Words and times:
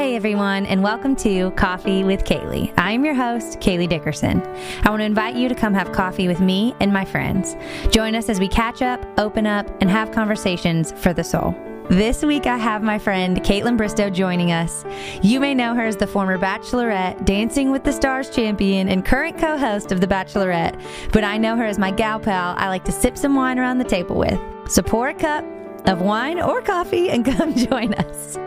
Hey 0.00 0.16
everyone, 0.16 0.64
and 0.64 0.82
welcome 0.82 1.14
to 1.16 1.50
Coffee 1.50 2.04
with 2.04 2.24
Kailey. 2.24 2.72
I 2.78 2.92
am 2.92 3.04
your 3.04 3.12
host, 3.12 3.60
Kailey 3.60 3.86
Dickerson. 3.86 4.40
I 4.82 4.88
want 4.88 5.00
to 5.00 5.04
invite 5.04 5.36
you 5.36 5.46
to 5.46 5.54
come 5.54 5.74
have 5.74 5.92
coffee 5.92 6.26
with 6.26 6.40
me 6.40 6.74
and 6.80 6.90
my 6.90 7.04
friends. 7.04 7.54
Join 7.90 8.14
us 8.14 8.30
as 8.30 8.40
we 8.40 8.48
catch 8.48 8.80
up, 8.80 9.04
open 9.18 9.46
up, 9.46 9.68
and 9.82 9.90
have 9.90 10.10
conversations 10.10 10.92
for 10.92 11.12
the 11.12 11.22
soul. 11.22 11.54
This 11.90 12.24
week, 12.24 12.46
I 12.46 12.56
have 12.56 12.82
my 12.82 12.98
friend 12.98 13.42
Kaitlyn 13.42 13.76
Bristowe 13.76 14.10
joining 14.10 14.52
us. 14.52 14.86
You 15.20 15.38
may 15.38 15.54
know 15.54 15.74
her 15.74 15.84
as 15.84 15.98
the 15.98 16.06
former 16.06 16.38
Bachelorette, 16.38 17.26
Dancing 17.26 17.70
with 17.70 17.84
the 17.84 17.92
Stars 17.92 18.30
champion, 18.30 18.88
and 18.88 19.04
current 19.04 19.36
co 19.36 19.58
host 19.58 19.92
of 19.92 20.00
The 20.00 20.06
Bachelorette, 20.06 20.80
but 21.12 21.24
I 21.24 21.36
know 21.36 21.56
her 21.56 21.66
as 21.66 21.78
my 21.78 21.90
gal 21.90 22.18
pal 22.18 22.54
I 22.56 22.68
like 22.68 22.86
to 22.86 22.92
sip 22.92 23.18
some 23.18 23.34
wine 23.34 23.58
around 23.58 23.76
the 23.76 23.84
table 23.84 24.16
with. 24.16 24.40
So 24.66 24.80
pour 24.80 25.08
a 25.08 25.14
cup 25.14 25.44
of 25.84 26.00
wine 26.00 26.40
or 26.40 26.62
coffee 26.62 27.10
and 27.10 27.22
come 27.36 27.54
join 27.54 27.92
us. 27.92 28.38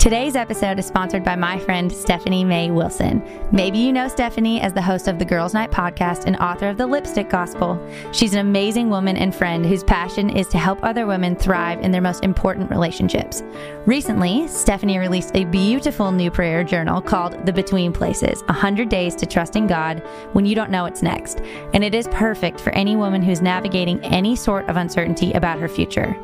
Today's 0.00 0.34
episode 0.34 0.78
is 0.78 0.86
sponsored 0.86 1.22
by 1.22 1.36
my 1.36 1.58
friend 1.58 1.92
Stephanie 1.92 2.42
May 2.42 2.70
Wilson. 2.70 3.22
Maybe 3.52 3.76
you 3.76 3.92
know 3.92 4.08
Stephanie 4.08 4.58
as 4.62 4.72
the 4.72 4.80
host 4.80 5.08
of 5.08 5.18
the 5.18 5.26
Girls 5.26 5.52
Night 5.52 5.70
podcast 5.70 6.24
and 6.24 6.36
author 6.36 6.70
of 6.70 6.78
The 6.78 6.86
Lipstick 6.86 7.28
Gospel. 7.28 7.78
She's 8.10 8.32
an 8.32 8.38
amazing 8.38 8.88
woman 8.88 9.18
and 9.18 9.34
friend 9.34 9.66
whose 9.66 9.84
passion 9.84 10.30
is 10.30 10.48
to 10.48 10.58
help 10.58 10.82
other 10.82 11.06
women 11.06 11.36
thrive 11.36 11.82
in 11.82 11.90
their 11.90 12.00
most 12.00 12.24
important 12.24 12.70
relationships. 12.70 13.42
Recently, 13.84 14.48
Stephanie 14.48 14.96
released 14.96 15.36
a 15.36 15.44
beautiful 15.44 16.12
new 16.12 16.30
prayer 16.30 16.64
journal 16.64 17.02
called 17.02 17.44
The 17.44 17.52
Between 17.52 17.92
Places 17.92 18.42
100 18.44 18.88
Days 18.88 19.14
to 19.16 19.26
Trusting 19.26 19.66
God 19.66 19.98
When 20.32 20.46
You 20.46 20.54
Don't 20.54 20.70
Know 20.70 20.84
What's 20.84 21.02
Next. 21.02 21.42
And 21.74 21.84
it 21.84 21.94
is 21.94 22.08
perfect 22.08 22.58
for 22.58 22.70
any 22.70 22.96
woman 22.96 23.20
who's 23.20 23.42
navigating 23.42 24.02
any 24.02 24.34
sort 24.34 24.66
of 24.70 24.78
uncertainty 24.78 25.32
about 25.32 25.58
her 25.58 25.68
future. 25.68 26.16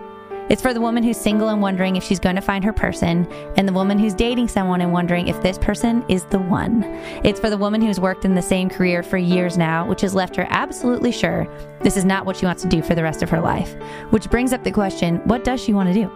It's 0.49 0.63
for 0.63 0.73
the 0.73 0.81
woman 0.81 1.03
who's 1.03 1.17
single 1.17 1.49
and 1.49 1.61
wondering 1.61 1.97
if 1.97 2.05
she's 2.05 2.21
going 2.21 2.37
to 2.37 2.41
find 2.41 2.65
her 2.65 2.73
person, 2.73 3.27
and 3.57 3.67
the 3.67 3.73
woman 3.73 3.99
who's 3.99 4.15
dating 4.15 4.47
someone 4.47 4.81
and 4.81 4.93
wondering 4.93 5.27
if 5.27 5.43
this 5.43 5.59
person 5.59 6.05
is 6.09 6.25
the 6.27 6.39
one. 6.39 6.85
It's 7.25 7.41
for 7.41 7.51
the 7.51 7.59
woman 7.59 7.81
who's 7.81 7.99
worked 7.99 8.25
in 8.25 8.37
the 8.37 8.43
same 8.43 8.71
career 8.71 9.03
for 9.03 9.17
years 9.17 9.59
now, 9.59 9.89
which 9.89 10.03
has 10.03 10.15
left 10.15 10.37
her 10.37 10.47
absolutely 10.49 11.11
sure 11.11 11.49
this 11.81 11.97
is 11.97 12.05
not 12.05 12.27
what 12.27 12.37
she 12.37 12.47
wants 12.47 12.63
to 12.63 12.69
do 12.69 12.81
for 12.81 12.95
the 12.95 13.03
rest 13.03 13.25
of 13.25 13.31
her 13.31 13.41
life. 13.41 13.75
Which 14.11 14.31
brings 14.31 14.53
up 14.53 14.63
the 14.63 14.71
question 14.71 15.17
what 15.25 15.43
does 15.43 15.61
she 15.61 15.73
want 15.73 15.89
to 15.89 15.95
do? 15.95 16.13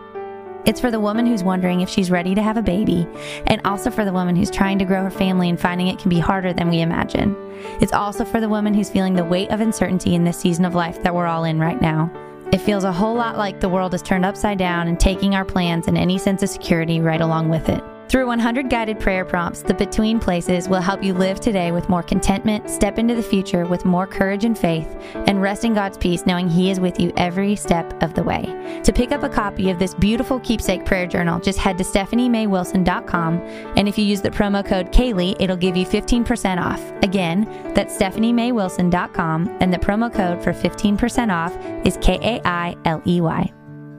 It's 0.64 0.80
for 0.80 0.92
the 0.92 1.00
woman 1.00 1.26
who's 1.26 1.42
wondering 1.42 1.80
if 1.80 1.88
she's 1.88 2.10
ready 2.10 2.34
to 2.36 2.42
have 2.42 2.56
a 2.56 2.62
baby, 2.62 3.08
and 3.48 3.60
also 3.64 3.90
for 3.90 4.04
the 4.04 4.12
woman 4.12 4.36
who's 4.36 4.50
trying 4.50 4.78
to 4.78 4.84
grow 4.84 5.02
her 5.02 5.10
family 5.10 5.48
and 5.48 5.58
finding 5.58 5.88
it 5.88 5.98
can 5.98 6.08
be 6.08 6.20
harder 6.20 6.52
than 6.52 6.70
we 6.70 6.82
imagine. 6.82 7.34
It's 7.80 7.92
also 7.92 8.24
for 8.24 8.40
the 8.40 8.48
woman 8.48 8.74
who's 8.74 8.90
feeling 8.90 9.14
the 9.14 9.24
weight 9.24 9.50
of 9.50 9.60
uncertainty 9.60 10.14
in 10.14 10.22
this 10.22 10.38
season 10.38 10.64
of 10.66 10.76
life 10.76 11.02
that 11.02 11.14
we're 11.14 11.26
all 11.26 11.42
in 11.42 11.58
right 11.58 11.80
now. 11.80 12.12
It 12.52 12.58
feels 12.58 12.82
a 12.82 12.90
whole 12.90 13.14
lot 13.14 13.38
like 13.38 13.60
the 13.60 13.68
world 13.68 13.94
is 13.94 14.02
turned 14.02 14.24
upside 14.24 14.58
down 14.58 14.88
and 14.88 14.98
taking 14.98 15.36
our 15.36 15.44
plans 15.44 15.86
and 15.86 15.96
any 15.96 16.18
sense 16.18 16.42
of 16.42 16.48
security 16.48 17.00
right 17.00 17.20
along 17.20 17.48
with 17.48 17.68
it. 17.68 17.80
Through 18.10 18.26
100 18.26 18.68
guided 18.68 18.98
prayer 18.98 19.24
prompts, 19.24 19.62
the 19.62 19.72
Between 19.72 20.18
Places 20.18 20.68
will 20.68 20.80
help 20.80 21.00
you 21.00 21.14
live 21.14 21.38
today 21.38 21.70
with 21.70 21.88
more 21.88 22.02
contentment, 22.02 22.68
step 22.68 22.98
into 22.98 23.14
the 23.14 23.22
future 23.22 23.66
with 23.66 23.84
more 23.84 24.04
courage 24.04 24.44
and 24.44 24.58
faith, 24.58 24.88
and 25.14 25.40
rest 25.40 25.64
in 25.64 25.74
God's 25.74 25.96
peace 25.96 26.26
knowing 26.26 26.48
He 26.48 26.72
is 26.72 26.80
with 26.80 26.98
you 26.98 27.12
every 27.16 27.54
step 27.54 28.02
of 28.02 28.14
the 28.14 28.24
way. 28.24 28.80
To 28.82 28.92
pick 28.92 29.12
up 29.12 29.22
a 29.22 29.28
copy 29.28 29.70
of 29.70 29.78
this 29.78 29.94
beautiful 29.94 30.40
keepsake 30.40 30.84
prayer 30.84 31.06
journal, 31.06 31.38
just 31.38 31.60
head 31.60 31.78
to 31.78 31.84
stephaniemaywilson.com, 31.84 33.36
and 33.76 33.86
if 33.86 33.96
you 33.96 34.04
use 34.04 34.22
the 34.22 34.30
promo 34.30 34.66
code 34.66 34.90
Kailey, 34.90 35.36
it'll 35.38 35.56
give 35.56 35.76
you 35.76 35.86
15% 35.86 36.60
off. 36.60 36.82
Again, 37.04 37.44
that's 37.76 37.96
stephaniemaywilson.com, 37.96 39.56
and 39.60 39.72
the 39.72 39.78
promo 39.78 40.12
code 40.12 40.42
for 40.42 40.52
15% 40.52 41.32
off 41.32 41.56
is 41.86 41.96
K 42.00 42.18
A 42.22 42.40
I 42.44 42.76
L 42.86 43.00
E 43.06 43.20
Y. 43.20 43.52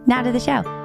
Now 0.05 0.21
to 0.21 0.33
the 0.33 0.39
show. 0.41 0.80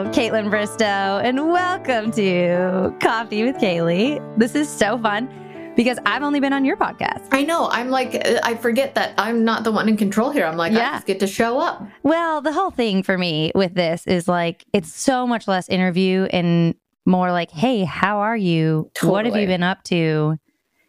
Hello, 0.00 0.10
Bristowe, 0.48 1.22
and 1.22 1.52
welcome 1.52 2.10
to 2.12 2.96
Coffee 3.00 3.44
with 3.44 3.56
Kailey. 3.56 4.18
This 4.38 4.54
is 4.54 4.66
so 4.66 4.96
fun 4.96 5.28
because 5.76 5.98
I've 6.06 6.22
only 6.22 6.40
been 6.40 6.54
on 6.54 6.64
your 6.64 6.78
podcast. 6.78 7.28
I 7.32 7.44
know. 7.44 7.68
I'm 7.70 7.90
like, 7.90 8.26
I 8.42 8.54
forget 8.54 8.94
that 8.94 9.12
I'm 9.18 9.44
not 9.44 9.62
the 9.62 9.70
one 9.70 9.90
in 9.90 9.98
control 9.98 10.30
here. 10.30 10.46
I'm 10.46 10.56
like, 10.56 10.72
yeah. 10.72 10.88
I 10.88 10.92
just 10.94 11.06
get 11.06 11.20
to 11.20 11.26
show 11.26 11.60
up. 11.60 11.86
Well, 12.02 12.40
the 12.40 12.50
whole 12.50 12.70
thing 12.70 13.02
for 13.02 13.18
me 13.18 13.52
with 13.54 13.74
this 13.74 14.06
is 14.06 14.26
like, 14.26 14.64
it's 14.72 14.90
so 14.90 15.26
much 15.26 15.46
less 15.46 15.68
interview 15.68 16.24
and 16.32 16.74
more 17.04 17.30
like, 17.30 17.50
hey, 17.50 17.84
how 17.84 18.20
are 18.20 18.36
you? 18.36 18.90
Totally. 18.94 19.12
What 19.12 19.26
have 19.26 19.36
you 19.36 19.46
been 19.46 19.62
up 19.62 19.82
to? 19.84 20.38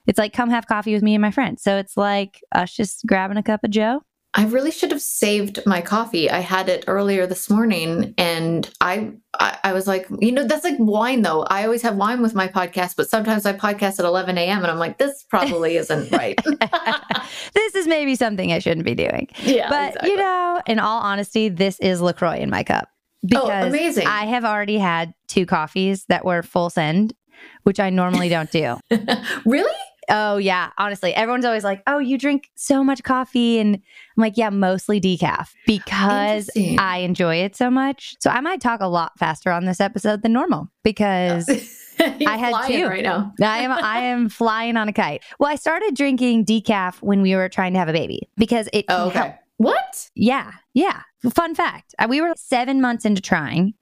It's 0.07 0.19
like, 0.19 0.31
come 0.31 0.49
have 0.51 0.67
coffee 0.67 0.93
with 0.93 1.03
me 1.03 1.15
and 1.15 1.21
my 1.21 1.31
friends. 1.31 1.63
So 1.63 1.75
it's 1.75 1.97
like 1.97 2.39
us 2.53 2.73
just 2.73 3.05
grabbing 3.05 3.35
a 3.35 3.43
cup 3.43 3.65
of 3.65 3.71
Joe 3.71 4.03
I 4.33 4.45
really 4.45 4.71
should 4.71 4.91
have 4.91 5.01
saved 5.01 5.59
my 5.65 5.81
coffee. 5.81 6.29
I 6.29 6.39
had 6.39 6.69
it 6.69 6.85
earlier 6.87 7.27
this 7.27 7.49
morning 7.49 8.13
and 8.17 8.69
I, 8.79 9.11
I, 9.37 9.57
I 9.65 9.73
was 9.73 9.87
like, 9.87 10.07
you 10.19 10.31
know, 10.31 10.45
that's 10.45 10.63
like 10.63 10.77
wine 10.79 11.21
though. 11.21 11.43
I 11.43 11.65
always 11.65 11.81
have 11.81 11.97
wine 11.97 12.21
with 12.21 12.33
my 12.33 12.47
podcast, 12.47 12.95
but 12.95 13.09
sometimes 13.09 13.45
I 13.45 13.51
podcast 13.51 13.99
at 13.99 14.05
11 14.05 14.37
a.m. 14.37 14.59
and 14.59 14.67
I'm 14.67 14.79
like, 14.79 14.97
this 14.97 15.25
probably 15.29 15.75
isn't 15.77 16.11
right. 16.13 16.39
this 17.53 17.75
is 17.75 17.87
maybe 17.87 18.15
something 18.15 18.53
I 18.53 18.59
shouldn't 18.59 18.85
be 18.85 18.95
doing. 18.95 19.27
Yeah. 19.43 19.69
But, 19.69 19.89
exactly. 19.89 20.11
you 20.11 20.17
know, 20.17 20.61
in 20.65 20.79
all 20.79 21.01
honesty, 21.01 21.49
this 21.49 21.77
is 21.81 21.99
LaCroix 21.99 22.37
in 22.37 22.49
my 22.49 22.63
cup. 22.63 22.87
Oh, 22.87 23.27
because 23.27 23.65
oh, 23.65 23.67
amazing. 23.67 24.07
I 24.07 24.25
have 24.27 24.45
already 24.45 24.77
had 24.77 25.13
two 25.27 25.45
coffees 25.45 26.05
that 26.05 26.23
were 26.23 26.41
full 26.41 26.69
send, 26.69 27.13
which 27.63 27.81
I 27.81 27.89
normally 27.89 28.29
don't 28.29 28.49
do. 28.49 28.77
really? 29.45 29.71
Oh 30.13 30.35
yeah, 30.35 30.71
honestly, 30.77 31.15
everyone's 31.15 31.45
always 31.45 31.63
like, 31.63 31.81
"Oh, 31.87 31.97
you 31.97 32.17
drink 32.17 32.49
so 32.55 32.83
much 32.83 33.01
coffee," 33.01 33.59
and 33.59 33.75
I'm 33.75 33.81
like, 34.21 34.37
"Yeah, 34.37 34.49
mostly 34.49 34.99
decaf 34.99 35.53
because 35.65 36.49
I 36.77 36.97
enjoy 36.97 37.37
it 37.37 37.55
so 37.55 37.71
much." 37.71 38.17
So 38.19 38.29
I 38.29 38.41
might 38.41 38.59
talk 38.59 38.81
a 38.81 38.87
lot 38.87 39.17
faster 39.17 39.51
on 39.51 39.63
this 39.63 39.79
episode 39.79 40.21
than 40.21 40.33
normal 40.33 40.69
because 40.83 41.47
I 41.99 42.37
had 42.37 42.67
two 42.67 42.85
right 42.87 43.03
now. 43.03 43.33
I 43.41 43.59
am 43.59 43.71
I 43.71 43.99
am 43.99 44.27
flying 44.27 44.75
on 44.75 44.89
a 44.89 44.93
kite. 44.93 45.23
Well, 45.39 45.49
I 45.49 45.55
started 45.55 45.95
drinking 45.95 46.45
decaf 46.45 47.01
when 47.01 47.21
we 47.21 47.33
were 47.33 47.47
trying 47.47 47.71
to 47.73 47.79
have 47.79 47.87
a 47.87 47.93
baby 47.93 48.29
because 48.35 48.67
it. 48.73 48.85
Oh, 48.89 49.07
okay. 49.07 49.19
Help. 49.19 49.35
What? 49.57 50.09
Yeah, 50.13 50.51
yeah. 50.73 51.03
Fun 51.33 51.55
fact: 51.55 51.95
uh, 51.99 52.07
we 52.09 52.19
were 52.19 52.33
seven 52.35 52.81
months 52.81 53.05
into 53.05 53.21
trying, 53.21 53.75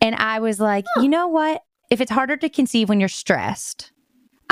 and 0.00 0.14
I 0.14 0.38
was 0.38 0.60
like, 0.60 0.84
huh. 0.94 1.02
you 1.02 1.08
know 1.08 1.26
what? 1.26 1.62
If 1.90 2.00
it's 2.00 2.10
harder 2.10 2.36
to 2.36 2.48
conceive 2.48 2.88
when 2.88 3.00
you're 3.00 3.08
stressed 3.08 3.91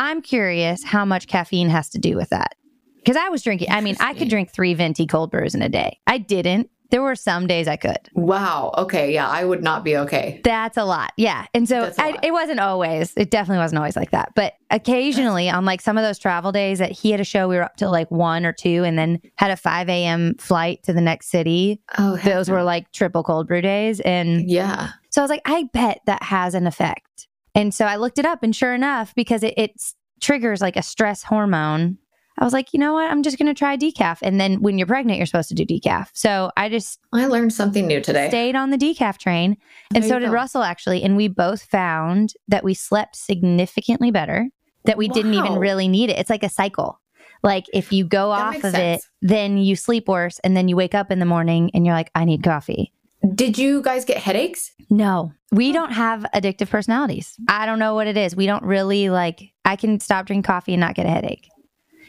I'm 0.01 0.23
curious 0.23 0.83
how 0.83 1.05
much 1.05 1.29
caffeine 1.29 1.69
has 1.69 1.91
to 1.91 1.99
do 1.99 2.17
with 2.17 2.31
that. 2.31 2.57
Because 2.97 3.17
I 3.17 3.29
was 3.29 3.43
drinking, 3.43 3.71
I 3.71 3.83
mean, 3.83 3.97
I 4.01 4.15
could 4.15 4.29
drink 4.29 4.51
three 4.51 4.73
venti 4.75 5.07
cold 5.07 5.31
brews 5.31 5.55
in 5.55 5.63
a 5.63 5.69
day. 5.69 6.01
I 6.07 6.19
didn't. 6.19 6.71
There 6.91 7.03
were 7.03 7.15
some 7.15 7.47
days 7.47 7.69
I 7.69 7.77
could. 7.77 7.99
Wow. 8.15 8.73
Okay. 8.77 9.13
Yeah. 9.15 9.29
I 9.29 9.45
would 9.45 9.63
not 9.63 9.85
be 9.85 9.97
okay. 9.97 10.41
That's 10.43 10.77
a 10.77 10.85
lot. 10.85 11.13
Yeah. 11.17 11.47
And 11.55 11.69
so 11.69 11.93
I, 11.99 12.19
it 12.23 12.33
wasn't 12.33 12.61
always, 12.61 13.13
it 13.17 13.31
definitely 13.31 13.59
wasn't 13.59 13.79
always 13.79 13.95
like 13.95 14.11
that. 14.11 14.33
But 14.35 14.55
occasionally 14.71 15.49
on 15.49 15.65
like 15.65 15.81
some 15.83 15.97
of 15.97 16.03
those 16.03 16.19
travel 16.19 16.51
days 16.51 16.79
that 16.79 16.91
he 16.91 17.11
had 17.11 17.21
a 17.21 17.25
show, 17.25 17.47
we 17.47 17.57
were 17.57 17.63
up 17.63 17.77
to 17.77 17.89
like 17.89 18.11
one 18.11 18.45
or 18.45 18.53
two 18.53 18.83
and 18.85 18.99
then 18.99 19.21
had 19.37 19.51
a 19.51 19.57
5 19.57 19.89
a.m. 19.89 20.35
flight 20.39 20.83
to 20.85 20.93
the 20.93 21.01
next 21.01 21.29
city. 21.29 21.81
Oh, 21.99 22.17
those 22.17 22.51
were 22.51 22.65
like 22.65 22.91
triple 22.91 23.23
cold 23.23 23.47
brew 23.47 23.61
days. 23.61 24.01
And 24.01 24.51
yeah. 24.51 24.91
So 25.11 25.21
I 25.21 25.25
was 25.25 25.31
like, 25.31 25.43
I 25.45 25.65
bet 25.73 26.01
that 26.07 26.23
has 26.25 26.55
an 26.55 26.67
effect. 26.67 27.29
And 27.55 27.75
so 27.75 27.85
I 27.85 27.97
looked 27.97 28.19
it 28.19 28.25
up, 28.25 28.43
and 28.43 28.55
sure 28.55 28.75
enough, 28.75 29.15
because 29.15 29.43
it, 29.43 29.55
it 29.57 29.73
triggers 30.21 30.61
like 30.61 30.77
a 30.77 30.83
stress 30.83 31.23
hormone, 31.23 31.99
I 32.39 32.45
was 32.45 32.55
like, 32.55 32.73
you 32.73 32.79
know 32.81 32.95
what? 32.95 33.11
I'm 33.11 33.23
just 33.23 33.39
going 33.39 33.55
to 33.55 33.59
try 33.59 33.77
decaf. 33.77 34.19
And 34.23 34.41
then 34.41 34.63
when 34.63 34.79
you're 34.79 34.87
pregnant, 34.87 35.19
you're 35.19 35.27
supposed 35.27 35.51
to 35.51 35.55
do 35.55 35.67
decaf. 35.67 36.09
So 36.15 36.51
I 36.57 36.71
just 36.71 36.99
I 37.13 37.27
learned 37.27 37.53
something 37.53 37.87
new 37.87 38.01
today. 38.01 38.29
Stayed 38.29 38.57
on 38.57 38.71
the 38.71 38.79
decaf 38.79 39.19
train, 39.19 39.59
and 39.95 40.05
so 40.05 40.19
did 40.19 40.27
go. 40.27 40.33
Russell 40.33 40.63
actually. 40.63 41.03
And 41.03 41.17
we 41.17 41.29
both 41.29 41.63
found 41.63 42.33
that 42.49 42.65
we 42.65 42.73
slept 42.73 43.17
significantly 43.17 44.11
better. 44.11 44.49
That 44.85 44.97
we 44.97 45.09
wow. 45.09 45.15
didn't 45.15 45.35
even 45.35 45.59
really 45.59 45.89
need 45.89 46.09
it. 46.09 46.19
It's 46.19 46.31
like 46.31 46.43
a 46.43 46.49
cycle. 46.49 46.99
Like 47.43 47.67
if 47.75 47.93
you 47.93 48.05
go 48.05 48.31
that 48.31 48.43
off 48.43 48.55
of 48.57 48.73
sense. 48.73 49.05
it, 49.05 49.09
then 49.21 49.59
you 49.59 49.77
sleep 49.77 50.09
worse, 50.09 50.39
and 50.39 50.57
then 50.57 50.69
you 50.69 50.77
wake 50.77 50.95
up 50.95 51.11
in 51.11 51.19
the 51.19 51.27
morning 51.27 51.71
and 51.75 51.85
you're 51.85 51.95
like, 51.95 52.11
I 52.15 52.25
need 52.25 52.43
coffee. 52.43 52.93
Did 53.35 53.59
you 53.59 53.83
guys 53.83 54.05
get 54.05 54.17
headaches? 54.19 54.73
No, 54.89 55.33
we 55.53 55.73
don't 55.73 55.93
have 55.93 56.25
addictive 56.35 56.71
personalities. 56.71 57.37
I 57.49 57.67
don't 57.67 57.79
know 57.79 57.95
what 57.95 58.07
it 58.07 58.17
is. 58.17 58.35
We 58.35 58.47
don't 58.47 58.65
really 58.65 59.11
like, 59.11 59.53
I 59.65 59.77
can 59.77 60.01
stop 60.01 60.27
drinking 60.27 60.45
coffee 60.45 60.73
and 60.73 60.81
not 60.81 60.95
get 60.95 61.07
a 61.07 61.11
headache. 61.11 61.49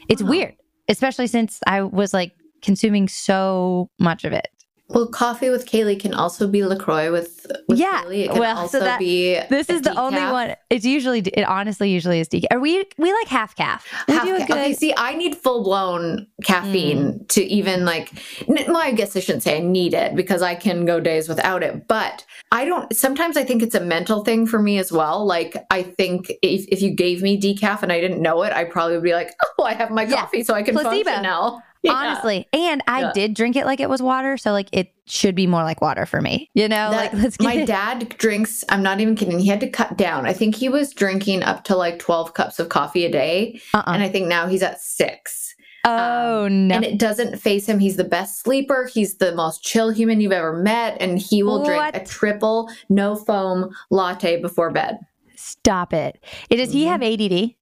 It's 0.09 0.24
weird, 0.24 0.56
especially 0.88 1.27
since 1.27 1.59
I 1.68 1.81
was 1.81 2.13
like 2.13 2.33
consuming 2.62 3.07
so 3.07 3.89
much 4.00 4.24
of 4.24 4.33
it. 4.33 4.47
Well, 4.93 5.07
coffee 5.07 5.49
with 5.49 5.65
Kailey 5.65 5.99
can 5.99 6.13
also 6.13 6.47
be 6.47 6.63
Lacroix 6.63 7.11
with, 7.11 7.47
with 7.67 7.79
yeah. 7.79 8.03
Kailey. 8.03 8.25
It 8.25 8.31
can 8.31 8.39
well, 8.39 8.57
also 8.57 8.79
so 8.79 8.83
that, 8.83 8.99
be 8.99 9.39
this 9.49 9.69
is 9.69 9.81
the 9.81 9.97
only 9.97 10.21
one. 10.21 10.55
It's 10.69 10.85
usually 10.85 11.19
it 11.19 11.43
honestly 11.43 11.89
usually 11.89 12.19
is 12.19 12.27
decaf. 12.27 12.47
Are 12.51 12.59
we 12.59 12.85
we 12.97 13.13
like 13.13 13.27
half 13.27 13.55
calf? 13.55 13.88
We 14.07 14.13
half 14.13 14.25
do 14.25 14.38
ca- 14.38 14.45
good... 14.45 14.57
Okay, 14.57 14.73
see, 14.73 14.93
I 14.95 15.15
need 15.15 15.38
full 15.38 15.63
blown 15.63 16.27
caffeine 16.43 17.13
mm. 17.13 17.27
to 17.29 17.43
even 17.43 17.85
like. 17.85 18.11
Well, 18.47 18.77
I 18.77 18.91
guess 18.91 19.15
I 19.15 19.21
shouldn't 19.21 19.43
say 19.43 19.57
I 19.57 19.61
need 19.61 19.93
it 19.93 20.15
because 20.15 20.41
I 20.41 20.55
can 20.55 20.85
go 20.85 20.99
days 20.99 21.29
without 21.29 21.63
it. 21.63 21.87
But 21.87 22.25
I 22.51 22.65
don't. 22.65 22.94
Sometimes 22.95 23.37
I 23.37 23.44
think 23.44 23.63
it's 23.63 23.75
a 23.75 23.81
mental 23.81 24.23
thing 24.23 24.45
for 24.45 24.59
me 24.59 24.77
as 24.77 24.91
well. 24.91 25.25
Like 25.25 25.55
I 25.69 25.83
think 25.83 26.31
if 26.41 26.67
if 26.67 26.81
you 26.81 26.91
gave 26.91 27.21
me 27.21 27.39
decaf 27.39 27.81
and 27.81 27.91
I 27.91 28.01
didn't 28.01 28.21
know 28.21 28.44
it, 28.44 28.53
I 28.53 28.65
probably 28.65 28.95
would 28.95 29.03
be 29.03 29.13
like, 29.13 29.31
oh, 29.57 29.63
I 29.63 29.73
have 29.73 29.89
my 29.89 30.05
coffee, 30.05 30.39
yeah. 30.39 30.44
so 30.44 30.53
I 30.53 30.63
can 30.63 30.75
Placebo. 30.75 31.03
function 31.03 31.23
now. 31.23 31.63
Yeah. 31.83 31.94
Honestly. 31.94 32.48
And 32.54 32.83
I 32.88 33.01
Yeah. 33.01 33.12
did 33.13 33.33
drink 33.33 33.56
it 33.56 33.66
like 33.66 33.80
it 33.80 33.89
was 33.89 34.01
water. 34.01 34.38
So, 34.38 34.51
like, 34.51 34.68
it 34.72 34.94
should 35.07 35.33
be 35.36 35.48
more 35.48 35.63
like 35.63 35.81
water 35.81 36.06
for 36.06 36.22
me. 36.22 36.50
You 36.54 36.68
know, 36.68 36.92
That- 36.92 37.13
like, 37.13 37.13
let's 37.13 37.38
get 37.38 37.45
my 37.45 37.54
it. 37.56 37.66
dad 37.66 38.10
drinks, 38.18 38.63
I'm 38.69 38.83
not 38.83 39.00
even 39.01 39.16
kidding, 39.16 39.39
he 39.39 39.48
had 39.48 39.60
to 39.62 39.69
cut 39.69 39.98
down. 39.98 40.25
I 40.25 40.33
think 40.33 40.56
he 40.56 40.69
was 40.69 40.94
drinking 40.94 41.42
up 41.44 41.63
to 41.66 41.75
like 41.75 41.98
12 42.00 42.33
cups 42.36 42.60
of 42.60 42.69
coffee 42.69 43.06
a 43.06 43.12
day. 43.12 43.60
Uh-uh. 43.74 43.83
And 43.94 44.04
I 44.04 44.10
think 44.10 44.28
now 44.28 44.45
he's 44.48 44.62
at 44.63 44.80
six. 44.81 45.56
oh, 45.83 46.45
um, 46.45 46.68
no. 46.68 46.75
And 46.75 46.86
it 46.86 47.00
doesn't 47.00 47.39
phase 47.39 47.68
him. 47.68 47.80
He's 47.80 47.95
the 47.98 48.04
best 48.04 48.44
sleeper. 48.44 48.88
He's 48.94 49.16
the 49.18 49.33
most 49.33 49.63
chill 49.63 49.89
human 49.89 50.22
you've 50.22 50.31
ever 50.31 50.54
met. 50.54 50.95
And 51.01 51.18
he 51.18 51.42
will 51.42 51.66
drink 51.66 51.95
a 51.95 52.06
triple 52.06 52.69
no 52.89 53.16
foam 53.16 53.72
latte 53.89 54.39
before 54.39 54.69
bed. 54.69 55.00
Stop 55.36 55.92
it. 55.92 56.24
It 56.51 56.57
Does 56.57 56.72
he 56.72 56.86
have 56.86 57.01
mm-hmm. 57.01 57.33
ADD? 57.33 57.56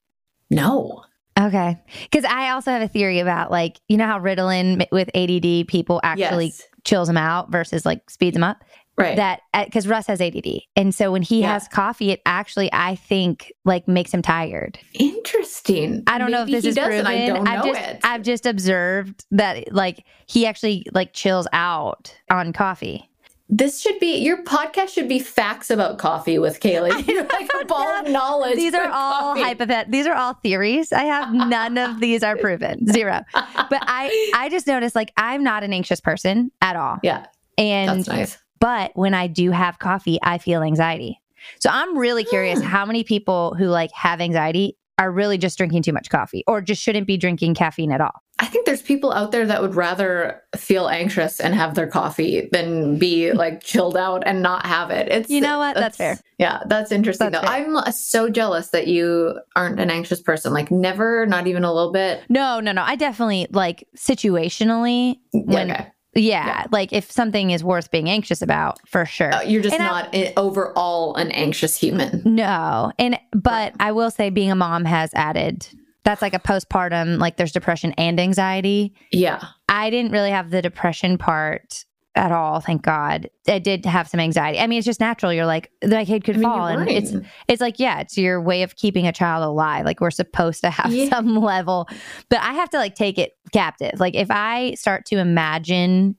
No. 0.50 1.04
Okay. 1.39 1.80
Because 2.03 2.25
I 2.25 2.50
also 2.50 2.71
have 2.71 2.81
a 2.81 2.88
theory 2.88 3.19
about, 3.19 3.50
like, 3.51 3.80
you 3.88 3.95
know 3.97 4.06
how 4.07 4.19
Ritalin 4.19 4.86
with 4.91 5.09
ADD 5.15 5.68
people 5.68 6.01
actually 6.03 6.47
Yes. 6.47 6.63
chills 6.83 7.07
them 7.07 7.18
out 7.18 7.51
versus 7.51 7.86
like 7.86 8.09
speeds 8.09 8.33
them 8.36 8.44
up? 8.44 8.63
Right. 8.97 9.15
that 9.15 9.39
uh, 9.53 9.63
because 9.63 9.88
Russ 9.88 10.07
has 10.07 10.19
ADD, 10.19 10.59
and 10.75 10.94
so 10.94 11.09
when 11.13 11.21
he 11.21 11.39
Yeah. 11.39 11.53
has 11.53 11.69
coffee, 11.69 12.12
it 12.12 12.21
actually 12.25 12.69
I 12.74 12.95
think 12.95 13.53
like 13.63 13.88
makes 13.88 14.13
him 14.13 14.21
tired. 14.21 14.77
Interesting. 14.94 16.03
I 16.06 16.18
don't 16.18 16.31
know 16.31 16.41
if 16.44 16.50
this 16.50 16.65
is 16.65 16.75
proven. 16.77 17.00
and 17.00 17.07
I 17.07 17.27
don't 17.27 17.47
I've 17.47 17.63
know 17.65 17.71
just 17.74 17.89
it. 17.89 18.00
I've 18.03 18.24
just 18.24 18.45
observed 18.45 19.25
that 19.31 19.71
like 19.74 20.03
he 20.27 20.45
actually 20.45 20.85
like 20.94 21.13
chills 21.13 21.47
out 21.53 22.13
on 22.30 22.51
coffee. 22.51 23.09
This 23.51 23.81
should 23.81 23.99
be 23.99 24.17
your 24.17 24.43
podcast 24.43 24.89
should 24.89 25.09
be 25.09 25.17
facts 25.19 25.71
about 25.71 25.97
coffee 25.97 26.37
with 26.37 26.59
Kailey. 26.59 27.07
You're 27.07 27.23
like 27.25 27.49
a 27.59 27.65
ball 27.65 27.87
of 27.99 28.07
knowledge. 28.07 28.55
These 28.55 28.75
are 28.75 28.87
all 28.87 29.33
coffee. 29.33 29.41
hypothet. 29.41 29.91
These 29.91 30.05
are 30.05 30.13
all 30.13 30.35
theories. 30.35 30.93
I 30.93 31.03
have 31.03 31.33
none 31.33 31.77
of 31.79 31.99
these 31.99 32.21
are 32.21 32.37
proven. 32.37 32.85
Zero. 32.91 33.23
But 33.33 33.81
I 33.81 34.31
I 34.35 34.49
just 34.49 34.67
noticed 34.67 34.93
like 34.95 35.11
I'm 35.17 35.43
not 35.43 35.63
an 35.63 35.73
anxious 35.73 35.99
person 35.99 36.51
at 36.61 36.75
all. 36.75 36.99
Yeah, 37.01 37.25
And 37.57 37.99
that's 38.01 38.07
nice. 38.07 38.37
But 38.59 38.91
when 38.93 39.13
I 39.13 39.27
do 39.27 39.51
have 39.51 39.79
coffee, 39.79 40.19
I 40.21 40.37
feel 40.37 40.61
anxiety. 40.61 41.19
So 41.59 41.69
I'm 41.71 41.97
really 41.97 42.23
curious 42.35 42.61
how 42.61 42.85
many 42.85 43.03
people 43.03 43.55
who 43.57 43.65
like 43.65 43.91
have 43.93 44.21
anxiety 44.21 44.77
are 44.99 45.11
really 45.11 45.37
just 45.37 45.57
drinking 45.57 45.81
too 45.81 45.93
much 45.93 46.09
coffee 46.09 46.43
or 46.45 46.61
just 46.61 46.81
shouldn't 46.83 47.07
be 47.07 47.17
drinking 47.17 47.55
caffeine 47.55 47.91
at 47.91 48.01
all. 48.01 48.21
I 48.37 48.45
think 48.45 48.65
there's 48.65 48.81
people 48.81 49.11
out 49.11 49.31
there 49.31 49.45
that 49.45 49.61
would 49.61 49.75
rather 49.75 50.41
feel 50.55 50.87
anxious 50.87 51.39
and 51.39 51.55
have 51.55 51.75
their 51.75 51.87
coffee 51.87 52.47
than 52.51 52.97
be 52.97 53.31
like 53.31 53.63
chilled 53.63 53.97
out 53.97 54.23
and 54.25 54.41
not 54.41 54.65
have 54.65 54.91
it. 54.91 55.07
It's 55.09 55.29
You 55.29 55.41
know 55.41 55.57
what? 55.57 55.75
That's 55.75 55.97
fair. 55.97 56.19
Yeah, 56.37 56.59
that's 56.67 56.91
interesting 56.91 57.31
That's 57.31 57.43
though. 57.43 57.51
fair. 57.51 57.65
I'm 57.85 57.91
so 57.91 58.29
jealous 58.29 58.69
that 58.69 58.87
you 58.87 59.39
aren't 59.55 59.79
an 59.79 59.89
anxious 59.89 60.21
person. 60.21 60.53
Like 60.53 60.69
never, 60.69 61.25
not 61.25 61.47
even 61.47 61.63
a 61.63 61.73
little 61.73 61.91
bit. 61.91 62.21
No, 62.29 62.59
no, 62.59 62.71
no. 62.71 62.81
I 62.81 62.95
definitely 62.95 63.47
like 63.51 63.87
situationally 63.97 65.17
when 65.33 65.71
okay. 65.71 65.87
Yeah, 66.15 66.45
Yeah. 66.45 66.65
like 66.71 66.91
if 66.94 67.11
something 67.11 67.51
is 67.51 67.63
worth 67.63 67.91
being 67.91 68.09
anxious 68.09 68.41
about, 68.41 68.79
for 68.88 69.06
sure. 69.06 69.33
Uh, 69.33 69.41
you're 69.41 69.61
just 69.61 69.75
And 69.75 69.83
not 69.83 70.09
i- 70.13 70.33
overall 70.38 71.15
an 71.15 71.31
anxious 71.31 71.77
human. 71.77 72.21
No. 72.25 72.91
And 73.00 73.19
but 73.33 73.73
I 73.79 73.91
will 73.91 74.11
say 74.11 74.29
being 74.29 74.51
a 74.51 74.56
mom 74.56 74.85
has 74.85 75.13
added 75.13 75.67
that's 76.06 76.21
like 76.21 76.33
a 76.33 76.39
postpartum 76.39 77.19
like 77.19 77.35
there's 77.38 77.51
depression 77.51 77.94
and 77.97 78.19
anxiety. 78.19 78.94
Yeah. 79.11 79.44
I 79.67 79.89
didn't 79.89 80.11
really 80.11 80.31
have 80.31 80.50
the 80.50 80.61
depression 80.61 81.17
part 81.17 81.85
at 82.15 82.31
all, 82.31 82.59
thank 82.59 82.81
God. 82.81 83.29
I 83.47 83.59
did 83.59 83.85
have 83.85 84.07
some 84.07 84.19
anxiety. 84.19 84.59
I 84.59 84.67
mean, 84.67 84.79
it's 84.79 84.85
just 84.85 85.00
natural. 85.00 85.31
You're 85.31 85.45
like 85.45 85.71
that 85.81 86.07
kid 86.07 86.23
could 86.23 86.35
I 86.35 86.39
mean, 86.39 86.44
fall 86.44 86.67
and 86.67 86.89
it's 86.89 87.13
right. 87.13 87.25
it's 87.47 87.61
like, 87.61 87.79
yeah, 87.79 88.00
it's 88.00 88.17
your 88.17 88.41
way 88.41 88.63
of 88.63 88.75
keeping 88.75 89.07
a 89.07 89.11
child 89.11 89.44
alive. 89.44 89.85
Like 89.85 90.01
we're 90.01 90.11
supposed 90.11 90.61
to 90.61 90.69
have 90.69 90.91
Yeah. 90.91 91.09
some 91.09 91.35
level. 91.35 91.88
But 92.29 92.39
I 92.41 92.53
have 92.53 92.69
to 92.71 92.77
like 92.77 92.95
take 92.95 93.17
it 93.17 93.33
captive. 93.53 94.00
Like 94.00 94.15
if 94.15 94.29
I 94.31 94.73
start 94.73 95.06
to 95.07 95.17
imagine 95.17 96.15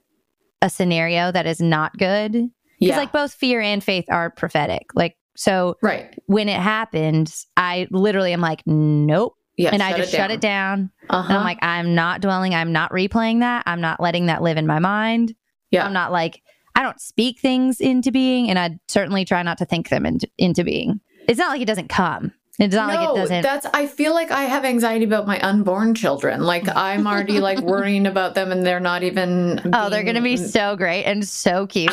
a 0.62 0.70
scenario 0.70 1.32
that 1.32 1.46
is 1.46 1.60
not 1.60 1.96
good, 1.98 2.32
because 2.32 2.52
yeah. 2.78 2.96
like 2.96 3.12
both 3.12 3.34
fear 3.34 3.60
and 3.60 3.82
faith 3.82 4.06
are 4.08 4.30
prophetic. 4.30 4.86
Like 4.94 5.16
so 5.36 5.76
right. 5.82 6.14
when 6.26 6.48
it 6.48 6.60
happens, 6.60 7.46
I 7.56 7.88
literally 7.90 8.32
am 8.32 8.40
like, 8.40 8.62
nope. 8.66 9.36
Yeah. 9.56 9.70
and 9.74 9.82
I 9.82 9.94
just 9.94 10.12
shut 10.12 10.30
it 10.30 10.40
down. 10.40 10.90
Uh-huh. 11.10 11.28
And 11.28 11.36
I'm 11.36 11.44
like, 11.44 11.58
I'm 11.60 11.94
not 11.94 12.22
dwelling, 12.22 12.54
I'm 12.54 12.72
not 12.72 12.92
replaying 12.92 13.40
that. 13.40 13.64
I'm 13.66 13.82
not 13.82 14.00
letting 14.00 14.26
that 14.26 14.40
live 14.40 14.56
in 14.56 14.66
my 14.66 14.78
mind. 14.78 15.34
Yeah. 15.70 15.86
I'm 15.86 15.92
not 15.92 16.12
like, 16.12 16.42
I 16.74 16.82
don't 16.82 17.00
speak 17.00 17.38
things 17.40 17.80
into 17.80 18.10
being, 18.12 18.48
and 18.48 18.58
I 18.58 18.78
certainly 18.88 19.24
try 19.24 19.42
not 19.42 19.58
to 19.58 19.64
think 19.64 19.88
them 19.88 20.06
into, 20.06 20.28
into 20.38 20.64
being. 20.64 21.00
It's 21.28 21.38
not 21.38 21.50
like 21.50 21.60
it 21.60 21.66
doesn't 21.66 21.88
come. 21.88 22.32
It's 22.58 22.74
not 22.74 22.88
like 22.94 23.08
it 23.08 23.14
doesn't. 23.16 23.42
That's 23.42 23.66
I 23.72 23.86
feel 23.86 24.12
like 24.12 24.30
I 24.30 24.42
have 24.44 24.66
anxiety 24.66 25.04
about 25.06 25.26
my 25.26 25.40
unborn 25.40 25.94
children. 25.94 26.42
Like 26.42 26.64
I'm 26.68 27.06
already 27.06 27.40
like 27.40 27.58
worrying 27.62 28.06
about 28.06 28.34
them 28.34 28.52
and 28.52 28.66
they're 28.66 28.80
not 28.80 29.02
even 29.02 29.60
oh, 29.72 29.88
they're 29.88 30.02
going 30.02 30.16
to 30.16 30.20
be 30.22 30.36
so 30.36 30.76
great 30.76 31.04
and 31.04 31.26
so 31.26 31.66
cute. 31.66 31.90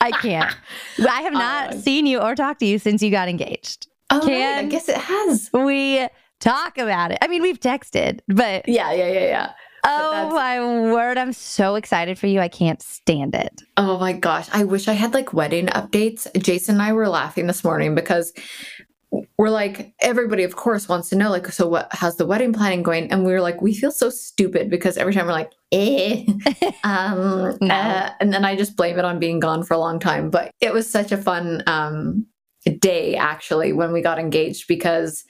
I 0.00 0.12
can't. 0.12 0.54
I 1.00 1.22
have 1.22 1.32
not 1.32 1.70
Uh, 1.70 1.78
seen 1.78 2.06
you 2.06 2.20
or 2.20 2.36
talked 2.36 2.60
to 2.60 2.66
you 2.66 2.78
since 2.78 3.02
you 3.02 3.10
got 3.10 3.28
engaged. 3.28 3.88
Oh, 4.10 4.20
right. 4.20 4.58
I 4.58 4.64
guess 4.66 4.88
it 4.88 4.96
has. 4.98 5.50
We 5.52 6.06
talk 6.38 6.78
about 6.78 7.10
it. 7.10 7.18
I 7.20 7.26
mean, 7.26 7.42
we've 7.42 7.58
texted, 7.58 8.20
but 8.28 8.68
Yeah, 8.68 8.92
yeah, 8.92 9.08
yeah, 9.10 9.20
yeah. 9.26 9.52
Oh 9.86 10.30
my 10.34 10.60
word, 10.92 11.18
I'm 11.18 11.32
so 11.32 11.74
excited 11.76 12.18
for 12.18 12.26
you. 12.26 12.40
I 12.40 12.48
can't 12.48 12.82
stand 12.82 13.34
it. 13.34 13.62
Oh 13.76 13.98
my 13.98 14.12
gosh. 14.12 14.48
I 14.52 14.64
wish 14.64 14.88
I 14.88 14.92
had 14.92 15.14
like 15.14 15.32
wedding 15.32 15.66
updates. 15.66 16.26
Jason 16.42 16.76
and 16.76 16.82
I 16.82 16.92
were 16.92 17.08
laughing 17.08 17.46
this 17.46 17.64
morning 17.64 17.94
because 17.94 18.32
we're 19.38 19.50
like, 19.50 19.94
everybody, 20.00 20.42
of 20.42 20.56
course, 20.56 20.88
wants 20.88 21.08
to 21.10 21.16
know, 21.16 21.30
like, 21.30 21.46
so 21.48 21.66
what, 21.68 21.88
how's 21.92 22.16
the 22.16 22.26
wedding 22.26 22.52
planning 22.52 22.82
going? 22.82 23.10
And 23.12 23.24
we 23.24 23.32
were 23.32 23.40
like, 23.40 23.62
we 23.62 23.72
feel 23.74 23.92
so 23.92 24.10
stupid 24.10 24.68
because 24.68 24.96
every 24.98 25.14
time 25.14 25.26
we're 25.26 25.32
like, 25.32 25.52
eh, 25.72 26.24
um, 26.84 27.56
No. 27.60 27.74
uh, 27.74 28.10
and 28.20 28.32
then 28.32 28.44
I 28.44 28.56
just 28.56 28.76
blame 28.76 28.98
it 28.98 29.04
on 29.04 29.18
being 29.18 29.38
gone 29.40 29.62
for 29.62 29.74
a 29.74 29.78
long 29.78 29.98
time. 30.00 30.28
But 30.30 30.50
it 30.60 30.72
was 30.72 30.90
such 30.90 31.12
a 31.12 31.16
fun 31.16 31.62
um, 31.66 32.26
day, 32.80 33.14
actually, 33.14 33.72
when 33.72 33.92
we 33.92 34.02
got 34.02 34.18
engaged 34.18 34.66
because 34.66 35.24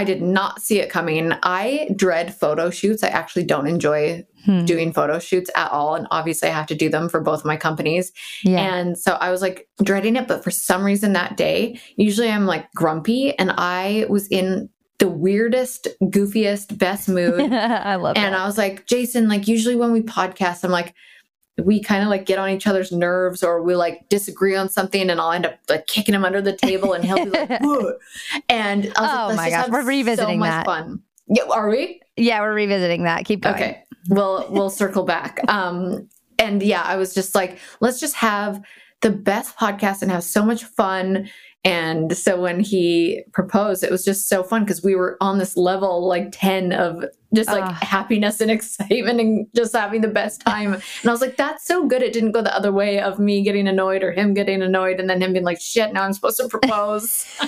I 0.00 0.04
did 0.04 0.22
not 0.22 0.62
see 0.62 0.80
it 0.80 0.88
coming. 0.90 1.32
I 1.42 1.90
dread 1.94 2.34
photo 2.34 2.70
shoots. 2.70 3.02
I 3.04 3.08
actually 3.08 3.44
don't 3.44 3.66
enjoy 3.66 4.24
Hmm. 4.46 4.64
doing 4.64 4.90
photo 4.90 5.18
shoots 5.18 5.50
at 5.54 5.70
all. 5.70 5.94
And 5.94 6.06
obviously, 6.10 6.48
I 6.48 6.52
have 6.52 6.66
to 6.68 6.74
do 6.74 6.88
them 6.88 7.10
for 7.10 7.20
both 7.20 7.44
my 7.44 7.58
companies. 7.58 8.10
Yeah. 8.42 8.60
And 8.74 8.96
so 8.98 9.12
I 9.20 9.30
was 9.30 9.42
like 9.42 9.68
dreading 9.82 10.16
it. 10.16 10.26
But 10.26 10.42
for 10.42 10.50
some 10.50 10.82
reason 10.82 11.12
that 11.12 11.36
day, 11.36 11.78
usually 11.96 12.30
I'm 12.30 12.46
like 12.46 12.72
grumpy. 12.74 13.38
And 13.38 13.52
I 13.58 14.06
was 14.08 14.26
in 14.28 14.70
the 14.98 15.08
weirdest, 15.10 15.88
goofiest, 16.02 16.78
best 16.78 17.06
mood. 17.08 17.52
I 17.52 17.96
love 17.96 18.16
it. 18.16 18.20
and 18.20 18.32
that. 18.34 18.40
I 18.40 18.46
was 18.46 18.56
like, 18.56 18.86
Jason, 18.86 19.28
like 19.28 19.46
usually 19.46 19.76
when 19.76 19.92
we 19.92 20.00
podcast, 20.00 20.64
I'm 20.64 20.70
like, 20.70 20.94
we 21.62 21.80
kind 21.82 22.02
of 22.02 22.08
like 22.08 22.24
get 22.26 22.38
on 22.38 22.48
each 22.50 22.66
other's 22.66 22.90
nerves 22.92 23.42
or 23.42 23.62
we 23.62 23.74
like 23.74 24.08
disagree 24.08 24.56
on 24.56 24.68
something 24.68 25.10
and 25.10 25.20
I'll 25.20 25.32
end 25.32 25.46
up 25.46 25.54
like 25.68 25.86
kicking 25.86 26.14
him 26.14 26.24
under 26.24 26.40
the 26.40 26.56
table 26.56 26.92
and 26.94 27.04
he'll 27.04 27.24
be 27.24 27.30
like, 27.30 27.50
"What?" 27.60 27.98
and 28.48 28.92
I 28.96 29.00
was 29.02 29.10
Oh 29.12 29.26
like, 29.28 29.36
my 29.36 29.50
gosh, 29.50 29.68
we're 29.68 29.82
so 29.82 29.88
revisiting 29.88 30.38
much 30.38 30.50
that. 30.50 30.64
fun. 30.66 31.02
Yeah, 31.28 31.44
are 31.50 31.68
we? 31.68 32.00
yeah, 32.16 32.40
we're 32.40 32.54
revisiting 32.54 33.04
that. 33.04 33.24
Keep 33.24 33.42
going. 33.42 33.54
Okay. 33.56 33.84
We'll 34.08 34.46
we'll 34.50 34.70
circle 34.70 35.04
back. 35.04 35.40
Um 35.48 36.08
and 36.38 36.62
yeah, 36.62 36.82
I 36.82 36.96
was 36.96 37.12
just 37.12 37.34
like, 37.34 37.58
let's 37.80 38.00
just 38.00 38.14
have 38.14 38.62
the 39.02 39.10
best 39.10 39.56
podcast 39.58 40.00
and 40.00 40.10
have 40.10 40.24
so 40.24 40.42
much 40.42 40.64
fun. 40.64 41.28
And 41.64 42.16
so 42.16 42.40
when 42.40 42.60
he 42.60 43.22
proposed, 43.34 43.84
it 43.84 43.90
was 43.90 44.02
just 44.06 44.26
so 44.30 44.42
fun 44.42 44.64
because 44.64 44.82
we 44.82 44.94
were 44.94 45.18
on 45.20 45.36
this 45.36 45.54
level 45.58 46.08
like 46.08 46.28
10 46.32 46.72
of 46.72 47.04
just 47.34 47.48
like 47.48 47.64
Ugh. 47.64 47.74
happiness 47.82 48.40
and 48.40 48.50
excitement 48.56 49.20
and 49.20 49.46
just 49.54 49.72
having 49.74 50.00
the 50.00 50.08
best 50.08 50.40
time. 50.40 50.72
And 50.74 50.82
I 51.06 51.10
was 51.10 51.20
like, 51.20 51.36
that's 51.36 51.66
so 51.66 51.86
good. 51.86 52.02
It 52.02 52.12
didn't 52.12 52.32
go 52.32 52.42
the 52.42 52.54
other 52.54 52.72
way 52.72 53.00
of 53.00 53.18
me 53.18 53.42
getting 53.42 53.68
annoyed 53.68 54.02
or 54.02 54.12
him 54.12 54.34
getting 54.34 54.62
annoyed 54.62 54.98
and 55.00 55.08
then 55.08 55.22
him 55.22 55.32
being 55.32 55.44
like, 55.44 55.60
shit, 55.60 55.92
now 55.92 56.02
I'm 56.04 56.12
supposed 56.12 56.38
to 56.38 56.48
propose. 56.48 57.26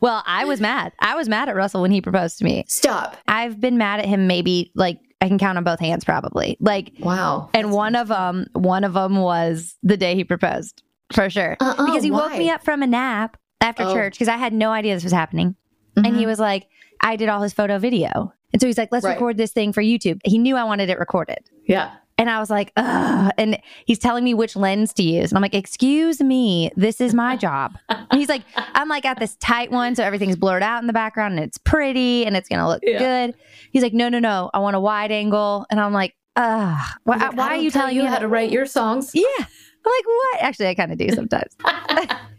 Well, 0.00 0.22
I 0.26 0.44
was 0.44 0.60
mad. 0.60 0.92
I 1.00 1.14
was 1.14 1.28
mad 1.28 1.48
at 1.48 1.56
Russell 1.56 1.82
when 1.82 1.90
he 1.90 2.00
proposed 2.00 2.38
to 2.38 2.44
me. 2.44 2.64
Stop. 2.68 3.16
I've 3.28 3.60
been 3.60 3.76
mad 3.76 4.00
at 4.00 4.06
him 4.06 4.26
maybe 4.26 4.70
like 4.74 4.98
I 5.20 5.28
can 5.28 5.38
count 5.38 5.58
on 5.58 5.64
both 5.64 5.78
hands 5.80 6.04
probably. 6.04 6.56
Like 6.60 6.92
Wow. 7.00 7.50
and 7.54 7.70
one 7.70 7.94
of 7.94 8.08
them 8.08 8.46
one 8.54 8.84
of 8.84 8.94
them 8.94 9.16
was 9.16 9.76
the 9.82 9.96
day 9.96 10.14
he 10.14 10.24
proposed. 10.24 10.82
For 11.12 11.28
sure. 11.28 11.56
Uh-uh, 11.60 11.86
because 11.86 12.02
he 12.02 12.10
woke 12.10 12.32
me 12.32 12.50
up 12.50 12.64
from 12.64 12.82
a 12.82 12.86
nap 12.86 13.36
after 13.60 13.82
Oh. 13.84 13.92
church 13.94 14.14
because 14.14 14.28
I 14.28 14.36
had 14.36 14.52
no 14.52 14.70
idea 14.70 14.94
this 14.94 15.04
was 15.04 15.12
happening. 15.12 15.54
And 15.96 16.06
he 16.16 16.24
Mhm. 16.24 16.26
was 16.28 16.38
like, 16.38 16.66
I 17.00 17.16
did 17.16 17.28
all 17.28 17.42
his 17.42 17.52
photo 17.52 17.78
video. 17.78 18.32
And 18.54 18.60
so 18.62 18.66
he's 18.66 18.78
like, 18.78 18.88
let's 18.92 19.04
Right. 19.04 19.12
record 19.14 19.36
this 19.36 19.52
thing 19.52 19.72
for 19.74 19.82
YouTube. 19.82 20.20
He 20.24 20.38
knew 20.38 20.56
I 20.56 20.64
wanted 20.64 20.88
it 20.88 20.98
recorded. 20.98 21.40
yeah. 21.66 21.90
And 22.16 22.30
I 22.30 22.38
was 22.38 22.48
like, 22.48 22.72
ugh. 22.76 23.32
And 23.36 23.58
he's 23.86 23.98
telling 23.98 24.22
me 24.22 24.34
which 24.34 24.54
lens 24.54 24.92
to 24.94 25.02
use. 25.02 25.32
And 25.32 25.36
I'm 25.36 25.42
like, 25.42 25.52
excuse 25.52 26.20
me, 26.20 26.70
this 26.76 27.00
is 27.00 27.12
my 27.12 27.36
job. 27.36 27.76
And 27.88 28.06
he's 28.20 28.28
like, 28.28 28.42
I'm 28.56 28.88
like 28.88 29.04
at 29.04 29.18
this 29.18 29.34
tight 29.40 29.72
one. 29.72 29.96
So 29.96 30.04
everything's 30.04 30.36
blurred 30.36 30.62
out 30.62 30.80
in 30.80 30.86
the 30.86 30.92
background 30.92 31.34
and 31.34 31.42
it's 31.42 31.58
pretty 31.58 32.24
and 32.24 32.36
it's 32.36 32.48
going 32.48 32.60
to 32.60 32.68
look 32.68 32.82
Yeah. 32.84 33.00
good. 33.26 33.34
He's 33.72 33.82
like, 33.82 33.94
no, 33.94 34.08
no, 34.08 34.20
no. 34.20 34.48
I 34.54 34.60
want 34.60 34.76
a 34.76 34.80
wide 34.80 35.10
angle. 35.10 35.66
And 35.70 35.80
I'm 35.80 35.92
like, 35.92 36.14
ugh. 36.36 36.78
Why, 37.02 37.16
Like, 37.16 37.36
why 37.36 37.48
are 37.48 37.56
you 37.56 37.72
tell 37.72 37.82
telling 37.82 37.96
you 37.96 38.04
me 38.04 38.08
how 38.08 38.20
to 38.20 38.28
write 38.28 38.52
your 38.52 38.66
songs? 38.66 39.10
Yeah. 39.12 39.24
I'm 39.36 39.44
like, 39.92 40.06
what? 40.06 40.42
Actually, 40.42 40.68
I 40.68 40.74
kind 40.76 40.92
of 40.92 40.98
do 40.98 41.08
sometimes. 41.10 41.56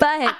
but 0.00 0.34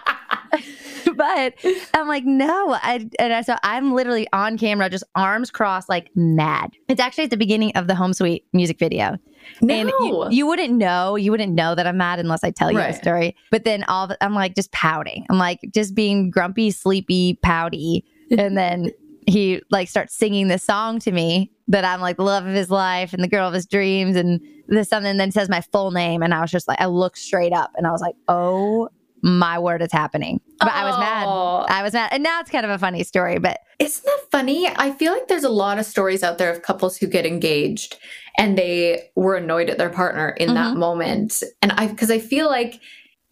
but 1.17 1.55
I'm 1.95 2.09
like, 2.09 2.25
no. 2.25 2.77
I, 2.83 3.09
and 3.19 3.33
I, 3.33 3.43
so 3.43 3.57
I'm 3.63 3.93
literally 3.93 4.27
on 4.33 4.59
camera, 4.59 4.89
just 4.91 5.05
arms 5.15 5.51
crossed, 5.51 5.89
like 5.89 6.11
mad. 6.15 6.71
It's 6.89 7.01
actually 7.01 7.25
at 7.25 7.31
the 7.31 7.37
beginning 7.37 7.73
of 7.77 7.87
the 7.87 7.95
Home 7.95 8.13
Sweet 8.13 8.45
music 8.53 8.79
video. 8.79 9.17
No. 9.61 9.75
And 9.75 9.89
you, 10.01 10.27
you 10.31 10.47
wouldn't 10.47 10.73
know, 10.73 11.17
you 11.17 11.31
wouldn't 11.31 11.53
know 11.53 11.75
that 11.75 11.87
I'm 11.87 11.99
mad 11.99 12.19
unless 12.19 12.43
I 12.43 12.51
tell 12.51 12.71
you 12.73 12.79
Right. 12.79 12.93
the 12.93 12.99
story. 12.99 13.37
But 13.51 13.65
then 13.65 13.85
all 13.85 14.11
of, 14.11 14.17
I'm 14.21 14.35
like 14.35 14.55
just 14.55 14.73
pouting. 14.73 15.27
I'm 15.29 15.39
like 15.39 15.61
just 15.73 15.95
being 15.95 16.31
grumpy, 16.31 16.71
sleepy, 16.71 17.39
pouty. 17.43 18.05
And 18.37 18.57
then 18.57 18.91
he 19.27 19.61
like 19.71 19.89
starts 19.89 20.15
singing 20.17 20.49
this 20.49 20.63
song 20.63 20.99
to 21.01 21.13
me 21.13 21.51
that 21.69 21.85
I'm 21.85 22.01
like 22.01 22.17
the 22.17 22.23
love 22.25 22.47
of 22.47 22.55
his 22.55 22.71
life 22.71 23.13
and 23.13 23.23
the 23.23 23.29
girl 23.29 23.47
of 23.49 23.55
his 23.55 23.67
dreams 23.67 24.17
and 24.17 24.41
this 24.69 24.89
something 24.89 25.11
and 25.11 25.21
then 25.21 25.31
says 25.31 25.49
my 25.49 25.61
full 25.73 25.91
name. 25.91 26.23
And 26.23 26.33
I 26.33 26.41
was 26.41 26.51
just 26.51 26.67
like, 26.69 26.81
I 26.81 26.87
looked 26.87 27.19
straight 27.19 27.53
up 27.53 27.71
and 27.77 27.87
I 27.87 27.91
was 27.91 28.01
like, 28.01 28.15
oh 28.29 28.89
my 29.25 29.59
word, 29.59 29.81
it's 29.83 29.93
happening. 29.93 30.39
But 30.61 30.71
I 30.73 30.85
was 30.85 30.99
mad. 30.99 31.25
Oh. 31.27 31.65
I 31.69 31.83
was 31.83 31.95
mad. 31.95 32.11
And 32.13 32.23
now 32.23 32.41
it's 32.41 32.51
kind 32.51 32.65
of 32.67 32.71
a 32.71 32.79
funny 32.79 33.03
story, 33.05 33.39
but 33.39 33.59
Isn't 33.79 34.05
that 34.05 34.21
funny? 34.31 34.69
I 34.69 34.91
feel 34.93 35.13
like 35.13 35.29
there's 35.29 35.45
a 35.45 35.49
lot 35.49 35.79
of 35.79 35.87
stories 35.87 36.23
out 36.23 36.37
there 36.39 36.53
of 36.53 36.61
couples 36.63 36.99
who 36.99 37.07
get 37.07 37.25
engaged 37.25 37.97
and 38.39 38.59
they 38.59 39.11
were 39.17 39.37
annoyed 39.37 39.71
at 39.71 39.79
their 39.79 39.89
partner 39.91 40.29
in 40.29 40.49
Mm-hmm. 40.51 40.55
that 40.57 40.77
moment. 40.77 41.43
And 41.63 41.73
I, 41.73 41.87
because 41.87 42.11
I 42.11 42.19
feel 42.19 42.47
like 42.49 42.81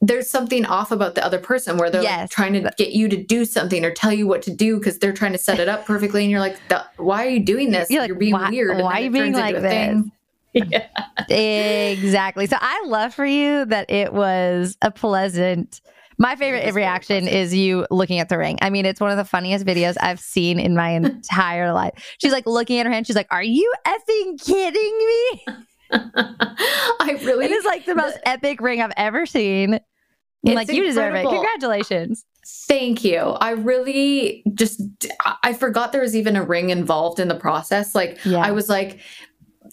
there's 0.00 0.28
something 0.30 0.64
off 0.64 0.90
about 0.90 1.14
the 1.14 1.24
other 1.24 1.38
person 1.38 1.76
where 1.76 1.88
they're 1.90 2.02
like 2.02 2.28
trying 2.30 2.54
to 2.54 2.72
get 2.76 2.92
you 2.92 3.08
to 3.08 3.22
do 3.22 3.44
something 3.44 3.84
or 3.84 3.90
tell 3.92 4.12
you 4.12 4.26
what 4.26 4.42
to 4.42 4.50
do 4.50 4.78
because 4.78 4.98
they're 4.98 5.12
trying 5.12 5.30
to 5.32 5.38
set 5.38 5.60
it 5.60 5.68
up 5.68 5.84
perfectly. 5.92 6.22
And 6.22 6.30
you're 6.30 6.40
like, 6.40 6.56
why 6.96 7.24
are 7.26 7.28
you 7.28 7.38
doing 7.44 7.70
this? 7.70 7.90
You're 7.90 8.02
like, 8.02 8.18
being 8.18 8.32
why- 8.32 8.48
weird. 8.50 8.78
Why 8.78 8.94
are 8.94 9.00
you 9.02 9.06
it 9.08 9.12
being 9.12 9.32
like 9.34 9.54
into 9.54 9.66
a 9.66 9.70
thing. 9.70 10.12
Yeah. 10.70 10.86
exactly. 11.28 12.46
So 12.46 12.56
I 12.60 12.84
love 12.86 13.14
for 13.14 13.24
you 13.24 13.64
that 13.66 13.90
it 13.90 14.12
was 14.12 14.76
a 14.82 14.90
pleasant. 14.90 15.80
My 16.18 16.36
favorite 16.36 16.60
It 16.60 16.66
was 16.66 16.74
very 16.74 16.84
reaction 16.84 17.26
is 17.26 17.54
you 17.54 17.86
looking 17.90 18.18
at 18.18 18.28
the 18.28 18.36
ring. 18.38 18.58
I 18.60 18.68
mean, 18.70 18.84
it's 18.84 19.00
one 19.00 19.10
of 19.10 19.16
the 19.16 19.24
funniest 19.24 19.64
videos 19.64 19.96
I've 20.00 20.20
seen 20.20 20.60
in 20.60 20.76
my 20.76 20.90
entire 20.90 21.72
life. 21.72 21.92
She's 22.18 22.32
like 22.32 22.46
looking 22.46 22.78
at 22.78 22.86
her 22.86 22.92
hand. 22.92 23.06
She's 23.06 23.16
like, 23.16 23.28
"Are 23.30 23.42
you 23.42 23.72
effing 23.86 24.44
kidding 24.44 24.98
me?" 24.98 25.46
I 25.92 27.18
really 27.24 27.46
It 27.46 27.50
is 27.50 27.64
like 27.64 27.84
the 27.86 27.94
most 27.94 28.18
epic 28.24 28.60
ring 28.60 28.80
I've 28.80 28.92
ever 28.96 29.26
seen. 29.26 29.78
Like, 30.44 30.70
you 30.72 30.84
deserve 30.84 31.14
it. 31.14 31.26
Congratulations. 31.28 32.24
Thank 32.66 33.04
you. 33.04 33.18
I 33.18 33.50
really 33.52 34.42
just 34.54 34.82
I- 35.24 35.36
I 35.44 35.52
forgot 35.52 35.92
there 35.92 36.00
was 36.00 36.16
even 36.16 36.34
a 36.34 36.42
ring 36.42 36.70
involved 36.70 37.20
in 37.20 37.28
the 37.28 37.36
process. 37.36 37.94
Like 37.94 38.18
Yeah. 38.24 38.38
I 38.40 38.50
was 38.50 38.68
like 38.68 38.98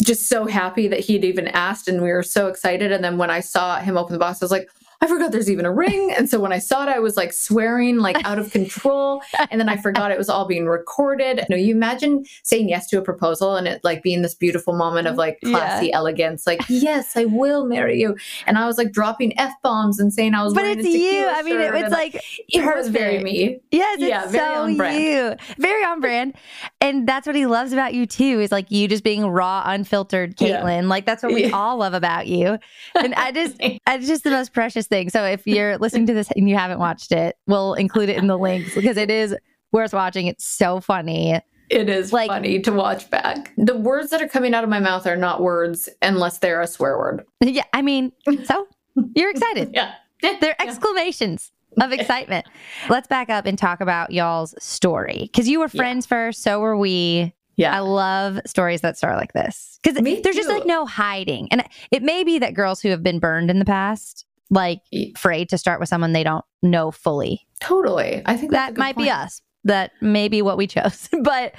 just 0.02 0.28
so 0.28 0.46
happy 0.46 0.88
that 0.88 1.00
he'd 1.00 1.24
even 1.24 1.48
asked 1.50 1.88
and 1.88 2.02
we 2.02 2.12
were 2.12 2.24
so 2.24 2.48
excited. 2.48 2.92
And 2.92 3.04
then 3.04 3.18
when 3.18 3.30
I 3.30 3.42
saw 3.42 3.80
him 3.80 3.98
open 3.98 4.14
the 4.14 4.20
box 4.20 4.42
I 4.42 4.46
was 4.46 4.52
like 4.52 4.70
I 5.02 5.08
forgot 5.08 5.32
there's 5.32 5.50
even 5.50 5.66
a 5.66 5.72
ring. 5.72 6.12
And 6.18 6.30
so 6.30 6.40
when 6.42 6.52
I 6.52 6.60
saw 6.60 6.84
it, 6.84 6.90
I 6.90 7.00
was 7.00 7.16
like 7.16 7.32
swearing 7.32 7.98
like 8.00 8.18
out 8.26 8.38
of 8.38 8.52
control. 8.52 9.22
And 9.50 9.60
then 9.60 9.70
I 9.70 9.78
forgot 9.78 10.12
it 10.12 10.18
was 10.18 10.28
all 10.28 10.46
being 10.46 10.66
recorded. 10.66 11.46
No, 11.50 11.56
you 11.56 11.74
imagine 11.74 12.26
saying 12.44 12.68
yes 12.68 12.88
to 12.90 12.98
a 12.98 13.02
proposal 13.02 13.56
and 13.56 13.66
it 13.66 13.82
like 13.84 14.04
being 14.04 14.24
this 14.24 14.36
beautiful 14.36 14.74
moment 14.74 15.08
of 15.08 15.16
like 15.16 15.40
classy 15.46 15.94
elegance, 15.94 16.46
like, 16.46 16.60
yes, 16.68 17.16
I 17.16 17.24
will 17.26 17.66
marry 17.66 18.00
you. 18.02 18.18
And 18.46 18.58
I 18.58 18.66
was 18.66 18.78
like 18.78 18.92
dropping 18.92 19.40
F 19.40 19.54
bombs 19.64 20.00
and 20.02 20.14
saying 20.14 20.34
I 20.34 20.44
was 20.44 20.54
But 20.54 20.66
it's 20.66 20.86
you. 20.88 21.28
I 21.28 21.44
mean, 21.44 21.62
it, 21.62 21.74
it's 21.76 21.92
like 21.94 22.22
it 22.50 22.66
was 22.76 22.90
very 22.90 23.24
me. 23.24 23.60
Yes, 23.72 24.00
it's 24.02 24.10
Yeah, 24.10 24.28
very 24.28 24.54
so 24.56 24.62
on 24.64 24.76
brand. 24.78 25.02
you. 25.02 25.36
Very 25.60 25.84
on 25.86 26.02
brand. 26.02 26.34
And 26.82 27.08
that's 27.08 27.26
what 27.26 27.38
he 27.38 27.46
loves 27.46 27.72
about 27.72 27.94
you 27.94 28.06
too, 28.06 28.42
is 28.42 28.52
like 28.52 28.70
you 28.70 28.90
just 28.90 29.06
being 29.06 29.26
raw, 29.26 29.64
unfiltered 29.66 30.36
Yeah. 30.42 30.62
Kaitlyn. 30.62 30.88
Like 30.90 31.06
that's 31.06 31.24
what 31.24 31.32
we 31.34 31.46
Yeah. 31.46 31.56
all 31.56 31.78
love 31.78 31.94
about 31.94 32.28
you. 32.28 32.58
And 32.96 33.14
I 33.16 33.32
just 33.32 33.56
it's 33.62 34.08
just 34.08 34.26
the 34.26 34.32
most 34.32 34.52
precious 34.52 34.89
thing. 34.90 35.10
So 35.10 35.24
if 35.24 35.46
you're 35.48 35.78
listening 35.80 36.06
to 36.08 36.14
this 36.14 36.30
and 36.36 36.50
you 36.50 36.56
haven't 36.56 36.80
watched 36.80 37.12
it, 37.12 37.38
we'll 37.48 37.74
include 37.76 38.10
it 38.10 38.18
in 38.18 38.28
the 38.28 38.38
links 38.38 38.76
because 38.76 38.98
it 38.98 39.10
is 39.12 39.36
worth 39.72 39.94
watching. 39.94 40.28
It's 40.28 40.46
so 40.46 40.80
funny. 40.80 41.40
It 41.70 41.88
is 41.90 42.12
Like- 42.12 42.30
funny 42.30 42.60
to 42.62 42.72
watch 42.72 43.10
back. 43.12 43.54
The 43.58 43.76
words 43.78 44.10
that 44.10 44.22
are 44.22 44.28
coming 44.28 44.54
out 44.56 44.64
of 44.64 44.70
my 44.72 44.80
mouth 44.80 45.06
are 45.06 45.16
not 45.16 45.42
words 45.42 45.88
unless 46.02 46.40
they're 46.40 46.62
a 46.62 46.68
swear 46.68 46.98
word. 46.98 47.24
Yeah, 47.42 47.64
I 47.74 47.82
mean, 47.84 48.12
so 48.44 48.68
you're 49.16 49.30
excited. 49.32 49.72
Yeah. 49.74 49.94
They're 50.42 50.62
exclamations 50.62 51.52
of 51.80 51.94
excitement. 51.94 52.46
Let's 52.90 53.08
back 53.08 53.30
up 53.30 53.46
and 53.46 53.58
talk 53.58 53.80
about 53.80 54.12
y'all's 54.12 54.54
story. 54.62 55.30
Because 55.32 55.48
you 55.48 55.60
were 55.60 55.70
Yeah. 55.72 55.80
friends 55.80 56.06
first, 56.06 56.42
so 56.44 56.60
were 56.60 56.76
we. 56.76 57.34
Yeah. 57.56 57.76
I 57.76 57.80
love 57.80 58.40
stories 58.46 58.82
that 58.82 58.98
start 58.98 59.18
like 59.18 59.32
this 59.34 59.80
because 59.84 60.02
there's 60.02 60.36
just 60.36 60.50
like 60.50 60.66
no 60.66 60.86
hiding. 60.86 61.48
And 61.52 61.64
it 61.92 62.04
may 62.04 62.24
be 62.24 62.40
that 62.40 62.54
girls 62.54 62.82
who 62.82 62.90
have 62.90 63.04
been 63.04 63.20
burned 63.20 63.50
in 63.52 63.60
the 63.60 63.66
past, 63.66 64.26
like 64.50 64.82
afraid 65.16 65.50
to 65.50 65.58
start 65.58 65.80
with 65.80 65.90
someone 65.90 66.14
they 66.14 66.24
don't 66.24 66.46
know 66.62 66.92
fully. 66.92 67.48
Totally. 67.62 68.22
I 68.26 68.38
think 68.38 68.52
That 68.52 68.78
might 68.78 68.98
be 68.98 69.10
us. 69.10 69.42
That 69.66 69.92
may 70.02 70.28
be 70.30 70.42
what 70.42 70.58
we 70.58 70.68
chose. 70.68 71.10
but 71.24 71.54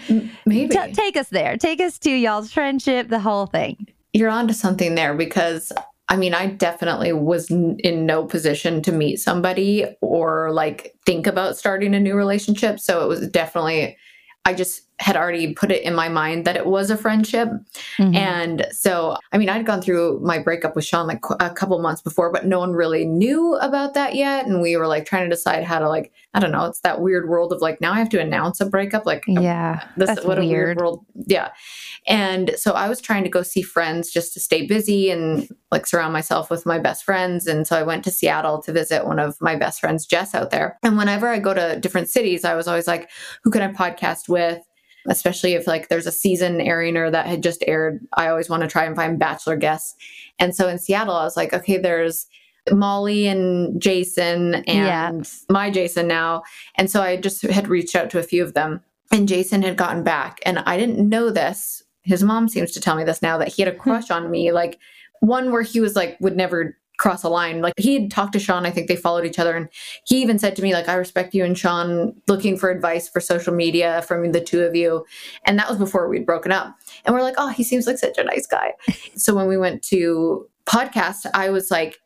Maybe. 0.47 0.68
t- 0.68 0.92
take 0.92 1.16
us 1.16 1.28
there. 1.28 1.56
Take 1.56 1.80
us 1.80 1.99
to 2.00 2.11
y'all's 2.11 2.52
friendship, 2.52 3.09
the 3.09 3.20
whole 3.20 3.47
thing. 3.47 3.87
You're 4.12 4.30
onto 4.30 4.54
something 4.54 4.94
there 4.94 5.14
because 5.14 5.73
I 6.11 6.16
mean, 6.16 6.35
I 6.35 6.47
definitely 6.47 7.12
was 7.12 7.52
n- 7.52 7.76
in 7.85 8.04
no 8.04 8.25
position 8.25 8.82
to 8.82 8.90
meet 8.90 9.18
somebody 9.18 9.87
or 10.00 10.50
like 10.50 10.92
think 11.06 11.28
about 11.28 11.56
starting 11.56 11.94
a 11.94 12.00
new 12.00 12.16
relationship. 12.16 12.80
So 12.80 13.04
it 13.04 13.06
was 13.09 13.28
definitely, 13.28 13.97
I 14.44 14.54
just 14.54 14.82
had 15.00 15.16
already 15.16 15.54
put 15.54 15.73
it 15.73 15.83
in 15.83 15.95
my 15.95 16.09
mind 16.11 16.45
that 16.45 16.57
it 16.57 16.66
was 16.66 16.90
a 16.90 16.97
friendship. 16.97 17.49
Mhm. 17.99 18.14
And 18.14 18.66
so, 18.71 19.16
I 19.33 19.38
mean, 19.38 19.49
I'd 19.49 19.64
gone 19.64 19.80
through 19.80 20.21
my 20.23 20.38
breakup 20.38 20.76
with 20.76 20.85
Sean 20.85 21.07
like 21.07 21.21
a 21.40 21.49
couple 21.49 21.78
months 21.80 22.02
before, 22.02 22.30
but 22.30 22.45
no 22.47 22.59
one 22.59 22.73
really 22.73 23.07
knew 23.07 23.54
about 23.57 23.95
that 23.95 24.14
yet. 24.14 24.47
And 24.47 24.61
we 24.61 24.76
were 24.76 24.87
like 24.87 25.07
trying 25.07 25.25
to 25.25 25.35
decide 25.35 25.64
how 25.64 25.78
to 25.78 25.88
like, 25.88 26.12
I 26.35 26.40
don't 26.40 26.52
know, 26.52 26.66
it's 26.66 26.80
that 26.80 27.00
weird 27.00 27.30
world 27.30 27.52
of 27.52 27.62
like, 27.62 27.80
now 27.80 27.92
I 27.92 27.99
have 27.99 28.11
to 28.11 28.21
announce 28.21 28.61
a 28.61 28.66
breakup. 28.66 29.07
Like, 29.07 29.25
yeah. 29.26 29.85
this 29.97 30.09
that's 30.09 30.25
what 30.25 30.38
a 30.38 30.42
weird 30.42 30.50
weird. 30.50 30.76
world. 30.78 31.04
Yeah. 31.14 31.49
And 32.07 32.52
so 32.57 32.73
I 32.73 32.88
was 32.88 33.00
trying 33.00 33.25
to 33.25 33.30
go 33.30 33.42
see 33.42 33.62
friends 33.62 34.11
just 34.11 34.35
to 34.35 34.40
stay 34.40 34.66
busy 34.66 35.11
and 35.11 35.49
like 35.71 35.87
surround 35.87 36.12
myself 36.12 36.50
with 36.50 36.66
my 36.66 36.78
best 36.78 37.04
friends. 37.04 37.47
And 37.47 37.66
so 37.66 37.76
I 37.76 37.83
went 37.83 38.04
to 38.04 38.11
Seattle 38.11 38.61
to 38.62 38.73
visit 38.73 39.07
one 39.07 39.19
of 39.19 39.37
my 39.40 39.57
best 39.57 39.80
friends, 39.80 40.04
Jess, 40.04 40.35
out 40.35 40.50
there. 40.50 40.78
And 40.83 40.99
whenever 40.99 41.28
I 41.28 41.38
go 41.38 41.54
to 41.54 41.78
different 41.80 42.09
cities, 42.11 42.45
I 42.45 42.54
was 42.54 42.69
always 42.69 42.87
like, 42.87 43.09
who 43.45 43.50
can 43.50 43.62
I 43.62 43.73
podcast 43.73 44.28
with? 44.28 44.61
Especially 45.09 45.54
if 45.54 45.66
like 45.66 45.88
there's 45.88 46.07
a 46.07 46.12
season 46.12 46.61
airing 46.61 46.97
or 46.97 47.11
that 47.11 47.26
had 47.26 47.42
just 47.42 47.64
aired, 47.66 48.07
I 48.14 48.28
always 48.28 48.50
want 48.50 48.62
to 48.62 48.69
try 48.69 48.85
and 48.85 48.95
find 48.95 49.19
bachelor 49.19 49.57
guests. 49.57 49.97
And 50.38 50.54
so 50.54 50.69
in 50.69 50.78
Seattle, 50.78 51.14
I 51.14 51.25
was 51.25 51.37
like, 51.37 51.52
okay, 51.54 51.78
there's 51.78 52.26
Molly 52.71 53.26
and 53.26 53.80
Jason 53.80 54.57
and 54.66 54.66
Yeah. 54.66 55.12
my 55.49 55.71
Jason 55.71 56.07
now. 56.07 56.42
And 56.76 56.90
so 56.90 57.02
I 57.02 57.16
just 57.16 57.42
had 57.42 57.69
reached 57.69 57.97
out 57.97 58.11
to 58.11 58.19
a 58.19 58.23
few 58.23 58.42
of 58.42 58.54
them 58.54 58.83
and 59.11 59.28
Jason 59.28 59.62
had 59.62 59.76
gotten 59.76 60.02
back. 60.04 60.40
And 60.45 60.59
I 60.61 60.76
didn't 60.76 61.09
know 61.09 61.30
this. 61.30 61.83
His 62.02 62.23
mom 62.23 62.49
seems 62.49 62.73
to 62.73 62.80
tell 62.80 62.97
me 62.97 63.04
this 63.04 63.23
now 63.23 63.38
that 63.38 63.49
he 63.49 63.62
had 63.62 63.73
a 63.73 63.76
hmm. 63.76 63.83
crush 63.83 64.11
on 64.11 64.30
me, 64.30 64.52
like 64.52 64.78
one 65.21 65.52
where 65.52 65.62
he 65.62 65.80
was 65.80 65.97
like, 65.97 66.16
would 66.21 66.37
never 66.37 66.76
cross 67.00 67.25
a 67.25 67.28
line. 67.28 67.62
Like 67.62 67.75
he 67.78 67.95
had 67.95 68.11
talked 68.11 68.35
to 68.35 68.38
Sean, 68.38 68.66
I 68.66 68.71
think 68.71 68.87
they 68.87 68.95
followed 68.95 69.25
each 69.25 69.38
other. 69.38 69.57
And 69.57 69.69
he 70.04 70.21
even 70.21 70.38
said 70.38 70.54
to 70.57 70.62
me, 70.62 70.73
like, 70.75 70.88
I 70.88 70.95
respect 70.95 71.35
you 71.35 71.45
and 71.45 71.59
Sean 71.59 72.14
looking 72.28 72.57
for 72.57 72.71
advice 72.71 73.09
for 73.09 73.21
social 73.21 73.54
media 73.54 74.02
from 74.02 74.30
the 74.33 74.40
two 74.40 74.61
of 74.61 74.76
you. 74.76 75.04
And 75.45 75.59
that 75.59 75.69
was 75.69 75.78
before 75.78 76.09
we'd 76.09 76.26
broken 76.26 76.52
up. 76.52 76.76
And 77.04 77.14
we're 77.14 77.23
like, 77.23 77.37
oh, 77.38 77.49
he 77.49 77.64
seems 77.64 77.87
like 77.87 77.99
such 77.99 78.19
a 78.19 78.25
nice 78.25 78.47
guy. 78.47 78.75
so 79.16 79.35
when 79.35 79.49
we 79.49 79.57
went 79.57 79.83
to 79.85 80.47
podcast, 80.66 81.26
I 81.35 81.49
was 81.49 81.71
like, 81.71 81.99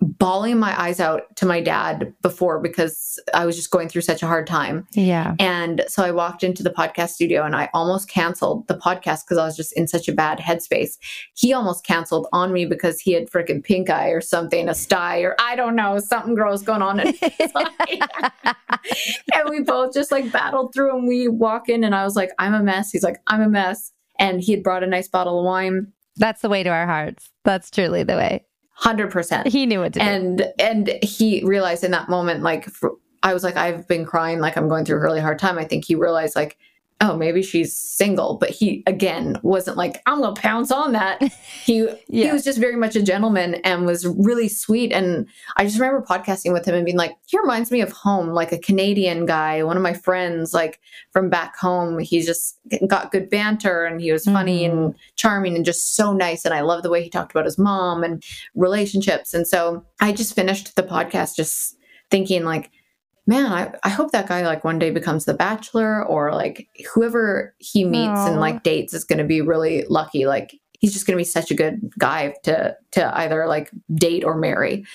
bawling 0.00 0.58
my 0.58 0.80
eyes 0.80 1.00
out 1.00 1.34
to 1.36 1.46
my 1.46 1.60
dad 1.60 2.14
before 2.22 2.60
because 2.60 3.18
I 3.34 3.46
was 3.46 3.56
just 3.56 3.70
going 3.70 3.88
through 3.88 4.02
such 4.02 4.22
a 4.22 4.26
hard 4.26 4.46
time. 4.46 4.86
Yeah. 4.92 5.34
And 5.40 5.84
so 5.88 6.04
I 6.04 6.12
walked 6.12 6.44
into 6.44 6.62
the 6.62 6.70
podcast 6.70 7.10
studio 7.10 7.42
and 7.42 7.56
I 7.56 7.68
almost 7.74 8.08
canceled 8.08 8.68
the 8.68 8.76
podcast 8.76 9.24
because 9.24 9.38
I 9.38 9.44
was 9.44 9.56
just 9.56 9.72
in 9.72 9.88
such 9.88 10.08
a 10.08 10.12
bad 10.12 10.38
headspace. 10.38 10.98
He 11.34 11.52
almost 11.52 11.84
canceled 11.84 12.28
on 12.32 12.52
me 12.52 12.64
because 12.64 13.00
he 13.00 13.12
had 13.12 13.28
freaking 13.28 13.62
pink 13.62 13.90
eye 13.90 14.10
or 14.10 14.20
something, 14.20 14.68
a 14.68 14.74
sty, 14.74 15.20
or 15.20 15.34
I 15.40 15.56
don't 15.56 15.74
know, 15.74 15.98
something 15.98 16.34
gross 16.34 16.62
going 16.62 16.82
on. 16.82 17.00
in 17.00 17.14
his 17.14 17.52
and 19.34 19.50
we 19.50 19.62
both 19.62 19.92
just 19.92 20.12
like 20.12 20.30
battled 20.30 20.72
through 20.72 20.96
and 20.96 21.08
we 21.08 21.26
walk 21.26 21.68
in 21.68 21.82
and 21.82 21.94
I 21.94 22.04
was 22.04 22.14
like, 22.14 22.30
I'm 22.38 22.54
a 22.54 22.62
mess. 22.62 22.92
He's 22.92 23.02
like, 23.02 23.20
I'm 23.26 23.42
a 23.42 23.48
mess. 23.48 23.92
And 24.20 24.40
he 24.40 24.52
had 24.52 24.62
brought 24.62 24.84
a 24.84 24.86
nice 24.86 25.08
bottle 25.08 25.40
of 25.40 25.44
wine. 25.44 25.92
That's 26.16 26.42
the 26.42 26.48
way 26.48 26.62
to 26.62 26.70
our 26.70 26.86
hearts. 26.86 27.30
That's 27.44 27.70
truly 27.70 28.02
the 28.02 28.16
way. 28.16 28.44
100%. 28.82 29.46
He 29.46 29.66
knew 29.66 29.80
what 29.80 29.94
to 29.94 29.98
do. 29.98 30.04
and 30.04 30.52
and 30.58 30.88
he 31.02 31.42
realized 31.44 31.84
in 31.84 31.90
that 31.90 32.08
moment 32.08 32.42
like 32.42 32.66
for, 32.66 32.92
i 33.22 33.34
was 33.34 33.42
like 33.42 33.56
i've 33.56 33.88
been 33.88 34.04
crying 34.04 34.38
like 34.38 34.56
i'm 34.56 34.68
going 34.68 34.84
through 34.84 34.98
a 34.98 35.00
really 35.00 35.20
hard 35.20 35.38
time 35.38 35.58
i 35.58 35.64
think 35.64 35.84
he 35.84 35.94
realized 35.96 36.36
like 36.36 36.56
oh 37.00 37.16
maybe 37.16 37.42
she's 37.42 37.72
single 37.76 38.36
but 38.38 38.50
he 38.50 38.82
again 38.88 39.36
wasn't 39.42 39.76
like 39.76 40.02
i'm 40.06 40.20
gonna 40.20 40.34
pounce 40.34 40.70
on 40.72 40.92
that. 40.92 41.20
He 41.64 41.86
he 42.08 42.30
was 42.32 42.44
just 42.44 42.58
very 42.58 42.76
much 42.76 42.96
a 42.96 43.02
gentleman 43.02 43.56
and 43.56 43.84
was 43.84 44.06
really 44.06 44.48
sweet. 44.48 44.90
And 44.90 45.26
i 45.58 45.64
just 45.64 45.78
remember 45.78 46.02
podcasting 46.04 46.52
with 46.54 46.64
him 46.66 46.74
and 46.74 46.84
being 46.84 46.96
like 46.96 47.14
he 47.26 47.38
reminds 47.38 47.70
me 47.70 47.82
of 47.82 47.92
home 47.92 48.28
like 48.30 48.52
a 48.52 48.58
canadian 48.58 49.26
guy 49.26 49.62
one 49.62 49.76
of 49.76 49.82
my 49.82 49.92
friends 49.92 50.54
like 50.54 50.80
from 51.12 51.28
back 51.28 51.56
home. 51.58 51.98
He 51.98 52.22
just 52.22 52.58
got 52.86 53.12
good 53.12 53.28
banter 53.28 53.84
and 53.84 54.00
he 54.00 54.12
was 54.12 54.24
funny 54.24 54.62
Mhm. 54.62 54.70
and 54.72 54.94
charming 55.16 55.56
and 55.56 55.64
just 55.64 55.94
so 55.94 56.12
nice. 56.12 56.44
And 56.46 56.54
i 56.54 56.60
love 56.62 56.82
the 56.82 56.90
way 56.90 57.02
he 57.02 57.10
talked 57.10 57.32
about 57.32 57.44
his 57.44 57.58
mom 57.58 58.02
and 58.02 58.22
relationships. 58.54 59.34
And 59.34 59.46
so 59.46 59.84
I 60.00 60.12
just 60.12 60.34
finished 60.34 60.74
the 60.74 60.82
podcast 60.82 61.36
just 61.36 61.76
thinking 62.10 62.44
like 62.44 62.70
man, 63.28 63.52
I, 63.52 63.70
I 63.84 63.90
hope 63.90 64.10
that 64.12 64.26
guy 64.26 64.44
like 64.46 64.64
one 64.64 64.78
day 64.78 64.90
becomes 64.90 65.26
the 65.26 65.34
bachelor 65.34 66.02
or 66.02 66.32
like 66.32 66.66
whoever 66.92 67.54
he 67.58 67.84
meets 67.84 68.20
and 68.20 68.40
like 68.40 68.62
dates 68.62 68.94
is 68.94 69.04
going 69.04 69.18
to 69.18 69.24
be 69.24 69.42
really 69.42 69.84
lucky. 69.90 70.26
Like 70.26 70.58
he's 70.78 70.94
just 70.94 71.06
going 71.06 71.14
to 71.14 71.20
be 71.20 71.24
such 71.24 71.50
a 71.50 71.54
good 71.54 71.92
guy 71.98 72.34
to 72.44 72.74
to 72.92 73.18
either 73.18 73.46
like 73.46 73.70
date 73.94 74.24
or 74.24 74.34
marry. 74.34 74.86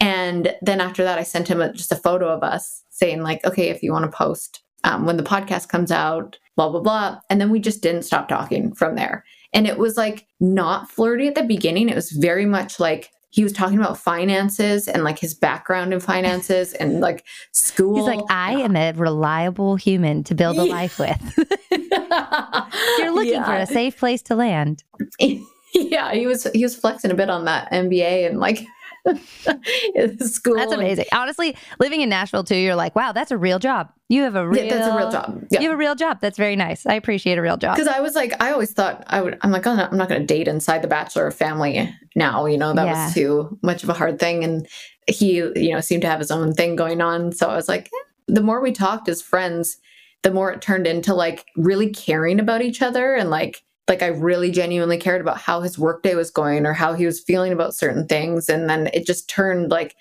And 0.00 0.52
then 0.62 0.80
after 0.80 1.04
that, 1.04 1.18
I 1.18 1.22
sent 1.22 1.46
him 1.46 1.60
a, 1.60 1.72
just 1.72 1.92
a 1.92 1.96
photo 1.96 2.28
of 2.28 2.42
us 2.42 2.82
saying 2.90 3.22
like, 3.22 3.46
okay, 3.46 3.68
if 3.68 3.84
you 3.84 3.92
want 3.92 4.10
to 4.10 4.16
post 4.16 4.64
um, 4.82 5.06
when 5.06 5.16
the 5.16 5.22
podcast 5.22 5.68
comes 5.68 5.92
out, 5.92 6.40
blah 6.56 6.68
blah 6.68 6.80
blah. 6.80 7.20
And 7.30 7.40
then 7.40 7.50
we 7.50 7.60
just 7.60 7.82
didn't 7.82 8.02
stop 8.02 8.26
talking 8.26 8.74
from 8.74 8.96
there. 8.96 9.24
And 9.52 9.64
it 9.64 9.78
was 9.78 9.96
like 9.96 10.26
not 10.40 10.90
flirty 10.90 11.28
at 11.28 11.36
the 11.36 11.44
beginning. 11.44 11.88
It 11.88 11.94
was 11.94 12.10
very 12.10 12.46
much 12.46 12.80
like 12.80 13.12
he 13.36 13.44
was 13.44 13.52
talking 13.52 13.76
about 13.76 13.98
finances 13.98 14.88
and 14.88 15.04
like 15.04 15.18
his 15.18 15.34
background 15.34 15.92
in 15.92 16.00
finances 16.00 16.72
and 16.72 17.00
like 17.00 17.22
school. 17.52 17.96
He's 17.96 18.06
like, 18.06 18.24
I 18.30 18.52
am 18.52 18.74
a 18.76 18.92
reliable 18.92 19.76
human 19.76 20.24
to 20.24 20.34
build 20.34 20.56
a 20.56 20.64
life 20.64 20.98
with. 20.98 21.38
You're 22.98 23.12
looking 23.12 23.44
for 23.44 23.52
a 23.52 23.66
safe 23.66 23.98
place 23.98 24.22
to 24.22 24.36
land. 24.36 24.84
yeah, 25.18 26.14
he 26.14 26.26
was 26.26 26.44
he 26.54 26.62
was 26.62 26.74
flexing 26.76 27.10
a 27.10 27.14
bit 27.14 27.28
on 27.28 27.44
that 27.44 27.70
MBA 27.70 28.26
and 28.26 28.40
like 28.40 28.64
school. 30.20 30.56
That's 30.56 30.72
amazing. 30.72 31.06
Honestly, 31.12 31.56
living 31.78 32.00
in 32.00 32.08
Nashville 32.08 32.44
too, 32.44 32.56
you're 32.56 32.74
like, 32.74 32.94
wow, 32.96 33.12
that's 33.12 33.30
a 33.30 33.38
real 33.38 33.58
job. 33.58 33.92
You 34.08 34.22
have 34.22 34.36
a 34.36 34.48
real, 34.48 34.64
Yeah, 34.64 34.74
that's 34.74 34.86
a 34.86 34.96
real 34.96 35.10
job. 35.10 35.44
Yeah. 35.50 35.60
You 35.60 35.68
have 35.68 35.74
a 35.74 35.78
real 35.78 35.94
job. 35.94 36.18
That's 36.20 36.38
very 36.38 36.56
nice. 36.56 36.86
I 36.86 36.94
appreciate 36.94 37.38
a 37.38 37.42
real 37.42 37.56
job. 37.56 37.76
Because 37.76 37.92
I 37.92 38.00
was 38.00 38.14
like, 38.14 38.40
I 38.40 38.52
always 38.52 38.72
thought 38.72 39.02
I 39.08 39.20
would. 39.20 39.38
I'm 39.42 39.50
like, 39.50 39.66
oh, 39.66 39.74
no, 39.74 39.84
I'm 39.90 39.96
not 39.96 40.08
going 40.08 40.20
to 40.20 40.26
date 40.26 40.46
inside 40.48 40.82
the 40.82 40.88
bachelor 40.88 41.30
family 41.30 41.92
now. 42.14 42.46
You 42.46 42.58
know, 42.58 42.72
that 42.72 42.86
Yeah. 42.86 43.04
was 43.06 43.14
too 43.14 43.58
much 43.62 43.82
of 43.82 43.88
a 43.88 43.94
hard 43.94 44.18
thing. 44.18 44.44
And 44.44 44.68
he, 45.08 45.36
you 45.36 45.72
know, 45.72 45.80
seemed 45.80 46.02
to 46.02 46.08
have 46.08 46.20
his 46.20 46.30
own 46.30 46.52
thing 46.52 46.76
going 46.76 47.00
on. 47.00 47.32
So 47.32 47.48
I 47.48 47.56
was 47.56 47.68
like, 47.68 47.86
eh. 47.86 48.04
the 48.28 48.42
more 48.42 48.60
we 48.60 48.70
talked 48.72 49.08
as 49.08 49.22
friends, 49.22 49.78
the 50.22 50.30
more 50.32 50.52
it 50.52 50.60
turned 50.62 50.86
into 50.86 51.14
like 51.14 51.44
really 51.56 51.90
caring 51.90 52.38
about 52.40 52.62
each 52.62 52.82
other 52.82 53.14
and 53.14 53.30
like 53.30 53.62
like 53.88 54.02
I 54.02 54.08
really 54.08 54.50
genuinely 54.50 54.98
cared 54.98 55.20
about 55.20 55.38
how 55.38 55.60
his 55.60 55.78
workday 55.78 56.14
was 56.14 56.30
going 56.30 56.66
or 56.66 56.72
how 56.72 56.92
he 56.94 57.06
was 57.06 57.20
feeling 57.20 57.52
about 57.52 57.74
certain 57.74 58.06
things. 58.06 58.48
And 58.48 58.68
then 58.68 58.88
it 58.92 59.06
just 59.06 59.28
turned 59.28 59.70
like 59.70 59.94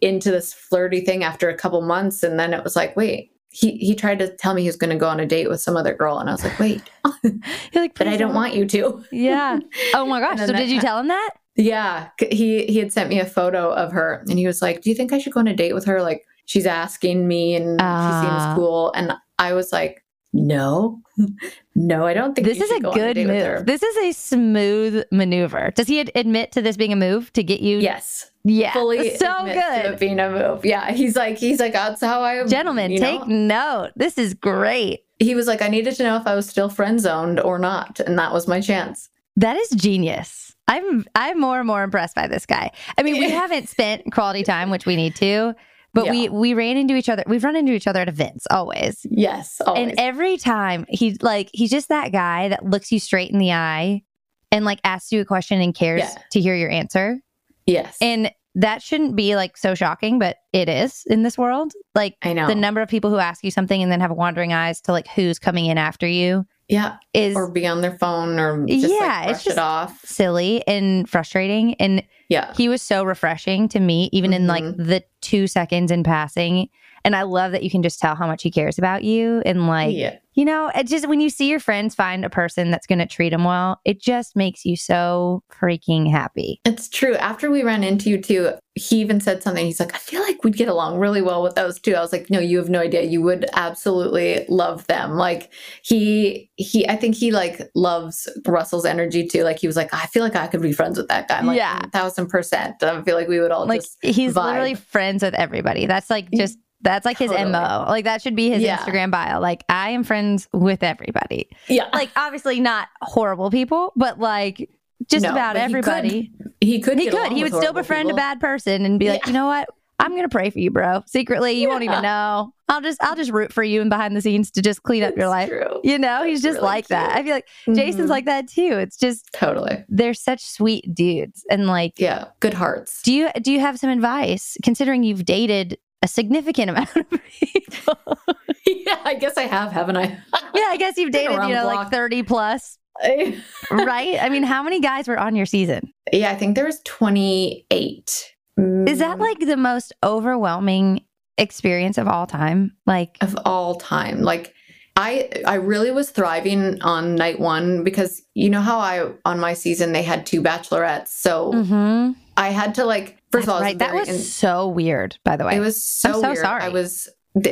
into 0.00 0.30
this 0.30 0.52
flirty 0.54 1.00
thing 1.00 1.24
after 1.24 1.48
a 1.48 1.56
couple 1.56 1.80
months. 1.82 2.22
And 2.22 2.38
then 2.38 2.54
it 2.54 2.62
was 2.64 2.76
like, 2.76 2.96
wait, 2.96 3.30
he 3.50 3.72
he 3.78 3.94
tried 3.94 4.18
to 4.20 4.34
tell 4.36 4.54
me 4.54 4.62
he 4.62 4.68
was 4.68 4.76
going 4.76 4.90
to 4.90 4.96
go 4.96 5.08
on 5.08 5.20
a 5.20 5.26
date 5.26 5.48
with 5.50 5.60
some 5.60 5.76
other 5.76 5.92
girl, 5.92 6.18
and 6.18 6.30
I 6.30 6.32
was 6.32 6.42
like, 6.42 6.58
wait, 6.58 6.82
You're 7.22 7.82
like, 7.82 7.94
but 7.98 8.08
I 8.08 8.16
don't 8.16 8.32
want 8.34 8.54
you 8.54 8.64
to. 8.66 9.04
Yeah. 9.12 9.58
Oh 9.94 10.06
my 10.06 10.20
gosh. 10.20 10.38
So 10.38 10.52
did 10.54 10.70
you 10.70 10.80
tell 10.80 10.98
him 10.98 11.08
that? 11.08 11.30
Yeah, 11.54 12.08
he 12.18 12.64
he 12.64 12.78
had 12.78 12.92
sent 12.94 13.10
me 13.10 13.20
a 13.20 13.26
photo 13.26 13.70
of 13.74 13.92
her, 13.92 14.24
and 14.28 14.38
he 14.38 14.46
was 14.46 14.62
like, 14.62 14.80
"Do 14.80 14.88
you 14.88 14.96
think 14.96 15.12
I 15.12 15.18
should 15.18 15.34
go 15.34 15.40
on 15.40 15.48
a 15.48 15.54
date 15.54 15.74
with 15.74 15.84
her? 15.84 16.00
Like, 16.00 16.24
she's 16.46 16.64
asking 16.64 17.28
me, 17.28 17.54
and 17.54 17.78
Ah. 17.78 18.22
she 18.22 18.26
seems 18.26 18.56
cool." 18.56 18.90
And 18.94 19.12
I 19.38 19.52
was 19.52 19.70
like, 19.70 20.02
"No, 20.32 21.02
no, 21.74 22.06
I 22.06 22.14
don't 22.14 22.34
think 22.34 22.46
This 22.46 22.60
is 22.60 22.70
a 22.70 22.80
go 22.80 22.92
good 22.92 23.16
her." 23.16 23.56
move. 23.58 23.66
This 23.66 23.82
is 23.82 23.96
a 23.98 24.12
smooth 24.12 25.04
maneuver. 25.10 25.72
Does 25.74 25.88
he 25.88 26.00
ad- 26.00 26.10
admit 26.14 26.52
to 26.52 26.62
this 26.62 26.76
being 26.76 26.92
a 26.92 26.96
move 26.96 27.32
to 27.34 27.42
get 27.42 27.60
you? 27.60 27.78
yes, 27.78 28.30
Yeah. 28.44 28.72
fully 28.72 29.10
so 29.16 29.38
admits 29.38 29.58
to 29.60 29.78
it 29.78 29.90
good. 29.92 29.98
being 29.98 30.20
a 30.20 30.30
move. 30.30 30.64
Yeah, 30.64 30.90
he's 30.92 31.16
like, 31.16 31.38
he's 31.38 31.60
like, 31.60 31.72
that's 31.72 32.00
how 32.00 32.20
I, 32.22 32.44
Gentlemen, 32.46 32.90
you 32.90 32.98
take 32.98 33.26
note. 33.26 33.90
This 33.96 34.18
is 34.18 34.34
great. 34.34 35.04
He 35.18 35.34
was 35.34 35.46
like, 35.46 35.62
I 35.62 35.68
needed 35.68 35.94
to 35.96 36.02
know 36.02 36.16
if 36.16 36.26
I 36.26 36.34
was 36.34 36.48
still 36.48 36.68
friend 36.68 37.00
zoned 37.00 37.40
or 37.40 37.58
not, 37.58 38.00
and 38.00 38.18
that 38.18 38.32
was 38.32 38.48
my 38.48 38.60
chance. 38.60 39.08
That 39.36 39.56
is 39.56 39.70
genius. 39.70 40.54
I'm 40.68 41.04
I'm 41.14 41.40
more 41.40 41.58
and 41.58 41.66
more 41.66 41.82
impressed 41.82 42.14
by 42.14 42.26
this 42.28 42.44
guy. 42.46 42.70
I 42.98 43.02
mean, 43.02 43.18
we 43.18 43.30
haven't 43.40 43.68
spent 43.68 44.12
quality 44.12 44.42
time, 44.42 44.68
which 44.70 44.84
we 44.86 44.94
need 44.96 45.14
to, 45.16 45.54
but 45.94 46.08
we 46.10 46.24
Yeah. 46.24 46.30
we 46.30 46.54
ran 46.54 46.76
into 46.76 46.94
each 46.94 47.08
other. 47.08 47.22
We've 47.26 47.44
run 47.44 47.56
into 47.56 47.72
each 47.72 47.86
other 47.86 48.00
at 48.00 48.08
events 48.08 48.46
always. 48.50 49.04
Yes, 49.10 49.60
always. 49.66 49.90
And 49.90 50.00
every 50.00 50.36
time 50.36 50.86
he's 50.88 51.20
like 51.22 51.50
he's 51.52 51.70
just 51.70 51.88
that 51.88 52.12
guy 52.12 52.48
that 52.48 52.64
looks 52.64 52.90
you 52.92 52.98
straight 52.98 53.30
in 53.30 53.38
the 53.38 53.52
eye 53.52 54.02
and 54.50 54.64
like 54.64 54.80
asks 54.84 55.12
you 55.12 55.20
a 55.20 55.24
question 55.24 55.60
and 55.60 55.74
cares 55.74 56.00
Yeah. 56.02 56.14
to 56.32 56.40
hear 56.40 56.54
your 56.54 56.70
answer. 56.70 57.20
yes, 57.66 57.96
And 58.00 58.30
that 58.54 58.82
shouldn't 58.82 59.16
be 59.16 59.34
like 59.34 59.56
so 59.56 59.74
shocking, 59.74 60.18
but 60.18 60.36
it 60.52 60.68
is 60.68 61.04
in 61.06 61.22
this 61.22 61.38
world. 61.38 61.72
Like 61.94 62.16
I 62.22 62.34
know. 62.34 62.46
the 62.46 62.54
number 62.54 62.82
of 62.82 62.88
people 62.90 63.08
who 63.08 63.16
ask 63.16 63.42
you 63.44 63.50
something 63.50 63.82
and 63.82 63.90
then 63.90 64.00
have 64.00 64.10
wandering 64.10 64.52
eyes 64.52 64.80
to 64.82 64.92
like 64.92 65.08
who's 65.08 65.38
coming 65.38 65.66
in 65.66 65.78
after 65.78 66.06
you 66.06 66.44
yeah, 66.72 66.96
is 67.14 67.36
or 67.36 67.50
be 67.50 67.66
on 67.66 67.82
their 67.82 67.96
phone 67.98 68.38
or 68.40 68.66
just 68.66 68.88
Yeah, 68.88 69.22
like 69.26 69.30
it's 69.30 69.44
just- 69.44 69.56
it 69.58 69.60
off. 69.60 70.00
silly 70.04 70.66
and 70.66 71.08
frustrating. 71.08 71.74
And 71.74 72.02
Yeah, 72.28 72.52
he 72.56 72.68
was 72.68 72.80
so 72.82 73.04
refreshing 73.04 73.68
to 73.68 73.78
me, 73.80 74.08
even 74.12 74.32
in 74.32 74.46
like 74.46 74.64
Mhm. 74.64 74.76
the 74.86 75.04
two 75.20 75.46
seconds 75.46 75.90
in 75.90 76.02
passing. 76.02 76.68
And 77.04 77.14
I 77.16 77.22
love 77.22 77.50
that 77.52 77.62
you 77.64 77.70
can 77.70 77.82
just 77.82 77.98
tell 78.00 78.14
how 78.14 78.26
much 78.28 78.42
he 78.44 78.50
cares 78.50 78.78
about 78.78 79.02
you. 79.02 79.42
And 79.44 79.66
like, 79.66 79.94
yeah. 79.94 80.16
you 80.34 80.44
know, 80.44 80.70
it 80.74 80.86
just 80.86 81.08
when 81.08 81.20
you 81.20 81.30
see 81.30 81.48
your 81.48 81.58
friends 81.58 81.94
find 81.96 82.24
a 82.24 82.30
person 82.30 82.70
that's 82.70 82.86
going 82.86 83.00
to 83.00 83.06
treat 83.06 83.30
them 83.30 83.42
well, 83.44 83.80
it 83.84 84.00
just 84.00 84.36
makes 84.36 84.64
you 84.64 84.76
so 84.76 85.42
freaking 85.52 86.08
happy. 86.10 86.60
It's 86.64 86.88
true. 86.88 87.16
After 87.16 87.50
we 87.50 87.64
ran 87.64 87.82
into 87.82 88.08
you 88.08 88.22
too, 88.22 88.52
he 88.74 89.00
even 89.00 89.20
said 89.20 89.42
something. 89.42 89.66
He's 89.66 89.78
like, 89.80 89.94
I 89.94 89.98
feel 89.98 90.22
like 90.22 90.42
we'd 90.44 90.56
get 90.56 90.68
along 90.68 90.98
really 90.98 91.20
well 91.20 91.42
with 91.42 91.54
those 91.54 91.78
two. 91.78 91.94
I 91.94 92.00
was 92.00 92.10
like, 92.12 92.30
no, 92.30 92.38
you 92.38 92.56
have 92.58 92.70
no 92.70 92.80
idea. 92.80 93.02
You 93.02 93.20
would 93.22 93.44
absolutely 93.52 94.46
love 94.48 94.86
them. 94.86 95.12
Like 95.16 95.52
he 95.82 96.50
he 96.56 96.88
I 96.88 96.96
think 96.96 97.14
he 97.14 97.32
like 97.32 97.60
loves 97.74 98.28
Russell's 98.46 98.86
energy 98.86 99.26
too. 99.26 99.42
Like 99.44 99.58
he 99.58 99.66
was 99.66 99.76
like, 99.76 99.92
I 99.92 100.06
feel 100.06 100.22
like 100.22 100.36
I 100.36 100.46
could 100.46 100.62
be 100.62 100.72
friends 100.72 100.96
with 100.96 101.08
that 101.08 101.28
guy. 101.28 101.38
I'm 101.38 101.46
like, 101.46 101.56
Yeah. 101.58 101.80
thousand 101.92 102.28
percent. 102.28 102.82
I 102.82 103.02
feel 103.02 103.14
like 103.16 103.28
we 103.28 103.40
would 103.40 103.50
all 103.50 103.66
Like 103.66 103.80
just 103.82 103.98
he's 104.02 104.34
vibe. 104.34 104.44
literally 104.46 104.74
friends 104.74 105.22
with 105.22 105.34
everybody. 105.34 105.86
That's 105.86 106.08
like 106.08 106.30
just 106.30 106.58
that's 106.80 107.04
like 107.04 107.18
his 107.18 107.30
Totally. 107.30 107.52
MO. 107.52 107.84
Like 107.88 108.04
that 108.04 108.22
should 108.22 108.34
be 108.34 108.48
his 108.50 108.62
Yeah. 108.62 108.78
Instagram 108.78 109.10
bio. 109.10 109.38
Like 109.38 109.64
I 109.68 109.90
am 109.90 110.02
friends 110.02 110.48
with 110.52 110.82
everybody. 110.82 111.48
Yeah. 111.68 111.88
Like 111.92 112.10
obviously 112.16 112.58
not 112.58 112.88
horrible 113.02 113.50
people, 113.50 113.92
but 113.96 114.18
like 114.18 114.68
just 115.08 115.22
No, 115.24 115.30
about 115.32 115.54
but 115.54 115.62
he 115.68 115.74
could 115.74 115.78
everybody. 115.88 116.32
he 116.60 116.80
could 116.80 116.98
He 116.98 117.08
could. 117.10 117.32
He 117.32 117.42
would 117.42 117.54
still 117.54 117.72
befriend 117.72 118.10
a 118.10 118.14
bad 118.14 118.40
person 118.40 118.84
and 118.84 118.98
be 118.98 119.08
like, 119.08 119.26
you 119.26 119.32
know 119.32 119.46
what? 119.46 119.68
I'm 119.98 120.16
gonna 120.16 120.28
pray 120.28 120.50
for 120.50 120.58
you, 120.58 120.70
bro. 120.72 121.02
Secretly, 121.06 121.52
you 121.52 121.68
won't 121.68 121.84
even 121.84 122.02
know. 122.02 122.52
I'll 122.68 122.80
just 122.80 123.00
I'll 123.04 123.14
just 123.14 123.30
root 123.30 123.52
for 123.52 123.62
you 123.62 123.80
and 123.80 123.88
behind 123.88 124.16
the 124.16 124.20
scenes 124.20 124.50
to 124.52 124.62
just 124.62 124.82
clean 124.82 125.04
up 125.04 125.16
your 125.16 125.28
life. 125.28 125.48
True. 125.48 125.80
You 125.84 125.96
know, 125.98 126.24
he's 126.24 126.42
just 126.42 126.56
really 126.56 126.66
like 126.66 126.88
that. 126.88 127.16
I 127.16 127.22
feel 127.22 127.34
like 127.34 127.46
Jason's 127.72 128.06
Mhm. 128.06 128.10
like 128.10 128.24
that 128.24 128.48
too. 128.48 128.78
It's 128.78 128.96
just 128.96 129.28
totally. 129.32 129.84
they're 129.88 130.14
such 130.14 130.42
sweet 130.44 130.92
dudes. 130.92 131.44
And 131.50 131.66
like, 131.68 131.92
Yeah. 132.00 132.24
Good 132.40 132.54
hearts. 132.54 133.00
do 133.02 133.12
you 133.12 133.28
do 133.42 133.52
you 133.52 133.60
have 133.60 133.78
some 133.78 133.90
advice 133.90 134.56
considering 134.64 135.04
you've 135.04 135.24
dated 135.24 135.78
a 136.02 136.08
significant 136.08 136.70
amount 136.70 136.96
of 136.96 137.06
people? 137.30 138.18
yeah, 138.66 138.98
I 139.04 139.14
guess 139.14 139.36
I 139.36 139.42
have, 139.42 139.70
haven't 139.70 139.98
I? 139.98 140.18
yeah, 140.54 140.66
I 140.68 140.76
guess 140.78 140.96
you've 140.96 141.12
dated, 141.12 141.30
you 141.32 141.54
know, 141.54 141.60
the 141.68 141.74
like 141.76 141.90
30 141.92 142.24
plus, 142.24 142.76
right? 143.70 144.18
I 144.20 144.28
mean, 144.28 144.42
how 144.42 144.62
many 144.62 144.80
guys 144.80 145.08
were 145.08 145.18
on 145.18 145.36
your 145.36 145.46
season? 145.46 145.92
yeah, 146.12 146.30
I 146.30 146.36
think 146.36 146.54
there 146.56 146.66
was 146.66 146.80
28. 146.84 148.34
Is 148.58 148.98
that 148.98 149.16
Mm, 149.16 149.20
like 149.20 149.38
the 149.40 149.56
most 149.56 149.92
overwhelming 150.02 151.04
experience 151.38 151.96
of 151.98 152.06
all 152.06 152.26
time? 152.26 152.76
Like, 152.86 153.16
of 153.22 153.36
all 153.46 153.76
time 153.76 154.22
like 154.22 154.54
i 154.94 155.30
i 155.46 155.54
really 155.54 155.90
was 155.90 156.10
thriving 156.10 156.78
on 156.82 157.14
night 157.14 157.40
one 157.40 157.82
because 157.82 158.20
you 158.34 158.50
know 158.50 158.60
how 158.60 158.78
i 158.78 159.10
on 159.24 159.40
my 159.40 159.54
season 159.54 159.92
they 159.92 160.02
had 160.02 160.26
two 160.26 160.42
bachelorettes 160.42 161.08
so 161.08 161.50
mhm. 161.50 162.14
i 162.36 162.50
had 162.50 162.74
to 162.74 162.84
like 162.84 163.16
first 163.32 163.44
of 163.44 163.54
all 163.54 163.62
was. 163.62 163.74
That 163.76 163.94
was 163.94 164.08
in- 164.10 164.18
so 164.18 164.68
weird, 164.68 165.16
by 165.24 165.36
the 165.38 165.46
way. 165.46 165.56
it 165.56 165.60
was 165.60 165.82
so, 165.82 166.10
I'm 166.10 166.14
so 166.16 166.20
weird 166.32 166.38
sorry. 166.38 166.62
i 166.62 166.68
was 166.68 167.08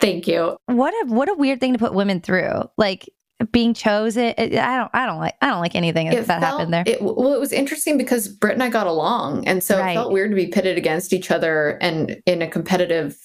thank 0.00 0.28
you 0.28 0.58
what 0.66 0.92
a 0.92 1.06
what 1.10 1.30
a 1.30 1.34
weird 1.34 1.60
thing 1.60 1.72
to 1.72 1.78
put 1.78 1.94
women 1.94 2.20
through. 2.20 2.68
Like 2.76 3.08
being 3.52 3.72
chosen. 3.74 4.34
I 4.36 4.46
don't 4.48 4.90
I 4.92 5.06
don't 5.06 5.18
like 5.18 5.36
I 5.40 5.46
don't 5.46 5.60
like 5.60 5.74
anything 5.74 6.10
that 6.10 6.26
felt, 6.26 6.42
happened 6.42 6.72
there. 6.72 6.82
It, 6.86 7.00
well, 7.02 7.32
it 7.34 7.40
was 7.40 7.52
interesting 7.52 7.96
because 7.96 8.28
Britt 8.28 8.54
and 8.54 8.62
I 8.62 8.68
got 8.68 8.86
along, 8.86 9.46
and 9.46 9.62
so 9.62 9.78
Right. 9.78 9.92
it 9.92 9.94
felt 9.94 10.12
weird 10.12 10.30
to 10.30 10.36
be 10.36 10.48
pitted 10.48 10.76
against 10.76 11.12
each 11.12 11.30
other 11.30 11.78
and 11.80 12.20
in 12.26 12.42
a 12.42 12.48
competitive 12.48 13.16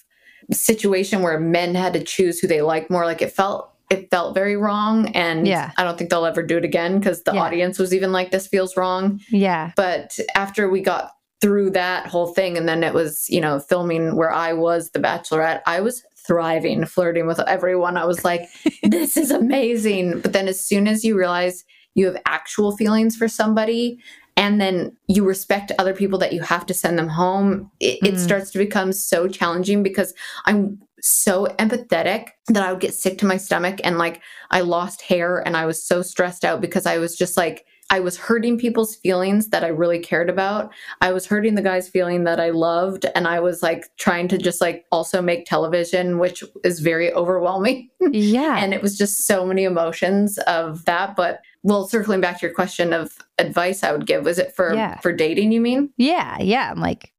situation 0.52 1.22
where 1.22 1.40
men 1.40 1.74
had 1.76 1.94
to 1.94 2.04
choose 2.04 2.40
who 2.40 2.48
they 2.48 2.62
liked 2.62 2.90
more. 2.92 3.06
Like 3.06 3.22
it 3.22 3.32
felt, 3.32 3.72
it 3.90 4.10
felt 4.12 4.36
very 4.36 4.56
wrong, 4.58 5.08
and 5.16 5.48
Yeah. 5.48 5.72
I 5.78 5.84
don't 5.84 5.98
think 5.98 6.10
they'll 6.10 6.26
ever 6.26 6.44
do 6.44 6.58
it 6.58 6.66
again 6.66 7.00
because 7.00 7.24
the 7.24 7.34
Yeah. 7.34 7.42
audience 7.42 7.80
was 7.80 7.94
even 7.94 8.12
like, 8.12 8.32
"This 8.32 8.48
feels 8.48 8.76
wrong." 8.78 9.20
yeah. 9.30 9.72
But 9.76 10.18
after 10.36 10.70
we 10.70 10.82
got 10.82 11.12
through 11.42 11.72
that 11.72 12.08
whole 12.08 12.28
thing, 12.28 12.58
and 12.58 12.68
then 12.70 12.84
it 12.84 12.94
was, 12.94 13.26
you 13.30 13.42
know, 13.42 13.60
filming 13.60 14.16
where 14.16 14.32
I 14.32 14.54
was 14.54 14.92
the 14.92 15.00
Bachelorette, 15.00 15.62
I 15.66 15.82
was 15.82 16.04
thriving, 16.26 16.86
flirting 16.86 17.28
with 17.28 17.40
everyone. 17.42 17.98
I 17.98 18.06
was 18.06 18.24
like, 18.24 18.50
this 18.84 19.18
is 19.18 19.32
amazing. 19.32 20.20
But 20.22 20.34
then 20.34 20.48
as 20.48 20.64
soon 20.64 20.88
as 20.88 21.04
you 21.04 21.18
realize 21.18 21.64
you 21.96 22.06
have 22.06 22.18
actual 22.26 22.76
feelings 22.76 23.16
for 23.16 23.28
somebody, 23.28 24.00
and 24.36 24.60
then 24.60 24.98
you 25.08 25.24
respect 25.24 25.72
other 25.78 25.94
people 25.94 26.18
that 26.20 26.34
you 26.34 26.42
have 26.42 26.66
to 26.66 26.74
send 26.74 26.98
them 26.98 27.08
home, 27.08 27.70
it, 27.80 28.00
it 28.04 28.14
Mm. 28.16 28.20
starts 28.20 28.50
to 28.52 28.58
become 28.58 28.92
so 28.92 29.28
challenging 29.28 29.84
because 29.84 30.14
I'm 30.46 30.80
so 31.02 31.46
empathetic 31.60 32.30
that 32.48 32.64
I 32.64 32.72
would 32.72 32.82
get 32.82 32.96
sick 32.96 33.20
to 33.20 33.26
my 33.28 33.38
stomach 33.38 33.80
and 33.84 33.98
like 34.00 34.22
I 34.50 34.62
lost 34.62 35.02
hair 35.04 35.46
and 35.46 35.56
I 35.56 35.66
was 35.68 35.86
so 35.86 36.02
stressed 36.02 36.44
out 36.46 36.62
because 36.62 36.86
I 36.88 36.98
was 36.98 37.16
just 37.16 37.38
like, 37.38 37.66
I 37.94 38.00
was 38.00 38.18
hurting 38.18 38.58
people's 38.58 38.96
feelings 38.96 39.50
that 39.50 39.64
I 39.64 39.68
really 39.68 40.00
cared 40.00 40.28
about. 40.28 40.74
I 41.00 41.14
was 41.14 41.28
hurting 41.28 41.54
the 41.54 41.62
guy's 41.62 41.88
feeling 41.88 42.24
that 42.24 42.40
I 42.40 42.50
loved. 42.50 43.06
And 43.14 43.28
I 43.28 43.40
was 43.40 43.62
like 43.62 43.86
trying 43.98 44.28
to 44.30 44.38
just 44.40 44.62
like 44.62 44.86
also 44.92 45.22
make 45.22 45.46
television, 45.46 46.18
which 46.18 46.44
is 46.64 46.80
very 46.80 47.14
overwhelming. 47.14 47.90
Yeah. 48.12 48.58
and 48.58 48.74
it 48.74 48.82
was 48.82 48.98
just 48.98 49.28
so 49.28 49.46
many 49.46 49.64
emotions 49.64 50.40
of 50.40 50.84
that. 50.86 51.16
But 51.16 51.40
well, 51.62 51.88
circling 51.88 52.20
back 52.20 52.40
to 52.40 52.48
your 52.48 52.56
question 52.56 52.94
of 52.94 53.14
advice 53.38 53.84
I 53.84 53.92
would 53.92 54.08
give, 54.08 54.26
was 54.26 54.40
it 54.40 54.56
for 54.56 54.74
Yeah. 54.74 55.00
for 55.02 55.14
dating, 55.14 55.52
you 55.52 55.62
mean? 55.62 55.94
yeah. 55.98 56.38
Yeah. 56.42 56.72
I'm 56.72 56.80
like, 56.80 57.13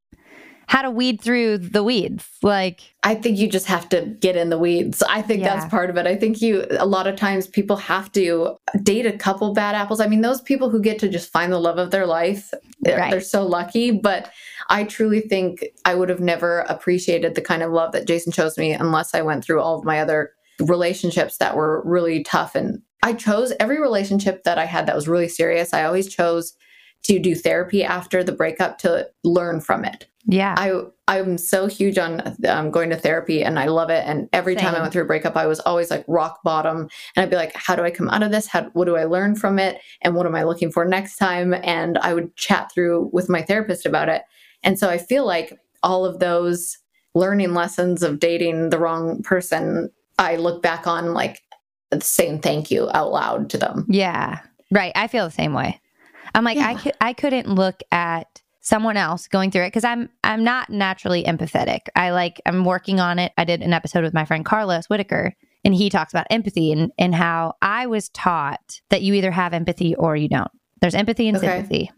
how 0.67 0.81
to 0.81 0.89
weed 0.89 1.21
through 1.21 1.57
the 1.59 1.83
weeds. 1.83 2.27
Like, 2.41 2.81
I 3.03 3.15
think 3.15 3.37
you 3.37 3.47
just 3.49 3.67
have 3.67 3.87
to 3.89 4.01
get 4.19 4.35
in 4.35 4.49
the 4.49 4.57
weeds. 4.57 5.03
I 5.03 5.21
think 5.21 5.41
Yeah. 5.41 5.55
that's 5.55 5.69
part 5.69 5.89
of 5.89 5.97
it. 5.97 6.07
I 6.07 6.15
think 6.15 6.41
you, 6.41 6.65
a 6.71 6.85
lot 6.85 7.07
of 7.07 7.15
times, 7.15 7.47
people 7.47 7.75
have 7.77 8.11
to 8.13 8.55
date 8.83 9.05
a 9.05 9.11
couple 9.17 9.53
bad 9.53 9.75
apples. 9.75 9.99
I 9.99 10.07
mean, 10.07 10.21
those 10.21 10.41
people 10.41 10.69
who 10.69 10.79
get 10.81 10.99
to 10.99 11.09
just 11.09 11.31
find 11.31 11.51
the 11.51 11.59
love 11.59 11.77
of 11.77 11.91
their 11.91 12.05
life, 12.05 12.53
they're, 12.81 12.97
Right. 12.97 13.11
they're 13.11 13.21
so 13.21 13.45
lucky. 13.45 13.91
But 13.91 14.31
I 14.69 14.83
truly 14.85 15.21
think 15.21 15.63
I 15.85 15.93
would 15.95 16.09
have 16.09 16.19
never 16.19 16.59
appreciated 16.61 17.35
the 17.35 17.41
kind 17.41 17.61
of 17.63 17.71
love 17.71 17.91
that 17.91 18.07
Jason 18.07 18.31
chose 18.31 18.57
me 18.57 18.71
unless 18.71 19.13
I 19.13 19.21
went 19.21 19.43
through 19.43 19.61
all 19.61 19.77
of 19.77 19.85
my 19.85 19.99
other 19.99 20.31
relationships 20.59 21.37
that 21.37 21.55
were 21.55 21.81
really 21.85 22.23
tough. 22.23 22.55
And 22.55 22.81
I 23.03 23.13
chose 23.13 23.53
every 23.59 23.79
relationship 23.79 24.43
that 24.45 24.57
I 24.57 24.65
had 24.65 24.87
that 24.87 24.95
was 24.95 25.07
really 25.07 25.27
serious. 25.27 25.73
I 25.73 25.83
always 25.83 26.07
chose 26.07 26.53
to 27.03 27.19
do 27.19 27.35
therapy 27.35 27.83
after 27.83 28.23
the 28.23 28.31
breakup 28.31 28.79
to 28.79 29.07
learn 29.23 29.61
from 29.61 29.85
it. 29.85 30.07
Yeah. 30.25 30.55
I 30.57 30.81
I'm 31.07 31.37
so 31.37 31.67
huge 31.67 31.97
on 31.99 32.35
um, 32.47 32.71
going 32.71 32.89
to 32.89 32.95
therapy 32.95 33.43
and 33.43 33.59
I 33.59 33.67
love 33.67 33.91
it. 33.91 34.03
And 34.07 34.27
every 34.33 34.55
time 34.55 34.73
I 34.73 34.81
went 34.81 34.91
through 34.91 35.03
a 35.03 35.07
breakup, 35.07 35.35
I 35.37 35.45
was 35.45 35.59
always 35.59 35.91
like 35.91 36.03
rock 36.07 36.41
bottom, 36.43 36.89
and 37.15 37.23
I'd 37.23 37.29
be 37.29 37.35
like, 37.35 37.53
"How 37.55 37.75
do 37.75 37.83
I 37.83 37.91
come 37.91 38.09
out 38.09 38.23
of 38.23 38.31
this? 38.31 38.47
How 38.47 38.63
what 38.73 38.85
do 38.85 38.95
I 38.95 39.03
learn 39.05 39.35
from 39.35 39.59
it? 39.59 39.79
And 40.01 40.15
what 40.15 40.25
am 40.25 40.35
I 40.35 40.43
looking 40.43 40.71
for 40.71 40.83
next 40.85 41.17
time?" 41.17 41.53
And 41.63 41.97
I 41.99 42.13
would 42.13 42.35
chat 42.35 42.71
through 42.73 43.09
with 43.13 43.29
my 43.29 43.41
therapist 43.43 43.85
about 43.85 44.09
it. 44.09 44.23
And 44.63 44.79
so 44.79 44.89
I 44.89 44.97
feel 44.97 45.25
like 45.25 45.59
all 45.83 46.05
of 46.05 46.19
those 46.19 46.77
learning 47.13 47.53
lessons 47.53 48.01
of 48.01 48.19
dating 48.19 48.69
the 48.71 48.79
wrong 48.79 49.21
person, 49.21 49.91
I 50.17 50.37
look 50.37 50.63
back 50.63 50.87
on 50.87 51.13
like 51.13 51.41
saying 52.01 52.39
thank 52.41 52.71
you 52.71 52.89
out 52.93 53.11
loud 53.11 53.49
to 53.51 53.57
them. 53.57 53.85
Yeah. 53.87 54.39
Right. 54.71 54.91
I 54.95 55.07
feel 55.07 55.25
the 55.25 55.31
same 55.31 55.53
way. 55.53 55.79
I'm 56.33 56.43
like 56.43 56.57
I 56.57 56.71
Yeah. 56.71 56.79
could 56.79 56.93
I 56.99 57.13
couldn't 57.13 57.47
look 57.47 57.81
at 57.91 58.41
someone 58.65 58.97
else 58.97 59.27
going 59.27 59.51
through 59.51 59.61
it 59.63 59.67
because 59.67 59.83
I'm 59.85 60.09
I'm 60.23 60.43
not 60.43 60.69
naturally 60.69 61.23
empathetic. 61.23 61.81
I 61.95 62.09
like 62.09 62.41
I'm 62.45 62.65
working 62.65 62.99
on 62.99 63.19
it. 63.19 63.31
I 63.37 63.45
did 63.45 63.61
an 63.61 63.71
episode 63.73 64.03
with 64.03 64.13
my 64.13 64.25
friend 64.25 64.43
Carlos 64.43 64.87
Whittaker 64.87 65.33
and 65.63 65.73
he 65.75 65.89
talks 65.89 66.11
about 66.11 66.27
empathy 66.29 66.71
and 66.71 66.91
and 66.97 67.13
how 67.15 67.53
I 67.61 67.85
was 67.85 68.09
taught 68.09 68.81
that 68.89 69.03
you 69.03 69.13
either 69.13 69.31
have 69.31 69.53
empathy 69.53 69.93
or 69.95 70.15
you 70.15 70.27
don't. 70.27 70.51
There's 70.81 70.95
empathy 70.95 71.27
and 71.27 71.37
Okay. 71.37 71.47
sympathy. 71.47 71.91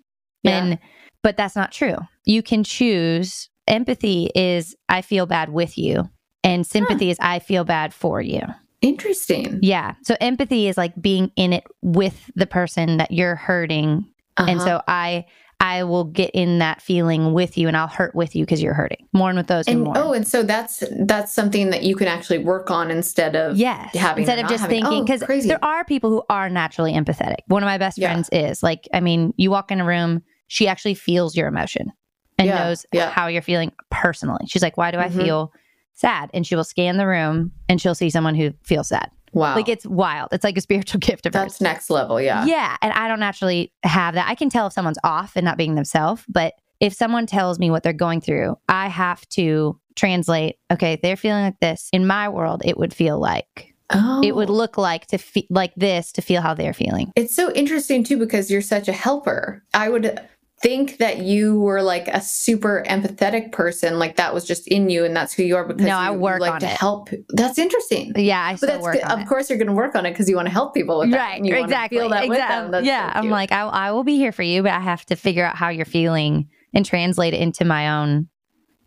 Yeah. 0.44 0.58
And 0.64 0.80
but 1.24 1.38
that's 1.38 1.56
not 1.56 1.72
true. 1.72 1.96
You 2.26 2.44
can 2.44 2.64
choose 2.64 3.50
empathy 3.68 4.30
is 4.36 4.76
I 4.90 5.02
feel 5.02 5.26
bad 5.26 5.50
with 5.50 5.78
you 5.78 6.10
and 6.44 6.66
sympathy 6.68 7.10
is 7.10 7.18
I 7.22 7.40
feel 7.40 7.64
bad 7.64 7.94
for 7.94 8.22
you. 8.22 8.42
Interesting. 8.82 9.60
Yeah. 9.62 9.96
So 10.04 10.16
empathy 10.22 10.68
is 10.68 10.78
like 10.78 10.94
being 11.02 11.32
in 11.36 11.52
it 11.54 11.64
with 11.82 12.30
the 12.36 12.46
person 12.46 12.98
that 12.98 13.12
you're 13.12 13.36
hurting. 13.36 14.06
And 14.38 14.60
Uh-huh. 14.60 14.66
so 14.66 14.82
I 14.88 15.26
I 15.60 15.84
will 15.84 16.04
get 16.04 16.30
in 16.36 16.60
that 16.60 16.82
feeling 16.84 17.34
with 17.34 17.58
you 17.58 17.68
and 17.68 17.76
I'll 17.76 17.88
hurt 17.88 18.14
with 18.14 18.36
you 18.36 18.46
because 18.46 18.62
you're 18.62 18.76
hurting. 18.76 19.08
Mourn 19.12 19.36
with 19.38 19.48
those 19.48 19.68
and 19.68 19.82
mourn. 19.82 19.98
oh, 19.98 20.14
and 20.14 20.28
so 20.28 20.44
that's 20.44 20.84
that's 21.00 21.34
something 21.34 21.72
that 21.72 21.82
you 21.84 21.96
can 21.96 22.08
actually 22.08 22.38
work 22.40 22.70
on 22.70 22.92
instead 22.92 23.36
of 23.36 23.58
yes. 23.58 23.96
having 23.96 24.22
Instead 24.24 24.40
of 24.40 24.48
just 24.50 24.62
having. 24.62 24.84
thinking, 24.84 25.02
Oh, 25.02 25.04
because 25.04 25.24
crazy. 25.24 25.48
there 25.48 25.64
are 25.66 25.84
people 25.84 26.12
who 26.12 26.24
are 26.30 26.48
naturally 26.50 26.94
empathetic. 26.94 27.38
One 27.48 27.64
of 27.64 27.68
my 27.68 27.80
best 27.80 27.98
Yeah. 27.98 28.10
friends 28.12 28.30
is 28.32 28.62
like, 28.62 28.88
I 28.94 29.00
mean, 29.00 29.34
you 29.38 29.50
walk 29.50 29.72
in 29.72 29.82
a 29.82 29.86
room, 29.86 30.22
she 30.48 30.68
actually 30.68 30.94
feels 30.94 31.36
your 31.36 31.48
emotion 31.48 31.92
and 32.38 32.48
Yeah, 32.48 32.64
knows 32.66 32.86
yeah. 32.94 33.10
how 33.10 33.26
you're 33.26 33.42
feeling 33.42 33.72
personally. 33.90 34.46
She's 34.48 34.62
like, 34.62 34.78
why 34.78 34.92
do 34.92 35.00
I 35.00 35.10
Mhm. 35.10 35.24
feel 35.24 35.52
sad? 35.94 36.30
And 36.36 36.46
she 36.46 36.56
will 36.56 36.64
scan 36.66 36.98
the 36.98 37.08
room 37.08 37.52
and 37.68 37.82
she'll 37.82 37.96
see 37.96 38.12
someone 38.12 38.36
who 38.36 38.54
feels 38.64 38.90
sad. 38.90 39.10
Wow, 39.38 39.56
Like 39.56 39.70
it's 39.70 39.86
wild. 39.86 40.30
It's 40.32 40.44
like 40.44 40.58
a 40.58 40.62
spiritual 40.62 41.00
gift 41.08 41.26
of 41.26 41.34
hers. 41.34 41.44
that's 41.44 41.62
next 41.62 41.90
level. 41.90 42.20
Yeah. 42.22 42.46
Yeah. 42.46 42.76
And 42.82 42.94
I 42.94 43.08
don't 43.08 43.20
naturally 43.20 43.72
have 43.84 44.16
that. 44.16 44.28
I 44.28 44.36
can 44.36 44.50
tell 44.50 44.68
if 44.68 44.74
someone's 44.74 45.00
off 45.04 45.36
and 45.36 45.46
not 45.46 45.58
being 45.58 45.76
themselves, 45.76 46.24
but 46.28 46.54
if 46.80 46.94
someone 46.94 47.26
tells 47.26 47.58
me 47.60 47.72
what 47.72 47.84
they're 47.84 47.94
going 47.94 48.22
through, 48.22 48.58
I 48.70 48.88
have 48.88 49.28
to 49.30 49.80
translate, 49.96 50.58
okay, 50.72 51.00
they're 51.02 51.18
feeling 51.18 51.44
like 51.44 51.60
this. 51.60 51.90
In 51.92 52.06
my 52.06 52.30
world, 52.30 52.62
it 52.66 52.78
would 52.78 52.94
feel 52.94 53.20
like, 53.20 53.74
Oh, 53.90 54.22
it 54.22 54.36
would 54.36 54.50
oh. 54.50 54.54
look 54.54 54.78
like 54.78 55.06
to 55.08 55.18
feel 55.18 55.46
like 55.50 55.74
this 55.76 56.12
to 56.14 56.22
feel 56.22 56.42
how 56.42 56.54
they're 56.54 56.74
feeling. 56.74 57.12
It's 57.16 57.34
so 57.34 57.54
interesting 57.54 58.04
too 58.04 58.18
because 58.18 58.52
you're 58.52 58.62
such 58.62 58.90
a 58.90 58.94
helper. 58.94 59.64
I 59.74 59.88
would 59.88 60.20
think 60.62 60.98
that 60.98 61.20
you 61.20 61.60
were 61.60 61.82
like 61.84 62.08
a 62.08 62.20
super 62.20 62.84
empathetic 62.88 63.52
person, 63.52 64.00
like 64.00 64.16
that 64.16 64.34
was 64.34 64.44
just 64.44 64.68
in 64.68 64.90
you, 64.90 65.06
and 65.06 65.16
that's 65.16 65.34
who 65.34 65.44
you 65.44 65.56
are. 65.56 65.64
Because 65.66 65.86
No, 65.86 65.96
I 65.98 66.12
you 66.12 66.18
work 66.18 66.42
like 66.42 66.54
on 66.54 66.60
to 66.62 66.66
it. 66.66 66.78
help. 66.78 67.10
That's 67.30 67.58
interesting. 67.60 68.14
Yeah. 68.16 68.42
I 68.44 68.54
But 68.54 68.58
still 68.58 68.70
that's 68.70 68.82
work 68.84 68.94
good. 68.94 69.04
Of 69.04 69.20
it. 69.20 69.28
course, 69.28 69.50
you're 69.50 69.60
going 69.60 69.68
to 69.68 69.74
work 69.74 69.96
on 69.96 70.06
it 70.06 70.12
because 70.12 70.28
you 70.28 70.36
want 70.36 70.48
to 70.48 70.52
help 70.54 70.74
people 70.74 71.00
with 71.00 71.12
that. 71.12 71.18
Right. 71.18 71.38
and 71.38 71.46
you 71.48 71.56
Exactly. 71.56 72.00
Feel 72.00 72.10
that 72.10 72.28
with 72.28 72.38
them. 72.40 72.84
Yeah. 72.86 73.14
so 73.14 73.20
I'm 73.20 73.30
like, 73.30 73.52
I, 73.52 73.62
I 73.62 73.92
will 73.92 74.04
be 74.04 74.18
here 74.18 74.32
for 74.32 74.44
you, 74.44 74.64
but 74.64 74.72
I 74.72 74.80
have 74.80 75.06
to 75.08 75.16
figure 75.16 75.46
out 75.46 75.56
how 75.56 75.70
you're 75.70 75.86
feeling 75.86 76.50
and 76.74 76.86
translate 76.86 77.34
it 77.34 77.40
into 77.42 77.64
my 77.64 77.90
own 78.02 78.28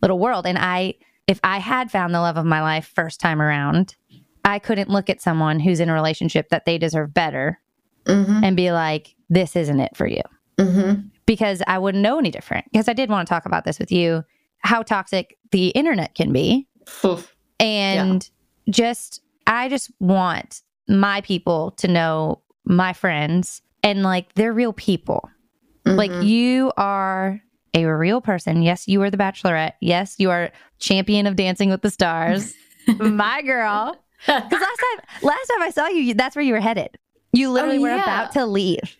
little 0.02 0.18
world. 0.18 0.46
And 0.46 0.58
I, 0.58 0.94
if 1.28 1.38
I 1.44 1.58
had 1.58 1.90
found 1.90 2.12
the 2.14 2.20
love 2.20 2.36
of 2.36 2.44
my 2.46 2.62
life 2.62 2.90
first 2.94 3.20
time 3.20 3.40
around, 3.40 3.94
I 4.44 4.58
couldn't 4.58 4.88
look 4.90 5.08
at 5.08 5.20
someone 5.20 5.60
who's 5.60 5.78
in 5.78 5.88
a 5.88 5.94
relationship 5.94 6.48
that 6.48 6.64
they 6.64 6.78
deserve 6.78 7.14
better 7.14 7.60
Mhm, 8.06 8.42
and 8.42 8.56
be 8.56 8.72
like, 8.72 9.14
this 9.28 9.54
isn't 9.54 9.78
it 9.78 9.94
for 9.96 10.06
you. 10.06 10.22
mhm. 10.58 11.09
Because 11.30 11.62
I 11.68 11.78
wouldn't 11.78 12.02
know 12.02 12.18
any 12.18 12.32
different. 12.32 12.64
Because 12.72 12.88
I 12.88 12.92
did 12.92 13.08
want 13.08 13.28
to 13.28 13.32
talk 13.32 13.46
about 13.46 13.64
this 13.64 13.78
with 13.78 13.92
you 13.92 14.24
how 14.58 14.82
toxic 14.82 15.38
the 15.52 15.68
internet 15.68 16.16
can 16.16 16.32
be. 16.32 16.66
Oof. 17.04 17.36
And 17.60 18.28
just, 18.68 19.22
I 19.46 19.68
just 19.68 19.92
want 20.00 20.62
my 20.88 21.20
people 21.20 21.70
to 21.78 21.86
know 21.86 22.42
my 22.64 22.92
friends 22.92 23.62
and 23.84 24.02
like 24.02 24.34
they're 24.34 24.52
real 24.52 24.72
people. 24.72 25.30
Like 25.84 26.10
Mhm. 26.10 26.26
you 26.26 26.72
are 26.76 27.40
a 27.74 27.84
real 27.86 28.20
person. 28.20 28.62
Yes, 28.62 28.88
you 28.88 29.00
are 29.02 29.10
the 29.10 29.16
bachelorette. 29.16 29.74
Yes, 29.80 30.16
you 30.18 30.30
are 30.30 30.50
champion 30.80 31.28
of 31.28 31.36
dancing 31.36 31.70
with 31.70 31.82
the 31.82 31.90
stars. 31.90 32.54
my 32.98 33.40
girl. 33.42 33.96
Because 34.26 34.50
last 34.50 34.60
time, 34.60 35.04
last 35.22 35.46
time 35.46 35.62
I 35.62 35.70
saw 35.70 35.86
you, 35.86 36.12
that's 36.14 36.34
where 36.34 36.44
you 36.44 36.54
were 36.54 36.60
headed. 36.60 36.98
You 37.32 37.50
literally 37.52 37.78
were 37.78 37.94
yeah. 37.94 38.02
about 38.02 38.32
to 38.32 38.44
leave, 38.44 38.96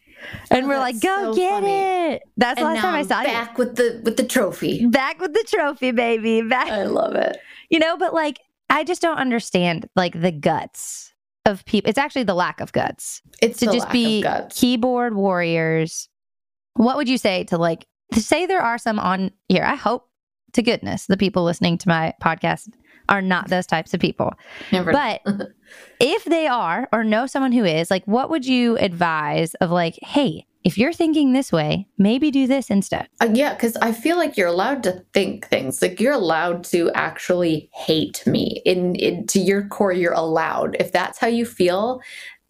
and 0.51 0.65
Oh, 0.65 0.69
we're 0.69 0.79
like, 0.79 1.01
"Go 1.01 1.33
so 1.33 1.35
get 1.35 1.51
funny. 1.63 2.15
it!" 2.15 2.23
That's 2.37 2.59
the 2.61 2.67
last 2.67 2.81
time 2.81 2.95
I 2.95 3.03
saw 3.03 3.23
back 3.25 3.59
with 3.59 3.77
the 3.77 4.01
with 4.05 4.17
the 4.17 4.25
trophy. 4.25 4.87
Back 4.87 5.21
with 5.21 5.33
the 5.35 5.45
trophy, 5.49 5.91
baby. 5.93 6.43
Back, 6.43 6.69
I 6.69 6.85
love 6.85 7.15
it. 7.15 7.37
you 7.71 7.79
know. 7.79 7.97
But 7.97 8.15
like, 8.15 8.41
I 8.69 8.85
just 8.85 9.03
don't 9.03 9.19
understand 9.19 9.89
like 9.97 10.21
the 10.21 10.33
guts 10.33 11.13
of 11.47 11.65
people. 11.65 11.89
It's 11.89 11.99
actually 11.99 12.25
the 12.25 12.35
lack 12.35 12.61
of 12.61 12.73
guts 12.73 13.23
It's 13.43 13.59
to 13.61 13.67
the 13.67 13.73
just 13.73 13.85
lack 13.87 13.93
be 13.93 14.19
of 14.19 14.23
guts. 14.25 14.61
keyboard 14.61 15.15
warriors. 15.15 16.09
What 16.75 16.97
would 16.97 17.09
you 17.09 17.19
say 17.19 17.45
to 17.45 17.59
like 17.59 17.87
to 18.13 18.21
say 18.21 18.47
there 18.47 18.61
are 18.63 18.79
some 18.79 18.99
on 18.99 19.31
here? 19.49 19.65
I 19.65 19.75
hope 19.75 20.09
to 20.53 20.63
goodness 20.63 21.07
the 21.07 21.17
people 21.17 21.45
listening 21.45 21.79
to 21.79 21.89
my 21.89 22.13
podcast 22.23 22.69
are 23.11 23.21
not 23.21 23.49
those 23.49 23.67
types 23.67 23.93
of 23.93 24.01
people. 24.01 24.33
Never 24.73 24.93
But 24.93 25.21
if 26.01 26.25
they 26.25 26.47
are 26.47 26.89
or 26.93 27.05
know 27.05 27.27
someone 27.27 27.53
who 27.53 27.65
is, 27.65 27.91
like 27.91 28.05
what 28.07 28.31
would 28.31 28.47
you 28.47 28.79
advise 28.79 29.55
of 29.55 29.71
like, 29.71 29.99
hey, 30.03 30.47
if 30.63 30.77
you're 30.77 30.93
thinking 30.93 31.33
this 31.33 31.51
way, 31.51 31.87
maybe 31.97 32.31
do 32.31 32.47
this 32.47 32.71
instead. 32.71 33.09
Uh, 33.21 33.29
yeah, 33.33 33.55
because 33.55 33.77
I 33.77 33.93
feel 33.93 34.17
like 34.17 34.37
you're 34.37 34.49
allowed 34.49 34.83
to 34.85 35.05
think 35.15 35.49
things. 35.49 35.81
Like 35.81 36.01
you're 36.01 36.13
allowed 36.13 36.65
to 36.65 36.91
actually 36.93 37.71
hate 37.73 38.27
me. 38.27 38.61
In, 38.67 38.95
in 38.97 39.27
to 39.29 39.41
your 39.41 39.67
core, 39.69 39.93
you're 39.93 40.13
allowed. 40.13 40.77
If 40.79 40.93
that's 40.93 41.19
how 41.19 41.29
you 41.29 41.47
feel, 41.47 42.03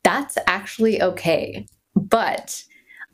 that's 0.03 0.37
actually 0.49 1.01
okay. 1.01 1.67
But 1.95 2.65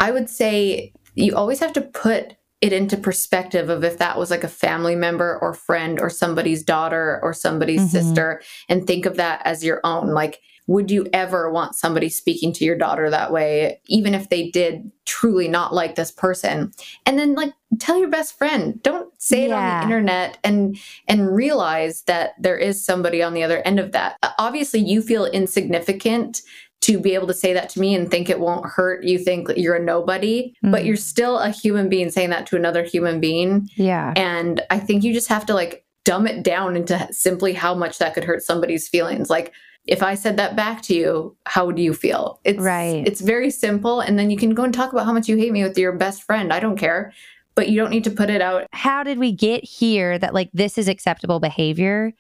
I 0.01 0.11
would 0.11 0.31
say 0.31 0.93
you 1.15 1.37
always 1.37 1.61
have 1.61 1.73
to 1.75 1.83
put 1.83 2.37
it 2.61 2.73
into 2.73 2.97
perspective 2.97 3.69
of 3.69 3.85
if 3.85 3.99
that 3.99 4.19
was 4.19 4.31
like 4.31 4.45
a 4.45 4.49
family 4.49 4.97
member 4.97 5.38
or 5.42 5.53
friend 5.53 6.01
or 6.01 6.09
somebody's 6.09 6.62
daughter 6.62 7.21
or 7.23 7.35
somebody's 7.35 7.83
Mhm. 7.83 7.88
sister 7.90 8.42
and 8.69 8.87
think 8.87 9.05
of 9.07 9.16
that 9.16 9.42
as 9.45 9.62
your 9.62 9.81
own. 9.85 10.09
Like, 10.12 10.40
would 10.69 10.90
you 10.90 11.07
ever 11.12 11.49
want 11.51 11.77
somebody 11.77 12.09
speaking 12.09 12.53
to 12.55 12.64
your 12.64 12.77
daughter 12.77 13.09
that 13.09 13.31
way, 13.31 13.81
even 13.87 14.14
if 14.14 14.31
they 14.31 14.51
did 14.51 14.90
truly 15.05 15.47
not 15.47 15.73
like 15.73 15.95
this 15.95 16.11
person? 16.11 16.73
And 17.05 17.19
then 17.19 17.35
like 17.35 17.53
tell 17.79 17.99
your 17.99 18.09
best 18.09 18.37
friend. 18.37 18.83
Don't 18.83 19.11
say 19.19 19.45
it 19.45 19.53
on 19.53 19.64
the 19.64 19.85
internet 19.85 20.38
and 20.42 20.77
and 21.07 21.33
realize 21.37 22.03
that 22.07 22.35
there 22.40 22.57
is 22.57 22.85
somebody 22.85 23.23
on 23.23 23.33
the 23.35 23.45
other 23.45 23.62
end 23.64 23.79
of 23.79 23.92
that. 23.92 24.16
Obviously, 24.38 24.81
you 24.81 25.03
feel 25.03 25.27
insignificant 25.27 26.42
to 26.83 26.99
be 27.01 27.15
able 27.15 27.27
to 27.27 27.35
say 27.35 27.53
that 27.53 27.69
to 27.71 27.81
me 27.81 27.95
and 27.95 28.11
think 28.11 28.31
it 28.31 28.39
won't 28.39 28.67
hurt. 28.67 29.03
You 29.05 29.19
think 29.19 29.49
you're 29.57 29.75
a 29.77 29.83
nobody, 29.83 30.55
but 30.62 30.83
Mhm. 30.83 30.87
you're 30.87 30.97
still 30.97 31.39
a 31.39 31.51
human 31.51 31.89
being 31.89 32.11
saying 32.11 32.31
that 32.31 32.47
to 32.49 32.57
another 32.57 32.85
human 32.85 33.19
being. 33.19 33.69
Yeah. 33.77 34.12
And 34.17 34.62
I 34.71 34.79
think 34.79 35.03
you 35.03 35.12
just 35.12 35.29
have 35.29 35.47
to 35.47 35.55
like 35.55 35.85
dumb 36.05 36.27
it 36.27 36.43
down 36.45 36.77
into 36.77 37.09
simply 37.11 37.53
how 37.55 37.75
much 37.75 37.99
that 37.99 38.15
could 38.15 38.23
hurt 38.25 38.43
somebody's 38.43 38.89
feelings. 38.89 39.29
Like 39.31 39.53
if 39.87 40.03
I 40.03 40.15
said 40.15 40.37
that 40.37 40.55
back 40.55 40.83
to 40.83 40.95
you, 40.95 41.37
how 41.47 41.67
would 41.67 41.79
you 41.79 41.93
feel? 41.95 42.41
It's 42.45 42.59
Right. 42.61 43.03
It's 43.07 43.21
very 43.21 43.51
simple, 43.51 44.01
and 44.01 44.19
then 44.19 44.31
you 44.31 44.37
can 44.37 44.51
go 44.55 44.62
and 44.65 44.73
talk 44.75 44.93
about 44.93 45.07
how 45.07 45.12
much 45.12 45.29
you 45.29 45.37
hate 45.37 45.53
me 45.53 45.62
with 45.65 45.77
your 45.79 45.93
best 45.93 46.23
friend. 46.25 46.53
I 46.53 46.61
don't 46.61 46.77
care, 46.77 47.12
but 47.57 47.69
you 47.69 47.81
don't 47.81 47.91
need 47.91 48.05
to 48.05 48.11
put 48.11 48.31
it 48.31 48.41
out. 48.43 48.67
how 48.73 49.03
did 49.03 49.19
we 49.19 49.33
get 49.33 49.65
here 49.65 50.19
that 50.19 50.35
like 50.35 50.51
this 50.53 50.77
is 50.79 50.87
acceptable 50.89 51.41
behavior 51.41 52.12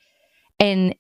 and 0.58 0.94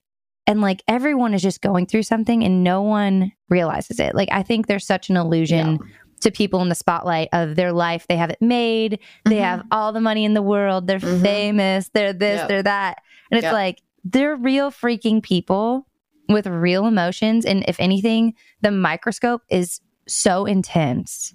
and 0.46 0.60
like 0.60 0.82
everyone 0.88 1.34
is 1.34 1.42
just 1.42 1.60
going 1.60 1.86
through 1.86 2.02
something 2.02 2.42
and 2.44 2.62
no 2.64 2.82
one 2.82 3.32
realizes 3.48 3.98
it 4.00 4.14
like 4.14 4.28
i 4.32 4.42
think 4.42 4.66
there's 4.66 4.86
such 4.86 5.08
an 5.10 5.16
illusion 5.16 5.78
to 6.20 6.30
people 6.30 6.60
in 6.62 6.68
the 6.68 6.74
spotlight 6.74 7.28
of 7.32 7.56
their 7.56 7.72
life 7.72 8.06
they 8.08 8.16
have 8.16 8.30
it 8.30 8.40
made 8.40 8.98
they 9.24 9.36
Mhm. 9.36 9.40
have 9.44 9.62
all 9.70 9.92
the 9.92 10.00
money 10.00 10.24
in 10.24 10.34
the 10.34 10.42
world 10.42 10.86
they're 10.86 10.98
Mhm. 10.98 11.22
famous 11.22 11.90
they're 11.94 12.12
this 12.12 12.38
Yep. 12.40 12.48
they're 12.48 12.62
that 12.62 12.98
and 13.30 13.38
it's 13.38 13.44
Yep. 13.44 13.52
like 13.52 13.82
they're 14.04 14.36
real 14.36 14.70
freaking 14.70 15.22
people 15.22 15.86
with 16.28 16.46
real 16.46 16.86
emotions 16.86 17.44
and 17.44 17.64
if 17.68 17.78
anything 17.80 18.34
the 18.62 18.70
microscope 18.70 19.42
is 19.50 19.80
so 20.08 20.44
intense 20.46 21.34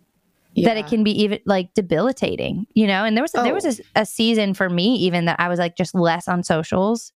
that 0.58 0.76
it 0.76 0.86
can 0.88 1.02
be 1.02 1.12
even 1.24 1.40
like 1.46 1.74
debilitating, 1.74 2.66
you 2.74 2.86
know? 2.86 3.06
And 3.06 3.16
there 3.16 3.24
was 3.24 3.32
there 3.32 3.54
was 3.54 3.66
Oh. 3.66 3.84
a, 3.96 4.02
a 4.02 4.06
season 4.06 4.54
for 4.54 4.70
me 4.70 4.96
even 4.96 5.24
that 5.24 5.38
I 5.40 5.48
was 5.48 5.60
like 5.60 5.78
just 5.78 5.96
less 5.96 6.28
on 6.28 6.44
socials. 6.44 7.14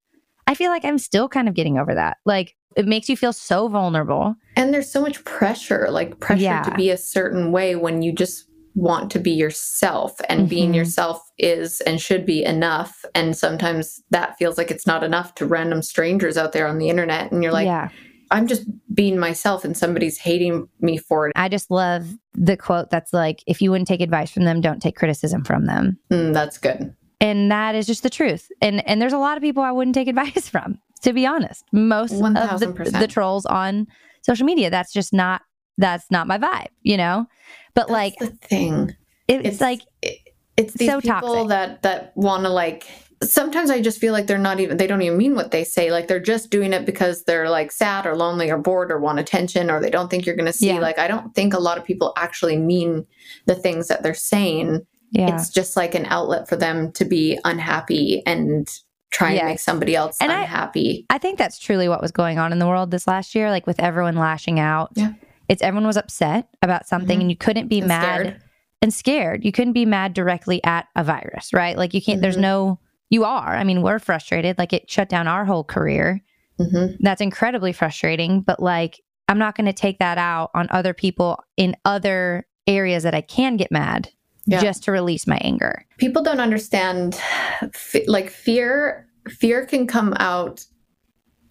I 0.47 0.55
feel 0.55 0.71
like 0.71 0.85
I'm 0.85 0.99
still 0.99 1.29
kind 1.29 1.49
of 1.49 1.55
getting 1.55 1.79
over 1.79 1.95
that. 1.95 2.19
Like 2.25 2.55
it 2.77 2.87
makes 2.87 3.09
you 3.09 3.17
feel 3.17 3.33
so 3.33 3.69
vulnerable. 3.69 4.35
And 4.57 4.75
there's 4.75 4.91
so 4.91 5.01
much 5.01 5.25
pressure, 5.25 5.89
like 5.91 6.19
pressure 6.21 6.43
Yeah. 6.43 6.63
to 6.63 6.75
be 6.75 6.91
a 6.91 6.97
certain 6.97 7.53
way 7.53 7.77
when 7.77 8.03
you 8.03 8.13
just 8.13 8.47
want 8.75 9.09
to 9.13 9.21
be 9.21 9.31
yourself 9.31 10.21
and 10.29 10.49
being 10.49 10.73
Mhm. 10.73 10.77
yourself 10.77 11.23
is 11.39 11.81
and 11.83 12.01
should 12.01 12.27
be 12.27 12.45
enough. 12.45 13.05
And 13.15 13.37
sometimes 13.37 14.03
that 14.11 14.37
feels 14.37 14.59
like 14.59 14.73
it's 14.73 14.87
not 14.87 15.05
enough 15.05 15.37
to 15.37 15.47
random 15.47 15.81
strangers 15.81 16.37
out 16.37 16.51
there 16.53 16.67
on 16.67 16.79
the 16.79 16.89
internet. 16.89 17.31
And 17.31 17.43
you're 17.43 17.53
like, 17.53 17.67
yeah. 17.67 17.89
I'm 18.33 18.49
just 18.49 18.65
being 18.93 19.17
myself 19.19 19.65
and 19.65 19.77
somebody's 19.77 20.19
hating 20.19 20.67
me 20.81 20.97
for 20.97 21.29
it. 21.29 21.33
I 21.37 21.49
just 21.49 21.71
love 21.71 22.07
the 22.33 22.57
quote 22.57 22.91
that's 22.91 23.13
like 23.13 23.45
if 23.47 23.63
you 23.63 23.71
wouldn't 23.71 23.87
take 23.87 24.01
advice 24.01 24.33
from 24.33 24.45
them, 24.45 24.61
don't 24.61 24.81
take 24.83 24.97
criticism 24.97 25.45
from 25.45 25.67
them. 25.67 25.99
Mm, 26.11 26.33
that's 26.35 26.59
good. 26.59 26.93
And 27.21 27.51
that 27.51 27.75
is 27.75 27.87
just 27.87 28.03
the 28.03 28.11
truth. 28.11 28.49
And 28.61 28.87
and 28.89 29.01
there's 29.01 29.13
a 29.13 29.19
lot 29.19 29.37
of 29.37 29.43
people 29.43 29.63
I 29.63 29.73
wouldn't 29.73 29.95
take 29.95 30.09
advice 30.15 30.49
from, 30.49 30.79
to 31.03 31.13
be 31.13 31.27
honest. 31.27 31.65
Most 31.73 32.13
of 32.13 32.21
the, 32.61 32.97
the 32.99 33.07
trolls 33.09 33.47
on 33.47 33.87
social 34.23 34.45
media, 34.47 34.71
that's 34.71 34.93
just 34.93 35.13
not 35.13 35.43
that's 35.79 36.11
not 36.11 36.27
my 36.27 36.39
vibe, 36.39 36.69
you 36.83 36.97
know? 36.97 37.27
But 37.75 37.89
That's 37.89 37.91
like 37.91 38.15
the 38.19 38.27
thing. 38.29 38.95
it's, 39.29 39.61
like 39.61 39.81
it- 40.03 40.19
it's 40.57 40.75
these 40.75 40.89
so 40.89 41.01
people 41.01 41.21
toxic. 41.35 41.49
that 41.49 41.83
that 41.83 42.13
want 42.17 42.45
to 42.45 42.49
like 42.49 42.87
sometimes 43.25 43.71
i 43.71 43.81
just 43.83 43.99
feel 44.01 44.13
like 44.13 44.27
they're 44.29 44.39
not 44.39 44.61
even 44.61 44.77
they 44.77 44.87
don't 44.87 45.03
even 45.03 45.19
mean 45.19 45.35
what 45.35 45.51
they 45.51 45.65
say 45.65 45.91
like 45.91 46.07
they're 46.07 46.21
just 46.21 46.49
doing 46.51 46.73
it 46.73 46.85
because 46.87 47.25
they're 47.25 47.49
like 47.51 47.73
sad 47.73 48.07
or 48.07 48.15
lonely 48.17 48.51
or 48.51 48.59
bored 48.59 48.93
or 48.93 49.01
want 49.01 49.19
attention 49.19 49.69
or 49.71 49.81
they 49.81 49.91
don't 49.91 50.11
think 50.11 50.25
you're 50.27 50.37
going 50.37 50.47
to 50.47 50.53
see 50.53 50.69
Yeah. 50.69 50.79
like 50.79 50.99
i 50.99 51.09
don't 51.09 51.35
think 51.35 51.55
a 51.55 51.59
lot 51.59 51.77
of 51.79 51.85
people 51.85 52.13
actually 52.17 52.57
mean 52.57 53.05
the 53.47 53.55
things 53.57 53.89
that 53.89 54.03
they're 54.05 54.15
saying 54.15 54.87
yeah. 55.15 55.35
it's 55.35 55.49
just 55.51 55.77
like 55.77 55.95
an 55.95 56.05
outlet 56.07 56.49
for 56.49 56.57
them 56.57 56.93
to 56.93 57.05
be 57.05 57.39
unhappy 57.45 58.23
and 58.27 58.69
try 59.11 59.33
and 59.33 59.49
make 59.49 59.59
somebody 59.61 59.95
else 59.97 60.17
And 60.21 60.31
I- 60.33 60.43
unhappy 60.43 61.07
I 61.09 61.19
think 61.19 61.39
that's 61.39 61.59
truly 61.59 61.89
what 61.89 62.03
was 62.03 62.11
going 62.13 62.39
on 62.39 62.53
in 62.53 62.59
the 62.59 62.67
world 62.67 62.91
this 62.91 63.07
last 63.07 63.35
year, 63.35 63.49
like 63.51 63.67
with 63.67 63.81
everyone 63.81 64.17
lashing 64.17 64.59
out. 64.61 64.91
Yeah. 64.95 65.13
It's 65.49 65.63
everyone 65.63 65.87
was 65.87 65.97
upset 65.97 66.49
about 66.63 66.87
something 66.87 67.19
Mhm. 67.19 67.23
and 67.23 67.31
you 67.31 67.37
couldn't 67.37 67.69
be 67.69 67.79
And 67.79 67.89
mad 67.89 68.21
scared. 68.21 68.41
and 68.83 68.93
scared. 68.95 69.45
You 69.45 69.53
couldn't 69.53 69.73
be 69.75 69.87
mad 69.87 70.15
directly 70.15 70.63
at 70.65 70.87
a 70.97 71.05
virus, 71.05 71.53
right? 71.53 71.77
Like 71.79 71.95
you 71.95 72.03
can't, 72.03 72.21
there's 72.21 72.37
Mhm. 72.37 72.41
no, 72.51 72.79
you 73.11 73.25
are. 73.25 73.55
I 73.55 73.63
mean, 73.63 73.83
we're 73.83 73.99
frustrated. 74.01 74.59
Like 74.59 74.73
it 74.73 74.91
shut 74.91 75.09
down 75.09 75.29
our 75.29 75.45
whole 75.45 75.63
career. 75.65 76.21
Mhm. 76.61 76.97
That's 77.01 77.21
incredibly 77.21 77.73
frustrating. 77.73 78.41
But 78.41 78.59
like, 78.61 79.01
I'm 79.29 79.39
not 79.39 79.57
going 79.57 79.67
to 79.67 79.73
take 79.73 80.01
that 80.01 80.19
out 80.19 80.51
on 80.55 80.67
other 80.71 80.93
people 80.93 81.39
in 81.57 81.77
other 81.85 82.47
areas 82.67 83.03
that 83.05 83.15
I 83.15 83.21
can 83.21 83.57
get 83.57 83.71
mad 83.71 84.11
Yeah. 84.47 84.61
just 84.61 84.85
to 84.85 84.93
release 84.93 85.27
my 85.27 85.39
anger. 85.39 85.85
people 85.99 86.23
don't 86.23 86.41
understand 86.41 87.15
f- 87.63 87.97
like 88.07 88.29
fear 88.31 89.07
fear 89.29 89.65
can 89.67 89.87
come 89.87 90.13
out 90.19 90.65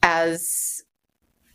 as 0.02 0.82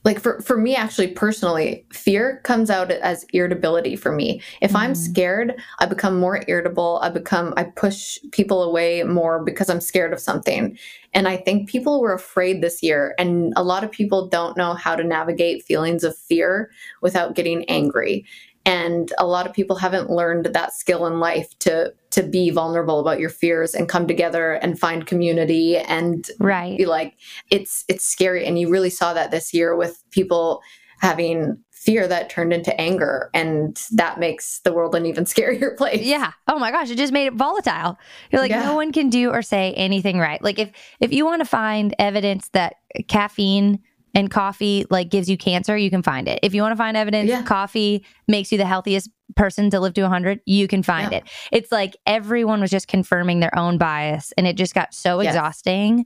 like 0.04 0.20
for, 0.20 0.40
for 0.40 0.56
me 0.56 0.74
actually 0.74 1.08
personally 1.08 1.84
fear 1.92 2.40
comes 2.44 2.70
out 2.70 2.90
as 2.90 3.24
irritability 3.32 3.94
for 3.96 4.12
me 4.12 4.40
if 4.62 4.74
i'm 4.74 4.92
Mm. 4.92 4.96
scared 4.96 5.54
i 5.80 5.86
become 5.86 6.18
more 6.18 6.42
irritable 6.48 6.98
i 7.02 7.08
become 7.10 7.52
i 7.56 7.64
push 7.64 8.18
people 8.32 8.62
away 8.62 9.02
more 9.02 9.42
because 9.44 9.68
i'm 9.68 9.80
scared 9.80 10.12
of 10.12 10.20
something 10.20 10.78
and 11.12 11.28
i 11.28 11.36
think 11.36 11.68
people 11.68 12.00
were 12.00 12.14
afraid 12.14 12.62
this 12.62 12.82
year 12.82 13.14
and 13.18 13.52
a 13.56 13.62
lot 13.62 13.84
of 13.84 13.90
people 13.90 14.28
don't 14.28 14.56
know 14.56 14.72
how 14.74 14.96
to 14.96 15.04
navigate 15.04 15.64
feelings 15.64 16.04
of 16.04 16.16
fear 16.16 16.70
without 17.02 17.34
getting 17.34 17.64
angry 17.68 18.24
and 18.68 19.12
a 19.18 19.26
lot 19.26 19.46
of 19.46 19.52
people 19.54 19.76
haven't 19.76 20.10
learned 20.10 20.46
that 20.46 20.74
skill 20.74 21.06
in 21.06 21.18
life 21.20 21.58
to 21.60 21.92
to 22.10 22.22
be 22.22 22.50
vulnerable 22.50 23.00
about 23.00 23.18
your 23.18 23.30
fears 23.30 23.74
and 23.74 23.88
come 23.88 24.06
together 24.06 24.52
and 24.54 24.78
find 24.78 25.06
community 25.06 25.76
and 25.78 26.30
Right. 26.38 26.76
be 26.76 26.86
like 26.86 27.14
it's 27.50 27.84
it's 27.88 28.04
scary 28.04 28.44
and 28.46 28.58
you 28.58 28.68
really 28.70 28.90
saw 28.90 29.14
that 29.14 29.30
this 29.30 29.52
year 29.54 29.74
with 29.74 30.02
people 30.10 30.60
having 31.00 31.58
fear 31.70 32.08
that 32.08 32.28
turned 32.28 32.52
into 32.52 32.78
anger 32.80 33.30
and 33.32 33.80
that 33.92 34.18
makes 34.18 34.58
the 34.64 34.72
world 34.72 34.94
an 34.96 35.06
even 35.06 35.24
scarier 35.32 35.76
place 35.76 36.04
Yeah. 36.04 36.32
Oh 36.48 36.58
my 36.58 36.70
gosh, 36.72 36.90
it 36.90 36.96
just 36.98 37.12
made 37.12 37.26
it 37.26 37.34
volatile. 37.34 37.96
You're 38.30 38.42
like 38.42 38.50
Yeah. 38.50 38.64
no 38.64 38.74
one 38.74 38.92
can 38.92 39.08
do 39.08 39.30
or 39.30 39.42
say 39.42 39.72
anything 39.74 40.18
right. 40.18 40.42
Like 40.42 40.58
if 40.58 40.70
if 41.00 41.12
you 41.12 41.24
want 41.24 41.40
to 41.40 41.46
find 41.48 41.94
evidence 41.98 42.48
that 42.52 42.74
caffeine 43.06 43.78
and 44.18 44.30
coffee 44.30 44.84
like 44.90 45.08
gives 45.10 45.28
you 45.30 45.38
cancer, 45.38 45.76
you 45.76 45.90
can 45.90 46.02
find 46.02 46.26
it. 46.26 46.40
If 46.42 46.52
you 46.54 46.62
want 46.62 46.72
to 46.72 46.76
find 46.76 46.96
evidence 46.96 47.28
Yeah. 47.30 47.42
coffee 47.42 48.04
makes 48.26 48.50
you 48.50 48.58
the 48.58 48.66
healthiest 48.66 49.08
person 49.36 49.70
to 49.70 49.78
live 49.78 49.94
to 49.94 50.02
100, 50.02 50.40
you 50.44 50.66
can 50.66 50.82
find 50.82 51.12
Yeah. 51.12 51.18
it. 51.18 51.24
It's 51.52 51.70
like 51.70 51.96
everyone 52.06 52.60
was 52.60 52.70
just 52.70 52.88
confirming 52.88 53.38
their 53.40 53.56
own 53.56 53.78
bias 53.78 54.32
and 54.36 54.46
it 54.46 54.56
just 54.56 54.74
got 54.74 54.92
so 54.92 55.20
Yes. 55.20 55.34
exhausting 55.34 56.04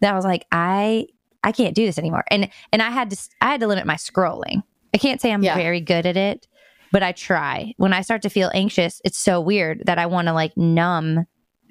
that 0.00 0.12
I 0.12 0.16
was 0.16 0.24
like 0.24 0.44
I 0.52 1.06
I 1.42 1.52
can't 1.52 1.74
do 1.74 1.86
this 1.86 1.98
anymore. 1.98 2.24
And 2.30 2.48
and 2.72 2.82
I 2.82 2.90
had 2.90 3.10
to 3.10 3.16
I 3.40 3.46
had 3.52 3.60
to 3.60 3.66
limit 3.66 3.86
my 3.86 3.94
scrolling. 3.96 4.62
I 4.94 4.98
can't 4.98 5.20
say 5.20 5.32
I'm 5.32 5.42
Yeah. 5.42 5.54
very 5.56 5.80
good 5.80 6.04
at 6.06 6.16
it, 6.16 6.46
but 6.92 7.02
I 7.02 7.12
try. 7.12 7.72
When 7.78 7.92
I 7.92 8.02
start 8.02 8.22
to 8.22 8.28
feel 8.30 8.50
anxious, 8.54 9.00
it's 9.04 9.18
so 9.18 9.40
weird 9.40 9.82
that 9.86 9.98
I 9.98 10.06
want 10.06 10.28
to 10.28 10.32
like 10.34 10.56
numb 10.56 11.24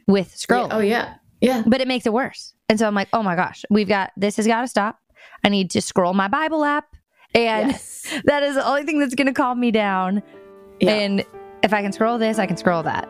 with 0.07 0.35
scrolling. 0.35 0.69
oh 0.71 0.79
yeah 0.79 1.15
yeah 1.41 1.63
But 1.67 1.81
it 1.81 1.87
makes 1.87 2.05
it 2.05 2.13
worse. 2.13 2.53
And 2.69 2.79
so 2.79 2.87
I'm 2.87 2.95
like, 2.95 3.09
oh 3.13 3.21
my 3.21 3.35
gosh, 3.35 3.63
we've 3.69 3.87
got 3.87 4.11
this 4.17 4.37
has 4.37 4.47
got 4.47 4.61
to 4.61 4.67
stop. 4.67 4.97
I 5.43 5.49
need 5.49 5.71
to 5.71 5.81
scroll 5.81 6.13
my 6.13 6.27
Bible 6.27 6.63
app. 6.63 6.95
And 7.35 7.71
yes. 7.71 8.05
that 8.25 8.43
is 8.43 8.55
the 8.55 8.65
only 8.65 8.83
thing 8.83 8.99
that's 8.99 9.15
going 9.15 9.27
to 9.27 9.33
calm 9.33 9.59
me 9.59 9.71
down. 9.71 10.23
Yeah. 10.79 10.91
And 10.91 11.25
if 11.63 11.73
I 11.73 11.81
can 11.81 11.91
scroll 11.91 12.17
this, 12.17 12.39
I 12.39 12.45
can 12.45 12.57
scroll 12.57 12.83
that. 12.83 13.09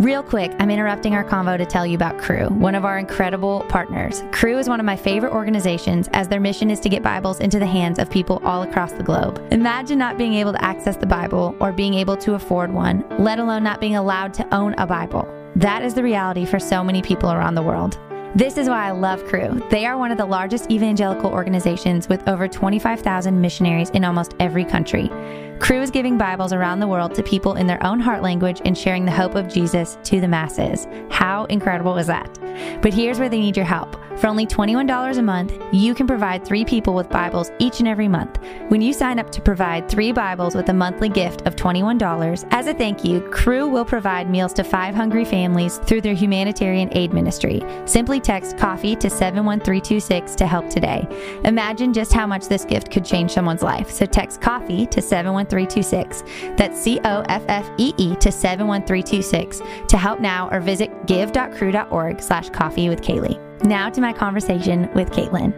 Real 0.00 0.22
quick, 0.22 0.50
I'm 0.58 0.70
interrupting 0.70 1.14
our 1.14 1.22
convo 1.22 1.58
to 1.58 1.66
tell 1.66 1.86
you 1.86 1.94
about 1.94 2.16
Cru, 2.16 2.48
one 2.48 2.74
of 2.74 2.86
our 2.86 2.98
incredible 2.98 3.66
partners. 3.68 4.22
Cru 4.32 4.56
is 4.56 4.66
one 4.66 4.80
of 4.80 4.86
my 4.86 4.96
favorite 4.96 5.34
organizations 5.34 6.08
as 6.14 6.26
their 6.26 6.40
mission 6.40 6.70
is 6.70 6.80
to 6.80 6.88
get 6.88 7.02
Bibles 7.02 7.38
into 7.40 7.58
the 7.58 7.66
hands 7.66 7.98
of 7.98 8.08
people 8.08 8.40
all 8.42 8.62
across 8.62 8.92
the 8.92 9.02
globe. 9.02 9.46
Imagine 9.52 9.98
not 9.98 10.16
being 10.16 10.32
able 10.32 10.52
to 10.52 10.64
access 10.64 10.96
the 10.96 11.04
Bible 11.04 11.54
or 11.60 11.70
being 11.70 11.92
able 11.92 12.16
to 12.16 12.32
afford 12.32 12.72
one, 12.72 13.04
let 13.18 13.38
alone 13.38 13.62
not 13.62 13.78
being 13.78 13.96
allowed 13.96 14.32
to 14.32 14.54
own 14.54 14.74
a 14.78 14.86
Bible. 14.86 15.28
That 15.54 15.82
is 15.82 15.92
the 15.92 16.02
reality 16.02 16.46
for 16.46 16.58
so 16.58 16.82
many 16.82 17.02
people 17.02 17.30
around 17.30 17.54
the 17.54 17.62
world. 17.62 17.98
This 18.36 18.56
is 18.56 18.68
why 18.68 18.86
I 18.86 18.92
love 18.92 19.24
Cru. 19.24 19.60
They 19.70 19.84
are 19.86 19.98
one 19.98 20.12
of 20.12 20.18
the 20.18 20.24
largest 20.24 20.70
evangelical 20.70 21.32
organizations 21.32 22.08
with 22.08 22.26
over 22.28 22.46
25,000 22.46 23.40
missionaries 23.40 23.90
in 23.90 24.04
almost 24.04 24.36
every 24.38 24.64
country. 24.64 25.10
Cru 25.58 25.82
is 25.82 25.90
giving 25.90 26.16
Bibles 26.16 26.52
around 26.52 26.78
the 26.78 26.86
world 26.86 27.12
to 27.16 27.24
people 27.24 27.56
in 27.56 27.66
their 27.66 27.84
own 27.84 27.98
heart 27.98 28.22
language 28.22 28.62
and 28.64 28.78
sharing 28.78 29.04
the 29.04 29.10
hope 29.10 29.34
of 29.34 29.48
Jesus 29.48 29.98
to 30.04 30.20
the 30.20 30.28
masses. 30.28 30.86
How 31.10 31.46
incredible 31.46 31.98
is 31.98 32.06
that? 32.06 32.38
But 32.82 32.94
here's 32.94 33.18
where 33.18 33.28
they 33.28 33.40
need 33.40 33.56
your 33.56 33.66
help. 33.66 33.96
For 34.20 34.26
only 34.26 34.46
$21 34.46 35.16
a 35.16 35.22
month, 35.22 35.58
you 35.72 35.94
can 35.94 36.06
provide 36.06 36.44
three 36.44 36.62
people 36.62 36.94
with 36.94 37.08
Bibles 37.08 37.50
each 37.58 37.78
and 37.78 37.88
every 37.88 38.06
month. 38.06 38.38
When 38.68 38.82
you 38.82 38.92
sign 38.92 39.18
up 39.18 39.30
to 39.30 39.40
provide 39.40 39.88
three 39.88 40.12
Bibles 40.12 40.54
with 40.54 40.68
a 40.68 40.74
monthly 40.74 41.08
gift 41.08 41.46
of 41.46 41.56
$21, 41.56 42.46
as 42.50 42.66
a 42.66 42.74
thank 42.74 43.02
you, 43.02 43.22
Cru 43.30 43.66
will 43.66 43.86
provide 43.86 44.28
meals 44.28 44.52
to 44.54 44.64
five 44.64 44.94
hungry 44.94 45.24
families 45.24 45.78
through 45.78 46.02
their 46.02 46.12
humanitarian 46.12 46.90
aid 46.92 47.14
ministry. 47.14 47.62
Simply 47.86 48.20
text 48.20 48.58
coffee 48.58 48.94
to 48.96 49.08
71326 49.08 50.34
to 50.34 50.46
help 50.46 50.68
today. 50.68 51.06
Imagine 51.44 51.94
just 51.94 52.12
how 52.12 52.26
much 52.26 52.46
this 52.46 52.66
gift 52.66 52.90
could 52.90 53.06
change 53.06 53.30
someone's 53.30 53.62
life. 53.62 53.90
So 53.90 54.04
text 54.04 54.42
coffee 54.42 54.86
to 54.88 55.00
71326. 55.00 56.24
That's 56.58 56.78
C 56.78 57.00
O 57.04 57.22
F 57.28 57.44
F 57.48 57.70
E 57.78 57.94
E 57.96 58.16
to 58.16 58.30
71326 58.30 59.62
to 59.88 59.96
help 59.96 60.20
now 60.20 60.50
or 60.50 60.60
visit 60.60 60.90
give.cru.org 61.06 62.20
slash 62.20 62.49
coffee 62.52 62.88
with 62.88 63.00
Kailey. 63.02 63.38
Now 63.64 63.88
to 63.90 64.00
my 64.00 64.12
conversation 64.12 64.88
with 64.94 65.10
Kaitlyn. 65.10 65.52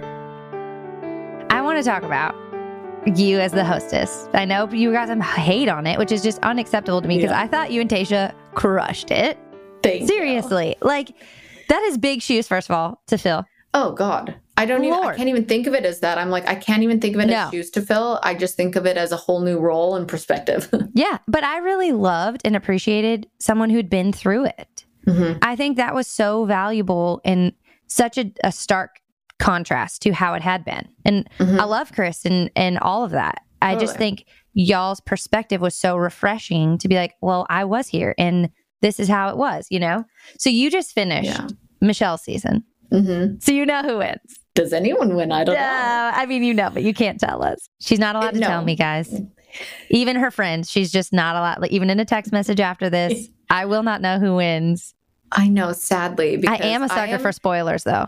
I 1.50 1.60
want 1.62 1.78
to 1.78 1.84
talk 1.84 2.02
about 2.02 2.34
you 3.16 3.38
as 3.40 3.52
the 3.52 3.64
hostess. 3.64 4.28
I 4.32 4.44
know 4.44 4.68
you 4.70 4.92
got 4.92 5.08
some 5.08 5.20
hate 5.20 5.68
on 5.68 5.86
it, 5.86 5.98
which 5.98 6.12
is 6.12 6.22
just 6.22 6.38
unacceptable 6.40 7.02
to 7.02 7.08
me 7.08 7.16
because 7.18 7.30
Yeah. 7.30 7.40
I 7.42 7.46
thought 7.48 7.70
you 7.72 7.80
and 7.80 7.90
Tayshia 7.90 8.32
crushed 8.54 9.10
it. 9.10 9.38
Thank 9.82 10.02
you. 10.02 10.06
Seriously. 10.06 10.76
Like, 10.80 11.14
that 11.68 11.82
is 11.84 11.98
big 11.98 12.22
shoes, 12.22 12.46
first 12.46 12.70
of 12.70 12.76
all, 12.76 13.02
to 13.08 13.18
fill. 13.18 13.44
Oh 13.74 13.92
God. 13.92 14.34
I 14.56 14.66
don't 14.66 14.84
even, 14.84 14.98
I 15.02 15.16
can't 15.16 15.28
even 15.30 15.46
think 15.46 15.66
of 15.66 15.74
it 15.74 15.84
as 15.84 16.00
that. 16.00 16.18
I'm 16.18 16.28
like, 16.30 16.46
I 16.46 16.54
can't 16.54 16.82
even 16.82 17.00
think 17.00 17.16
of 17.16 17.22
it 17.22 17.26
No. 17.28 17.34
as 17.46 17.50
shoes 17.50 17.70
to 17.70 17.80
fill. 17.80 18.20
I 18.22 18.34
just 18.34 18.54
think 18.54 18.76
of 18.76 18.84
it 18.86 18.96
as 18.98 19.10
a 19.10 19.16
whole 19.16 19.40
new 19.40 19.58
role 19.58 19.96
and 19.96 20.06
perspective. 20.06 20.68
Yeah, 20.94 21.18
but 21.26 21.42
I 21.42 21.58
really 21.58 21.90
loved 21.92 22.42
and 22.44 22.54
appreciated 22.54 23.26
someone 23.40 23.70
who'd 23.70 23.88
been 23.88 24.12
through 24.12 24.44
it. 24.44 24.71
Mhm. 25.06 25.38
I 25.42 25.56
think 25.56 25.76
that 25.76 25.94
was 25.94 26.06
so 26.06 26.44
valuable 26.44 27.20
and 27.24 27.52
such 27.86 28.18
a, 28.18 28.32
a 28.44 28.52
stark 28.52 29.00
contrast 29.38 30.02
to 30.02 30.12
how 30.12 30.34
it 30.34 30.42
had 30.42 30.64
been. 30.64 30.88
And 31.04 31.28
Mhm. 31.38 31.58
I 31.60 31.64
love 31.64 31.92
Chris 31.92 32.24
and 32.24 32.50
and 32.54 32.78
all 32.78 33.04
of 33.04 33.10
that. 33.10 33.42
I 33.60 33.76
just 33.76 33.96
think 33.96 34.24
y'all's 34.54 35.00
perspective 35.00 35.60
was 35.60 35.74
so 35.74 35.96
refreshing 35.96 36.78
to 36.78 36.88
be 36.88 36.96
like, 36.96 37.14
well, 37.20 37.46
I 37.48 37.64
was 37.64 37.86
here 37.88 38.14
and 38.18 38.50
this 38.82 38.98
is 38.98 39.08
how 39.08 39.28
it 39.28 39.36
was, 39.36 39.66
you 39.70 39.78
know? 39.78 40.04
So 40.38 40.50
you 40.50 40.68
just 40.70 40.92
finished 40.92 41.26
Yeah. 41.30 41.46
Michelle's 41.80 42.22
season. 42.22 42.64
hmm 42.90 43.34
So 43.40 43.52
you 43.52 43.64
know 43.64 43.82
who 43.82 43.98
wins. 43.98 44.18
Does 44.54 44.72
anyone 44.72 45.14
win? 45.14 45.30
I 45.32 45.44
don't 45.44 45.54
No, 45.54 45.60
know. 45.60 46.10
I 46.14 46.26
mean, 46.26 46.42
you 46.42 46.52
know, 46.54 46.70
but 46.70 46.82
you 46.82 46.92
can't 46.92 47.18
tell 47.20 47.42
us. 47.42 47.66
She's 47.80 47.98
not 48.00 48.16
allowed 48.16 48.34
to 48.34 48.40
No. 48.40 48.46
tell 48.48 48.62
me, 48.64 48.74
guys. 48.76 49.18
Even 49.90 50.16
her 50.16 50.30
friends, 50.30 50.70
she's 50.70 50.90
just 50.90 51.12
not 51.12 51.36
allowed. 51.36 51.60
Like, 51.60 51.70
even 51.72 51.88
in 51.90 52.00
a 52.00 52.04
text 52.04 52.32
message 52.32 52.60
after 52.60 52.90
this, 52.90 53.28
I 53.52 53.66
will 53.66 53.82
not 53.82 54.00
know 54.00 54.18
who 54.18 54.36
wins. 54.36 54.94
I 55.30 55.48
know, 55.48 55.72
sadly. 55.72 56.42
I 56.48 56.56
am 56.56 56.82
a 56.82 56.88
sucker 56.88 57.12
am- 57.12 57.20
for 57.20 57.32
spoilers, 57.32 57.84
though. 57.84 58.06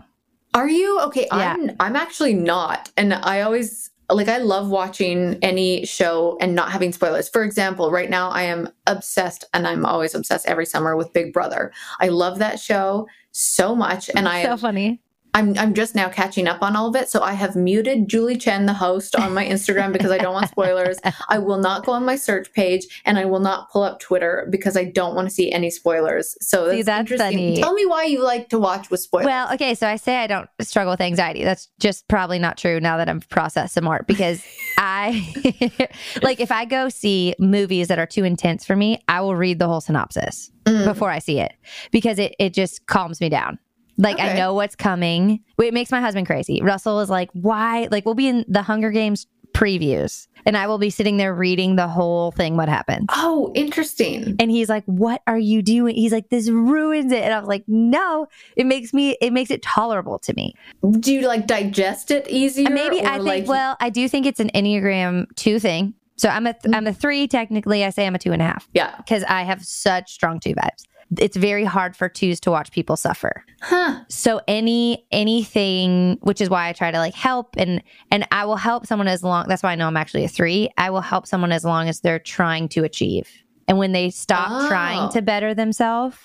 Are 0.55 0.67
you 0.67 0.99
okay? 1.01 1.27
Yeah. 1.31 1.53
I'm. 1.53 1.71
I'm 1.79 1.95
actually 1.95 2.33
not, 2.33 2.89
and 2.97 3.13
I 3.13 3.41
always 3.41 3.91
like. 4.09 4.27
I 4.27 4.37
love 4.37 4.69
watching 4.69 5.37
any 5.41 5.85
show 5.85 6.37
and 6.39 6.55
not 6.55 6.71
having 6.71 6.93
spoilers. 6.93 7.29
For 7.29 7.43
example, 7.43 7.91
right 7.91 8.09
now 8.09 8.29
I 8.29 8.43
am 8.43 8.69
obsessed, 8.87 9.43
and 9.53 9.67
I'm 9.67 9.85
always 9.85 10.15
obsessed 10.15 10.47
every 10.47 10.65
summer 10.65 10.95
with 10.95 11.13
Big 11.13 11.33
Brother. 11.33 11.73
I 11.99 12.07
love 12.07 12.39
that 12.39 12.59
show 12.59 13.07
so 13.31 13.75
much, 13.75 14.09
and 14.15 14.27
I 14.27 14.43
so 14.43 14.57
funny. 14.57 15.01
I'm 15.35 15.57
I'm 15.57 15.73
just 15.73 15.95
now 15.95 16.07
catching 16.07 16.47
up 16.47 16.63
on 16.63 16.75
all 16.77 16.87
of 16.87 16.95
it. 16.95 17.09
So 17.09 17.21
I 17.21 17.33
have 17.33 17.55
muted 17.57 18.07
Julie 18.07 18.37
Chen, 18.37 18.65
the 18.65 18.73
host, 18.73 19.15
on 19.17 19.33
my 19.33 19.45
Instagram 19.45 19.91
because 19.91 20.09
I 20.09 20.17
don't 20.17 20.33
want 20.33 20.49
spoilers. 20.49 20.97
I 21.29 21.39
will 21.39 21.57
not 21.59 21.85
go 21.85 21.91
on 21.91 22.05
my 22.05 22.15
search 22.15 22.51
page 22.53 22.85
and 23.03 23.19
I 23.19 23.25
will 23.25 23.41
not 23.41 23.69
pull 23.69 23.83
up 23.83 23.99
Twitter 23.99 24.47
because 24.49 24.77
I 24.77 24.85
don't 24.85 25.13
want 25.13 25.27
to 25.27 25.33
see 25.33 25.51
any 25.51 25.69
spoilers. 25.69 26.37
So 26.39 26.69
See, 26.71 26.77
that's, 26.81 26.85
that's 26.85 27.11
interesting. 27.11 27.37
funny. 27.37 27.61
Tell 27.61 27.73
me 27.73 27.85
why 27.85 28.05
you 28.05 28.23
like 28.23 28.47
to 28.49 28.59
watch 28.59 28.89
with 28.89 29.01
spoilers. 29.01 29.25
Well, 29.25 29.53
okay, 29.53 29.75
so 29.75 29.87
I 29.87 29.97
say 29.97 30.15
I 30.17 30.27
don't 30.27 30.49
struggle 30.61 30.91
with 30.93 31.01
anxiety. 31.01 31.43
That's 31.43 31.69
just 31.79 32.07
probably 32.07 32.39
not 32.39 32.57
true 32.57 32.79
now 32.79 32.95
that 32.97 33.09
I've 33.09 33.27
processed 33.27 33.73
some 33.73 33.83
more 33.83 34.05
because 34.07 34.41
I 34.77 35.89
like 36.21 36.39
if 36.39 36.51
I 36.51 36.63
go 36.63 36.87
see 36.87 37.35
movies 37.39 37.89
that 37.89 37.99
are 37.99 38.07
too 38.07 38.23
intense 38.23 38.65
for 38.65 38.77
me, 38.77 39.01
I 39.09 39.19
will 39.19 39.35
read 39.35 39.59
the 39.59 39.67
whole 39.67 39.81
synopsis 39.81 40.49
Mm. 40.65 40.83
before 40.83 41.11
I 41.11 41.19
see 41.19 41.39
it 41.39 41.53
because 41.91 42.17
it 42.17 42.35
it 42.39 42.51
just 42.51 42.87
calms 42.87 43.21
me 43.21 43.29
down. 43.29 43.59
Like 43.97 44.19
I 44.19 44.33
know 44.33 44.53
what's 44.53 44.75
coming. 44.75 45.41
It 45.57 45.73
makes 45.73 45.91
my 45.91 46.01
husband 46.01 46.27
crazy. 46.27 46.61
Russell 46.61 46.99
is 46.99 47.09
like, 47.09 47.29
"Why?" 47.33 47.87
Like 47.91 48.05
we'll 48.05 48.15
be 48.15 48.27
in 48.27 48.45
the 48.47 48.61
Hunger 48.61 48.91
Games 48.91 49.27
previews 49.53 50.27
and 50.45 50.55
I 50.57 50.67
will 50.67 50.77
be 50.77 50.89
sitting 50.89 51.17
there 51.17 51.33
reading 51.33 51.75
the 51.75 51.87
whole 51.87 52.31
thing 52.31 52.55
what 52.57 52.69
happened. 52.69 53.09
oh, 53.13 53.51
interesting. 53.55 54.35
And 54.39 54.51
he's 54.51 54.69
like, 54.69 54.83
"What 54.85 55.21
are 55.27 55.37
you 55.37 55.61
doing?" 55.61 55.95
He's 55.95 56.11
like, 56.11 56.29
"This 56.29 56.49
ruins 56.49 57.11
it." 57.11 57.23
And 57.23 57.33
I 57.33 57.39
was 57.39 57.47
like, 57.47 57.63
"No, 57.67 58.27
it 58.55 58.65
makes 58.65 58.93
me 58.93 59.17
it 59.21 59.33
makes 59.33 59.49
it 59.49 59.61
tolerable 59.61 60.19
to 60.19 60.33
me." 60.35 60.53
Do 60.99 61.13
you 61.13 61.27
like 61.27 61.47
digest 61.47 62.11
it 62.11 62.27
easier? 62.29 62.67
And 62.67 62.75
maybe 62.75 63.01
I 63.01 63.15
think 63.15 63.25
like, 63.25 63.47
well, 63.47 63.75
I 63.79 63.89
do 63.89 64.07
think 64.07 64.25
it's 64.25 64.39
an 64.39 64.51
Enneagram 64.53 65.33
2 65.35 65.59
thing. 65.59 65.95
So 66.17 66.29
I'm 66.29 66.47
a 66.47 66.53
th- 66.53 66.63
mm. 66.63 66.75
I'm 66.75 66.87
a 66.87 66.93
3 66.93 67.27
technically. 67.27 67.83
I 67.83 67.89
say 67.89 68.05
I'm 68.05 68.15
a 68.15 68.19
two 68.19 68.31
and 68.31 68.41
a 68.41 68.45
half 68.45 68.69
yeah. 68.73 68.95
because 68.97 69.23
I 69.23 69.43
have 69.43 69.63
such 69.63 70.11
strong 70.11 70.39
2 70.39 70.53
vibes. 70.53 70.83
It's 71.19 71.37
very 71.37 71.63
hard 71.65 71.95
for 71.95 72.09
2s 72.09 72.39
to 72.41 72.51
watch 72.51 72.71
people 72.71 72.97
suffer. 72.97 73.45
Huh. 73.61 74.01
so 74.09 74.41
any 74.47 75.05
anything 75.11 76.17
which 76.21 76.39
is 76.41 76.49
why 76.49 76.67
i 76.69 76.73
try 76.73 76.91
to 76.91 76.97
like 76.99 77.15
help 77.15 77.55
and 77.57 77.81
and 78.11 78.27
i 78.31 78.45
will 78.45 78.57
help 78.57 78.85
someone 78.85 79.07
as 79.07 79.23
long 79.23 79.47
that's 79.47 79.63
why 79.63 79.71
i 79.71 79.75
know 79.75 79.87
i'm 79.87 79.97
actually 79.97 80.23
a 80.23 80.27
three 80.27 80.69
i 80.77 80.89
will 80.91 81.01
help 81.01 81.25
someone 81.25 81.51
as 81.51 81.63
long 81.65 81.87
as 81.89 82.01
they're 82.01 82.19
trying 82.19 82.67
to 82.69 82.83
achieve 82.83 83.27
and 83.67 83.77
when 83.79 83.91
they 83.91 84.09
stop 84.11 84.47
Oh. 84.51 84.67
trying 84.67 85.09
to 85.13 85.21
better 85.23 85.53
themselves 85.55 86.17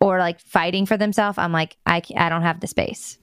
or 0.00 0.18
like 0.18 0.40
fighting 0.40 0.84
for 0.84 0.96
themselves 0.98 1.38
i'm 1.38 1.52
like 1.52 1.76
i 1.86 2.02
i 2.16 2.28
don't 2.28 2.42
have 2.42 2.60
the 2.60 2.66
space 2.66 3.18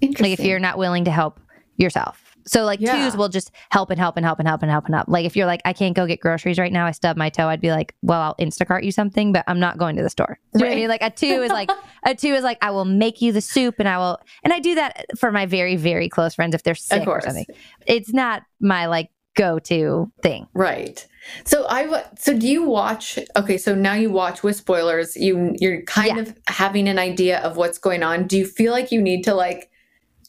Interesting. 0.00 0.30
like 0.32 0.38
if 0.40 0.44
you're 0.44 0.58
not 0.60 0.76
willing 0.78 1.04
to 1.06 1.10
help 1.10 1.40
yourself 1.76 2.27
so 2.48 2.64
like 2.64 2.80
Yeah. 2.80 2.92
twos 2.92 3.16
will 3.16 3.28
just 3.28 3.50
help 3.70 3.90
and 3.90 3.98
help 4.00 4.16
and 4.16 4.24
help 4.26 4.38
and 4.38 4.48
help 4.48 4.62
and 4.62 4.70
help 4.70 4.86
and 4.86 4.94
help 4.94 5.06
like 5.08 5.24
if 5.26 5.36
you're 5.36 5.46
like 5.46 5.60
i 5.64 5.72
can't 5.72 5.94
go 5.94 6.06
get 6.06 6.18
groceries 6.20 6.58
right 6.58 6.72
now 6.72 6.86
i 6.86 6.90
stub 6.90 7.16
my 7.16 7.28
toe 7.28 7.46
i'd 7.48 7.60
be 7.60 7.70
like 7.70 7.94
well 8.02 8.20
i'll 8.20 8.34
instacart 8.36 8.82
you 8.84 8.90
something 8.90 9.32
but 9.32 9.44
i'm 9.46 9.60
not 9.60 9.78
going 9.78 9.94
to 9.96 10.02
the 10.02 10.10
store 10.10 10.38
you 10.54 10.64
I 10.64 10.68
Right. 10.68 10.76
mean? 10.76 10.88
like 10.88 11.02
a 11.02 11.10
two 11.10 11.26
is 11.42 11.52
like 11.52 11.70
a 12.06 12.14
two 12.14 12.34
is 12.34 12.42
like 12.42 12.58
i 12.62 12.70
will 12.70 12.84
make 12.84 13.20
you 13.22 13.32
the 13.32 13.40
soup 13.40 13.76
and 13.78 13.88
i 13.88 13.98
will 13.98 14.18
and 14.42 14.52
i 14.52 14.58
do 14.60 14.74
that 14.76 15.06
for 15.18 15.30
my 15.30 15.46
very 15.46 15.76
very 15.76 16.08
close 16.08 16.34
friends 16.34 16.54
if 16.54 16.62
they're 16.64 16.74
sick 16.74 17.06
or 17.06 17.20
something 17.20 17.46
it's 17.86 18.12
not 18.12 18.42
my 18.60 18.86
like 18.86 19.10
go-to 19.36 20.10
thing 20.22 20.48
Right. 20.52 21.06
So 21.44 21.66
I 21.68 22.02
so 22.18 22.36
do 22.36 22.48
you 22.48 22.64
watch 22.64 23.18
okay, 23.36 23.56
so 23.58 23.74
now 23.74 23.92
you 23.94 24.10
watch 24.10 24.42
with 24.42 24.56
spoilers. 24.56 25.14
You 25.16 25.54
you're 25.60 25.82
kind 25.82 26.16
Yeah. 26.16 26.22
of 26.22 26.34
having 26.48 26.88
an 26.88 26.98
idea 26.98 27.38
of 27.40 27.56
what's 27.56 27.78
going 27.78 28.02
on. 28.02 28.26
Do 28.26 28.36
you 28.36 28.44
feel 28.46 28.72
like 28.72 28.90
you 28.90 29.00
need 29.00 29.22
to 29.24 29.34
like 29.34 29.70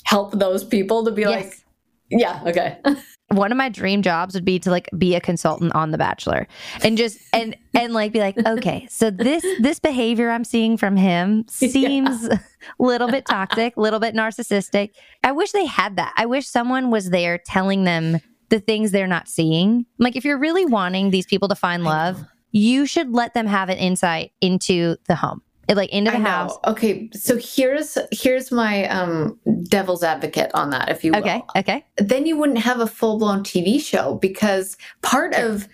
help 0.03 0.33
those 0.37 0.63
people 0.63 1.05
to 1.05 1.11
be 1.11 1.25
like 1.25 1.45
yes 1.45 1.63
yeah, 2.09 2.41
okay. 2.45 2.77
one 3.29 3.51
of 3.51 3.57
my 3.57 3.69
dream 3.69 4.01
jobs 4.01 4.33
would 4.33 4.45
be 4.45 4.59
to 4.59 4.71
like 4.71 4.89
be 4.97 5.15
a 5.15 5.21
consultant 5.21 5.73
on 5.75 5.91
the 5.91 5.97
bachelor 5.97 6.47
and 6.81 6.97
just 6.97 7.19
and 7.31 7.55
and 7.75 7.93
like 7.93 8.11
be 8.11 8.19
like 8.19 8.35
okay 8.45 8.87
so 8.89 9.11
this 9.11 9.45
this 9.59 9.79
behavior 9.79 10.31
i'm 10.31 10.43
seeing 10.43 10.77
from 10.77 10.97
him 10.97 11.45
seems 11.47 12.27
a 12.27 12.41
little 12.79 13.07
bit 13.07 13.25
toxic 13.25 13.77
a 13.77 13.81
little 13.81 13.99
bit 13.99 14.15
narcissistic. 14.15 14.91
I 15.23 15.31
wish 15.31 15.51
they 15.51 15.65
had 15.65 15.97
that. 15.97 16.13
I 16.17 16.25
wish 16.25 16.47
someone 16.47 16.89
was 16.89 17.11
there 17.11 17.37
telling 17.37 17.83
them 17.83 18.19
the 18.49 18.59
things 18.59 18.91
they're 18.91 19.05
not 19.05 19.27
seeing. 19.27 19.85
Like 19.99 20.15
if 20.15 20.25
you're 20.25 20.39
really 20.39 20.65
wanting 20.65 21.11
these 21.11 21.27
people 21.27 21.47
to 21.49 21.55
find 21.55 21.83
love 21.83 22.25
you 22.51 22.85
should 22.85 23.13
let 23.13 23.33
them 23.33 23.45
have 23.45 23.69
an 23.69 23.77
insight 23.77 24.31
into 24.41 24.95
the 25.07 25.15
home 25.15 25.41
like 25.75 25.89
into 25.91 26.11
the 26.11 26.17
I 26.17 26.19
know. 26.19 26.29
house. 26.29 26.57
Okay, 26.65 27.09
so 27.13 27.37
here's 27.37 27.97
here's 28.11 28.51
my 28.51 28.87
um 28.87 29.39
devil's 29.67 30.03
advocate 30.03 30.51
on 30.53 30.69
that 30.71 30.89
if 30.89 31.03
you 31.03 31.11
will. 31.11 31.19
okay. 31.19 31.43
Okay 31.55 31.85
then 31.97 32.25
you 32.25 32.37
wouldn't 32.37 32.59
have 32.59 32.79
a 32.79 32.87
full-blown 32.87 33.43
TV 33.43 33.81
show 33.81 34.15
because 34.15 34.77
part 35.01 35.33
of 35.35 35.67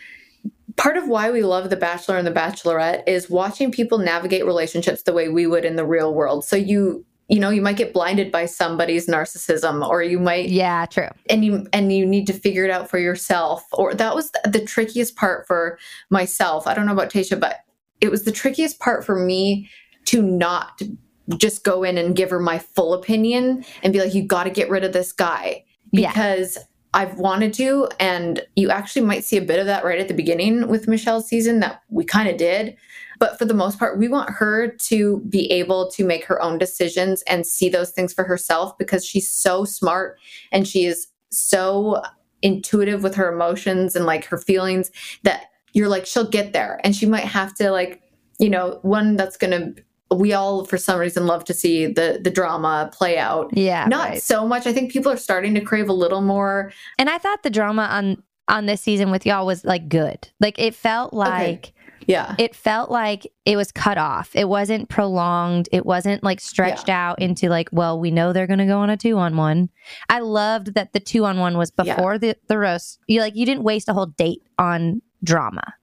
part 0.75 0.97
of 0.97 1.07
why 1.07 1.31
we 1.31 1.43
love 1.43 1.69
the 1.69 1.75
bachelor 1.75 2.17
and 2.17 2.27
the 2.27 2.31
bachelorette 2.31 3.03
is 3.07 3.29
watching 3.29 3.71
people 3.71 3.97
navigate 3.97 4.45
relationships 4.45 5.03
the 5.03 5.13
way 5.13 5.29
we 5.29 5.47
would 5.47 5.65
in 5.65 5.75
the 5.75 5.85
real 5.85 6.13
world. 6.13 6.43
So 6.45 6.55
you 6.55 7.05
you 7.27 7.39
know 7.39 7.49
you 7.49 7.61
might 7.61 7.77
get 7.77 7.93
blinded 7.93 8.31
by 8.31 8.45
somebody's 8.45 9.07
narcissism 9.07 9.87
or 9.87 10.03
you 10.03 10.19
might 10.19 10.49
yeah 10.49 10.85
true. 10.85 11.07
and 11.29 11.43
you 11.43 11.65
and 11.73 11.91
you 11.91 12.05
need 12.05 12.27
to 12.27 12.33
figure 12.33 12.65
it 12.65 12.71
out 12.71 12.89
for 12.89 12.99
yourself. 12.99 13.63
Or 13.71 13.93
that 13.93 14.13
was 14.15 14.31
the, 14.31 14.49
the 14.51 14.65
trickiest 14.65 15.15
part 15.15 15.47
for 15.47 15.79
myself. 16.09 16.67
I 16.67 16.73
don't 16.73 16.85
know 16.85 16.93
about 16.93 17.11
Tayshia 17.11 17.39
but 17.39 17.61
it 18.01 18.11
was 18.11 18.23
the 18.23 18.31
trickiest 18.31 18.79
part 18.79 19.05
for 19.05 19.15
me 19.15 19.69
to 20.05 20.21
not 20.21 20.81
just 21.37 21.63
go 21.63 21.83
in 21.83 21.97
and 21.97 22.15
give 22.15 22.29
her 22.29 22.39
my 22.39 22.59
full 22.59 22.93
opinion 22.93 23.65
and 23.83 23.91
be 23.91 23.99
like 23.99 24.13
you 24.13 24.23
got 24.23 24.43
to 24.43 24.49
get 24.49 24.69
rid 24.69 24.83
of 24.83 24.93
this 24.93 25.11
guy 25.11 25.63
Yeah. 25.91 26.09
because 26.09 26.57
I've 26.93 27.17
wanted 27.17 27.53
to, 27.55 27.89
and 27.99 28.41
you 28.55 28.69
actually 28.69 29.05
might 29.05 29.25
see 29.25 29.35
a 29.35 29.41
bit 29.41 29.59
of 29.59 29.65
that 29.65 29.83
right 29.83 29.99
at 29.99 30.07
the 30.07 30.13
beginning 30.13 30.69
with 30.69 30.87
Michelle's 30.87 31.27
season 31.27 31.59
that 31.59 31.81
we 31.89 32.05
kind 32.05 32.29
of 32.29 32.37
did. 32.37 32.77
But 33.19 33.37
for 33.37 33.43
the 33.43 33.53
most 33.53 33.77
part, 33.79 33.99
we 33.99 34.07
want 34.07 34.29
her 34.29 34.69
to 34.69 35.19
be 35.27 35.51
able 35.51 35.91
to 35.91 36.05
make 36.05 36.23
her 36.25 36.41
own 36.41 36.57
decisions 36.57 37.21
and 37.23 37.45
see 37.45 37.67
those 37.67 37.91
things 37.91 38.13
for 38.13 38.23
herself 38.23 38.77
because 38.77 39.05
she's 39.05 39.29
so 39.29 39.65
smart 39.65 40.17
and 40.53 40.65
she 40.65 40.85
is 40.85 41.07
so 41.31 42.01
intuitive 42.41 43.03
with 43.03 43.15
her 43.15 43.33
emotions 43.33 43.93
and 43.95 44.05
like 44.05 44.23
her 44.25 44.37
feelings 44.37 44.89
that 45.23 45.47
you're 45.73 45.89
like, 45.89 46.05
she'll 46.05 46.29
get 46.29 46.53
there. 46.53 46.79
And 46.85 46.95
she 46.95 47.05
might 47.05 47.25
have 47.25 47.53
to, 47.55 47.71
like, 47.71 48.01
you 48.39 48.49
know, 48.49 48.79
one 48.83 49.17
that's 49.17 49.35
going 49.35 49.51
to, 49.51 49.83
we 50.11 50.33
all 50.33 50.65
for 50.65 50.77
some 50.77 50.99
reason 50.99 51.25
love 51.25 51.43
to 51.45 51.53
see 51.53 51.87
the 51.87 52.19
the 52.23 52.29
drama 52.29 52.89
play 52.93 53.17
out 53.17 53.49
yeah 53.57 53.85
not 53.87 54.09
right. 54.09 54.21
so 54.21 54.47
much. 54.47 54.67
I 54.67 54.73
think 54.73 54.91
people 54.91 55.11
are 55.11 55.17
starting 55.17 55.53
to 55.55 55.61
crave 55.61 55.89
a 55.89 55.93
little 55.93 56.21
more. 56.21 56.71
And 56.99 57.09
I 57.09 57.17
thought 57.17 57.43
the 57.43 57.49
drama 57.49 57.83
on 57.83 58.21
on 58.47 58.67
this 58.67 58.81
season 58.81 59.09
with 59.09 59.25
y'all 59.25 59.45
was 59.45 59.65
like 59.65 59.89
good. 59.89 60.29
Like 60.39 60.59
it 60.59 60.75
felt 60.75 61.11
like 61.13 61.73
Yeah. 62.05 62.35
it 62.37 62.55
felt 62.55 62.91
like 62.91 63.25
it 63.45 63.57
was 63.57 63.71
cut 63.71 63.97
off. 63.97 64.29
It 64.35 64.47
wasn't 64.47 64.89
prolonged. 64.89 65.67
It 65.71 65.83
wasn't 65.87 66.23
like 66.23 66.39
stretched 66.39 66.87
out 66.87 67.19
into 67.19 67.49
like, 67.49 67.69
well, 67.71 67.99
we 67.99 68.11
know 68.11 68.31
they're 68.31 68.45
gonna 68.45 68.67
go 68.67 68.77
on 68.77 68.91
a 68.91 68.97
two 68.97 69.17
on 69.17 69.35
one. 69.35 69.69
I 70.07 70.19
loved 70.19 70.75
that 70.75 70.93
the 70.93 70.99
two 70.99 71.25
on 71.25 71.39
one 71.39 71.57
was 71.57 71.71
Yeah. 71.83 71.95
before 71.95 72.19
the 72.19 72.35
the 72.47 72.59
roast. 72.59 72.99
You 73.07 73.21
like 73.21 73.35
you 73.35 73.47
didn't 73.47 73.63
waste 73.63 73.89
a 73.89 73.93
whole 73.93 74.05
date 74.05 74.43
on 74.59 75.01
drama. 75.23 75.73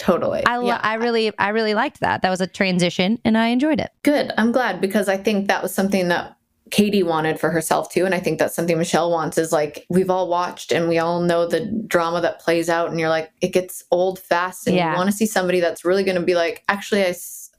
Totally. 0.00 0.44
I 0.46 0.60
yeah. 0.62 0.80
I 0.82 0.94
really 0.94 1.30
I 1.38 1.50
really 1.50 1.74
liked 1.74 2.00
that. 2.00 2.22
That 2.22 2.30
was 2.30 2.40
a 2.40 2.46
transition 2.46 3.18
and 3.24 3.36
I 3.36 3.48
enjoyed 3.48 3.78
it. 3.80 3.90
Good. 4.02 4.32
I'm 4.38 4.50
glad 4.50 4.80
because 4.80 5.08
I 5.08 5.18
think 5.18 5.46
that 5.48 5.62
was 5.62 5.74
something 5.74 6.08
that 6.08 6.36
Katie 6.70 7.02
wanted 7.02 7.38
for 7.38 7.50
herself 7.50 7.90
too. 7.92 8.06
And 8.06 8.14
I 8.14 8.20
think 8.20 8.38
that's 8.38 8.54
something 8.54 8.78
Michelle 8.78 9.10
wants 9.10 9.36
is 9.36 9.52
like, 9.52 9.84
we've 9.90 10.08
all 10.08 10.28
watched 10.28 10.72
and 10.72 10.88
we 10.88 10.98
all 10.98 11.20
know 11.20 11.46
the 11.46 11.66
drama 11.86 12.20
that 12.22 12.40
plays 12.40 12.70
out. 12.70 12.90
And 12.90 12.98
you're 12.98 13.08
like, 13.10 13.30
it 13.42 13.48
gets 13.48 13.84
old 13.90 14.18
fast. 14.18 14.66
And 14.66 14.76
Yeah. 14.76 14.92
you 14.92 14.96
want 14.96 15.10
to 15.10 15.16
see 15.16 15.26
somebody 15.26 15.60
that's 15.60 15.84
really 15.84 16.04
going 16.04 16.16
to 16.18 16.22
be 16.24 16.34
like, 16.34 16.64
actually, 16.68 17.02
I, 17.04 17.14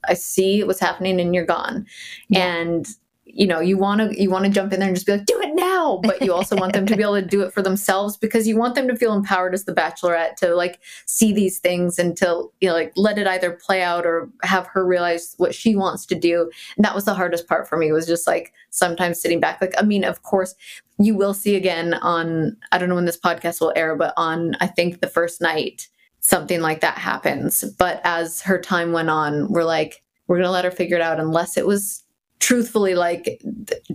I 0.08 0.14
see 0.14 0.64
what's 0.64 0.80
happening 0.80 1.20
and 1.20 1.34
you're 1.34 1.46
gone. 1.46 1.86
Yeah. 2.28 2.54
And 2.54 2.88
you 3.24 3.46
know 3.46 3.60
you 3.60 3.78
want 3.78 4.00
to 4.00 4.20
you 4.20 4.30
want 4.30 4.44
to 4.44 4.50
jump 4.50 4.72
in 4.72 4.80
there 4.80 4.88
and 4.88 4.96
just 4.96 5.06
be 5.06 5.12
like 5.12 5.26
do 5.26 5.40
it 5.40 5.54
now! 5.54 6.00
But 6.02 6.22
you 6.22 6.32
also 6.32 6.56
want 6.56 6.72
them 6.72 6.86
to 6.86 6.96
be 6.96 7.02
able 7.04 7.20
to 7.20 7.26
do 7.26 7.42
it 7.42 7.52
for 7.52 7.62
themselves 7.62 8.16
because 8.16 8.48
you 8.48 8.56
want 8.56 8.74
them 8.74 8.88
to 8.88 8.96
feel 8.96 9.12
empowered 9.12 9.54
as 9.54 9.64
the 9.64 9.74
bachelorette 9.74 10.36
to 10.36 10.54
like 10.54 10.80
see 11.06 11.32
these 11.32 11.58
things 11.58 11.98
and 11.98 12.16
to 12.18 12.50
you 12.60 12.68
know 12.68 12.74
like 12.74 12.92
let 12.96 13.18
it 13.18 13.26
either 13.26 13.52
play 13.52 13.82
out 13.82 14.04
or 14.04 14.30
have 14.42 14.66
her 14.66 14.84
realize 14.84 15.34
what 15.38 15.54
she 15.54 15.76
wants 15.76 16.04
to 16.06 16.14
do. 16.14 16.50
And 16.76 16.84
that 16.84 16.94
was 16.94 17.04
the 17.04 17.14
hardest 17.14 17.48
part 17.48 17.68
for 17.68 17.76
me 17.76 17.92
was 17.92 18.06
just 18.06 18.26
like 18.26 18.52
sometimes 18.70 19.20
sitting 19.20 19.38
back 19.38 19.60
like 19.60 19.74
i 19.78 19.82
mean 19.82 20.02
of 20.02 20.22
course 20.22 20.54
you 20.98 21.14
will 21.14 21.34
see 21.34 21.56
again 21.56 21.94
on 21.94 22.56
i 22.72 22.78
don't 22.78 22.88
know 22.88 22.94
when 22.94 23.04
this 23.04 23.18
podcast 23.18 23.60
will 23.60 23.72
air 23.76 23.94
but 23.94 24.14
on 24.16 24.56
i 24.60 24.66
think 24.66 25.00
the 25.00 25.06
first 25.06 25.40
night 25.40 25.88
something 26.22 26.60
like 26.60 26.80
that 26.80 26.98
happens. 26.98 27.64
But 27.78 28.00
as 28.04 28.40
her 28.42 28.60
time 28.60 28.92
went 28.92 29.10
on 29.10 29.48
we're 29.52 29.64
like 29.64 30.02
we're 30.26 30.36
going 30.36 30.46
to 30.46 30.52
let 30.52 30.64
her 30.64 30.70
figure 30.70 30.96
it 30.96 31.02
out 31.02 31.20
unless 31.20 31.56
it 31.56 31.66
was 31.66 32.01
truthfully 32.42 32.96
like 32.96 33.40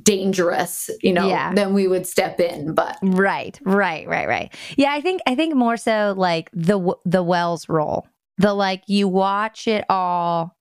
dangerous, 0.02 0.90
you 1.02 1.12
know, 1.12 1.28
yeah. 1.28 1.54
then 1.54 1.74
we 1.74 1.88
would 1.88 2.08
step 2.08 2.40
in. 2.40 2.74
But 2.74 2.98
right, 3.04 3.60
right, 3.64 4.08
right, 4.08 4.28
right. 4.28 4.56
Yeah, 4.78 4.94
I 4.94 5.02
think 5.02 5.22
I 5.28 5.36
think 5.36 5.54
more 5.54 5.78
so 5.78 6.16
like 6.18 6.50
the 6.54 6.96
the 7.06 7.22
Wells 7.22 7.68
role. 7.70 8.08
The 8.38 8.54
like 8.54 8.84
you 8.88 9.08
watch 9.08 9.68
it 9.68 9.84
all. 9.90 10.56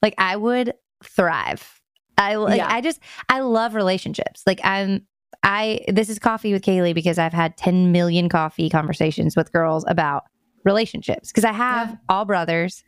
Like 0.00 0.14
I 0.16 0.36
would 0.36 0.74
thrive. 1.02 1.80
I 2.16 2.36
like 2.36 2.58
yeah. 2.58 2.72
I 2.72 2.80
just 2.80 3.00
I 3.28 3.40
love 3.40 3.74
relationships. 3.74 4.42
Like 4.46 4.60
I'm 4.62 5.04
I 5.42 5.80
this 5.88 6.08
is 6.08 6.20
coffee 6.20 6.52
with 6.52 6.62
Kailey 6.62 6.94
because 6.94 7.18
I've 7.18 7.32
had 7.32 7.56
10 7.56 7.90
million 7.90 8.28
coffee 8.28 8.70
conversations 8.70 9.36
with 9.36 9.52
girls 9.52 9.84
about 9.88 10.22
relationships 10.64 11.32
because 11.32 11.44
I 11.44 11.52
have 11.52 11.90
yeah. 11.90 11.96
all 12.08 12.24
brothers. 12.24 12.84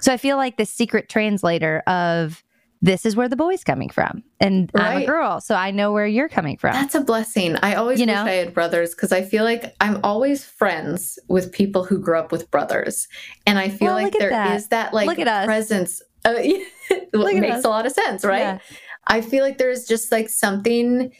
So 0.00 0.12
I 0.12 0.16
feel 0.18 0.36
like 0.36 0.56
the 0.56 0.66
secret 0.66 1.08
translator 1.08 1.80
of 1.88 2.44
this 2.82 3.06
is 3.06 3.14
where 3.14 3.28
the 3.28 3.36
boy's 3.36 3.62
coming 3.62 3.88
from. 3.88 4.24
And 4.40 4.68
right. 4.74 4.96
I'm 4.96 5.02
a 5.02 5.06
girl, 5.06 5.40
so 5.40 5.54
I 5.54 5.70
know 5.70 5.92
where 5.92 6.06
you're 6.06 6.28
coming 6.28 6.56
from. 6.56 6.72
That's 6.72 6.96
a 6.96 7.00
blessing. 7.00 7.56
I 7.62 7.76
always 7.76 8.00
you 8.00 8.06
know? 8.06 8.24
wish 8.24 8.30
I 8.30 8.34
had 8.34 8.52
brothers 8.52 8.90
because 8.90 9.12
I 9.12 9.22
feel 9.22 9.44
like 9.44 9.76
I'm 9.80 10.00
always 10.02 10.44
friends 10.44 11.16
with 11.28 11.52
people 11.52 11.84
who 11.84 11.98
grew 12.00 12.18
up 12.18 12.32
with 12.32 12.50
brothers. 12.50 13.06
And 13.46 13.56
I 13.58 13.68
feel 13.68 13.94
well, 13.94 14.02
like 14.02 14.12
there 14.18 14.30
that. 14.30 14.56
is 14.56 14.68
that 14.68 14.92
like 14.92 15.16
presence. 15.16 16.02
Uh, 16.24 16.34
it 16.36 17.40
makes 17.40 17.56
us. 17.56 17.64
a 17.64 17.68
lot 17.68 17.86
of 17.86 17.92
sense, 17.92 18.24
right? 18.24 18.40
Yeah. 18.40 18.58
I 19.06 19.20
feel 19.20 19.44
like 19.44 19.58
there's 19.58 19.86
just 19.86 20.10
like 20.10 20.28
something 20.28 21.12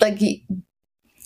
like 0.00 0.20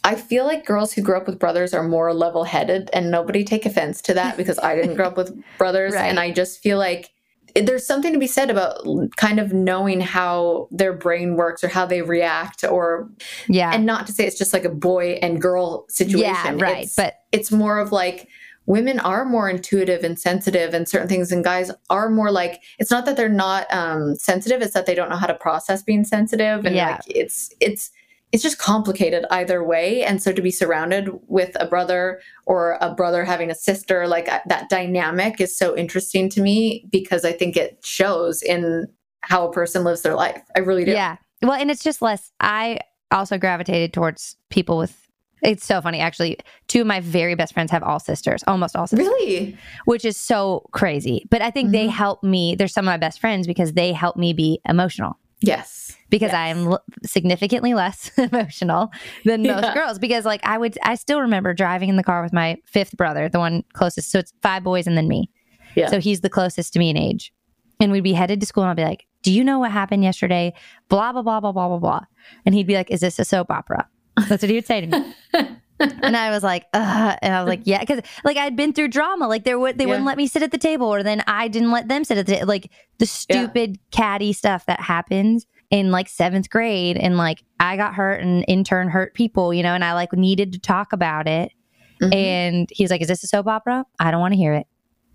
I 0.02 0.16
feel 0.16 0.44
like 0.44 0.66
girls 0.66 0.92
who 0.92 1.02
grew 1.02 1.16
up 1.16 1.26
with 1.26 1.38
brothers 1.38 1.72
are 1.72 1.82
more 1.82 2.12
level 2.12 2.44
headed, 2.44 2.90
and 2.92 3.10
nobody 3.10 3.44
take 3.44 3.64
offense 3.64 4.02
to 4.02 4.14
that 4.14 4.36
because 4.36 4.58
I 4.58 4.74
didn't 4.74 4.96
grow 4.96 5.06
up 5.06 5.16
with 5.16 5.40
brothers. 5.56 5.94
right. 5.94 6.04
And 6.04 6.18
I 6.18 6.32
just 6.32 6.60
feel 6.60 6.78
like 6.78 7.10
there's 7.54 7.86
something 7.86 8.12
to 8.12 8.18
be 8.18 8.26
said 8.26 8.50
about 8.50 8.84
kind 9.16 9.38
of 9.38 9.52
knowing 9.52 10.00
how 10.00 10.68
their 10.70 10.92
brain 10.92 11.36
works 11.36 11.62
or 11.62 11.68
how 11.68 11.86
they 11.86 12.02
react 12.02 12.64
or 12.64 13.08
yeah 13.48 13.70
and 13.72 13.86
not 13.86 14.06
to 14.06 14.12
say 14.12 14.26
it's 14.26 14.38
just 14.38 14.52
like 14.52 14.64
a 14.64 14.70
boy 14.70 15.12
and 15.22 15.40
girl 15.40 15.86
situation 15.88 16.58
yeah, 16.58 16.64
right 16.64 16.84
it's, 16.84 16.96
but 16.96 17.20
it's 17.32 17.52
more 17.52 17.78
of 17.78 17.92
like 17.92 18.28
women 18.66 18.98
are 19.00 19.24
more 19.24 19.48
intuitive 19.48 20.02
and 20.02 20.18
sensitive 20.18 20.74
and 20.74 20.88
certain 20.88 21.08
things 21.08 21.30
and 21.30 21.44
guys 21.44 21.70
are 21.90 22.10
more 22.10 22.30
like 22.30 22.62
it's 22.78 22.90
not 22.90 23.06
that 23.06 23.16
they're 23.16 23.28
not 23.28 23.72
um 23.72 24.16
sensitive 24.16 24.60
it's 24.60 24.74
that 24.74 24.86
they 24.86 24.94
don't 24.94 25.08
know 25.08 25.16
how 25.16 25.26
to 25.26 25.34
process 25.34 25.82
being 25.82 26.04
sensitive 26.04 26.64
and 26.64 26.74
yeah. 26.74 26.92
like 26.92 27.00
it's 27.06 27.54
it's 27.60 27.90
it's 28.34 28.42
just 28.42 28.58
complicated 28.58 29.24
either 29.30 29.62
way. 29.62 30.02
And 30.02 30.20
so 30.20 30.32
to 30.32 30.42
be 30.42 30.50
surrounded 30.50 31.08
with 31.28 31.56
a 31.60 31.66
brother 31.66 32.20
or 32.46 32.76
a 32.80 32.92
brother 32.92 33.24
having 33.24 33.48
a 33.48 33.54
sister, 33.54 34.08
like 34.08 34.28
uh, 34.28 34.40
that 34.46 34.68
dynamic 34.68 35.40
is 35.40 35.56
so 35.56 35.76
interesting 35.76 36.28
to 36.30 36.42
me 36.42 36.84
because 36.90 37.24
I 37.24 37.30
think 37.30 37.56
it 37.56 37.78
shows 37.84 38.42
in 38.42 38.88
how 39.20 39.46
a 39.46 39.52
person 39.52 39.84
lives 39.84 40.02
their 40.02 40.16
life. 40.16 40.42
I 40.56 40.58
really 40.58 40.84
do. 40.84 40.90
Yeah. 40.90 41.16
Well, 41.42 41.52
and 41.52 41.70
it's 41.70 41.84
just 41.84 42.02
less. 42.02 42.32
I 42.40 42.80
also 43.12 43.38
gravitated 43.38 43.92
towards 43.92 44.36
people 44.50 44.78
with. 44.78 45.00
It's 45.40 45.64
so 45.64 45.80
funny, 45.80 46.00
actually. 46.00 46.38
Two 46.66 46.80
of 46.80 46.88
my 46.88 46.98
very 46.98 47.36
best 47.36 47.54
friends 47.54 47.70
have 47.70 47.84
all 47.84 48.00
sisters, 48.00 48.42
almost 48.48 48.74
all 48.74 48.88
sisters. 48.88 49.06
Really? 49.06 49.56
Which 49.84 50.04
is 50.04 50.16
so 50.16 50.66
crazy. 50.72 51.24
But 51.30 51.40
I 51.40 51.52
think 51.52 51.66
mm-hmm. 51.66 51.72
they 51.72 51.86
help 51.86 52.24
me. 52.24 52.56
They're 52.56 52.66
some 52.66 52.86
of 52.88 52.92
my 52.92 52.96
best 52.96 53.20
friends 53.20 53.46
because 53.46 53.74
they 53.74 53.92
help 53.92 54.16
me 54.16 54.32
be 54.32 54.58
emotional. 54.68 55.18
Yes. 55.40 55.96
Because 56.10 56.32
yes. 56.32 56.34
I 56.34 56.48
am 56.48 56.68
l- 56.68 56.84
significantly 57.04 57.74
less 57.74 58.10
emotional 58.18 58.90
than 59.24 59.42
most 59.42 59.62
yeah. 59.62 59.74
girls. 59.74 59.98
Because, 59.98 60.24
like, 60.24 60.40
I 60.44 60.58
would, 60.58 60.78
I 60.82 60.94
still 60.94 61.20
remember 61.20 61.54
driving 61.54 61.88
in 61.88 61.96
the 61.96 62.02
car 62.02 62.22
with 62.22 62.32
my 62.32 62.56
fifth 62.64 62.96
brother, 62.96 63.28
the 63.28 63.38
one 63.38 63.64
closest. 63.72 64.10
So 64.10 64.18
it's 64.18 64.32
five 64.42 64.62
boys 64.62 64.86
and 64.86 64.96
then 64.96 65.08
me. 65.08 65.30
Yeah. 65.74 65.88
So 65.88 66.00
he's 66.00 66.20
the 66.20 66.30
closest 66.30 66.72
to 66.74 66.78
me 66.78 66.90
in 66.90 66.96
age. 66.96 67.32
And 67.80 67.90
we'd 67.90 68.04
be 68.04 68.12
headed 68.12 68.40
to 68.40 68.46
school 68.46 68.62
and 68.62 68.70
I'd 68.70 68.76
be 68.76 68.84
like, 68.84 69.06
Do 69.22 69.32
you 69.32 69.42
know 69.42 69.58
what 69.58 69.72
happened 69.72 70.04
yesterday? 70.04 70.54
Blah, 70.88 71.12
blah, 71.12 71.22
blah, 71.22 71.40
blah, 71.40 71.52
blah, 71.52 71.68
blah, 71.68 71.78
blah. 71.78 72.00
And 72.46 72.54
he'd 72.54 72.66
be 72.66 72.74
like, 72.74 72.90
Is 72.90 73.00
this 73.00 73.18
a 73.18 73.24
soap 73.24 73.50
opera? 73.50 73.88
That's 74.28 74.42
what 74.42 74.48
he 74.48 74.54
would 74.54 74.66
say 74.66 74.82
to 74.82 74.86
me. 74.86 75.14
and 75.80 76.16
I 76.16 76.30
was 76.30 76.42
like, 76.42 76.66
Ugh. 76.72 77.18
and 77.20 77.34
I 77.34 77.42
was 77.42 77.48
like, 77.48 77.62
yeah, 77.64 77.80
because 77.80 78.00
like 78.24 78.36
I'd 78.36 78.56
been 78.56 78.72
through 78.72 78.88
drama, 78.88 79.26
like 79.26 79.44
there 79.44 79.58
would 79.58 79.76
they 79.76 79.84
yeah. 79.84 79.90
wouldn't 79.90 80.06
let 80.06 80.16
me 80.16 80.26
sit 80.26 80.42
at 80.42 80.50
the 80.50 80.58
table, 80.58 80.86
or 80.86 81.02
then 81.02 81.22
I 81.26 81.48
didn't 81.48 81.70
let 81.70 81.88
them 81.88 82.04
sit 82.04 82.18
at 82.18 82.26
the 82.26 82.44
like 82.44 82.70
the 82.98 83.06
stupid 83.06 83.70
yeah. 83.70 83.98
catty 83.98 84.32
stuff 84.32 84.66
that 84.66 84.80
happens 84.80 85.46
in 85.70 85.90
like 85.90 86.08
seventh 86.08 86.48
grade, 86.48 86.96
and 86.96 87.16
like 87.16 87.42
I 87.58 87.76
got 87.76 87.94
hurt 87.94 88.20
and 88.20 88.44
in 88.44 88.62
turn 88.62 88.88
hurt 88.88 89.14
people, 89.14 89.52
you 89.52 89.62
know, 89.62 89.74
and 89.74 89.84
I 89.84 89.94
like 89.94 90.12
needed 90.12 90.52
to 90.52 90.58
talk 90.58 90.92
about 90.92 91.26
it. 91.26 91.52
Mm-hmm. 92.00 92.12
And 92.12 92.68
he's 92.70 92.90
like, 92.90 93.00
"Is 93.00 93.08
this 93.08 93.24
a 93.24 93.26
soap 93.26 93.46
opera? 93.46 93.84
I 93.98 94.10
don't 94.10 94.20
want 94.20 94.32
to 94.32 94.38
hear 94.38 94.54
it." 94.54 94.66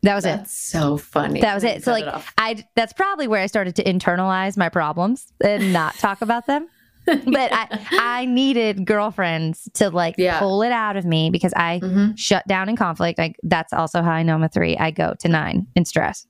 That 0.03 0.15
was 0.15 0.23
that's 0.23 0.51
it. 0.51 0.55
so 0.55 0.97
funny. 0.97 1.41
That 1.41 1.55
was 1.55 1.63
it. 1.63 1.83
So 1.83 1.91
like 1.91 2.05
it 2.05 2.23
I 2.37 2.65
that's 2.75 2.93
probably 2.93 3.27
where 3.27 3.41
I 3.41 3.47
started 3.47 3.75
to 3.77 3.83
internalize 3.83 4.57
my 4.57 4.69
problems 4.69 5.31
and 5.43 5.73
not 5.73 5.95
talk 5.95 6.21
about 6.21 6.47
them. 6.47 6.67
but 7.25 7.53
I, 7.53 7.67
I 7.91 8.25
needed 8.25 8.85
girlfriends 8.85 9.69
to 9.75 9.89
like 9.89 10.15
yeah. 10.17 10.39
pull 10.39 10.61
it 10.61 10.71
out 10.71 10.97
of 10.97 11.05
me 11.05 11.29
because 11.29 11.53
I 11.53 11.79
mm-hmm. 11.81 12.15
shut 12.15 12.47
down 12.47 12.69
in 12.69 12.75
conflict. 12.75 13.17
Like 13.17 13.35
that's 13.43 13.73
also 13.73 14.01
how 14.01 14.11
I 14.11 14.23
know 14.23 14.35
I'm 14.35 14.43
a 14.43 14.49
three. 14.49 14.77
I 14.77 14.91
go 14.91 15.13
to 15.19 15.27
nine 15.27 15.67
in 15.75 15.85
stress, 15.85 16.27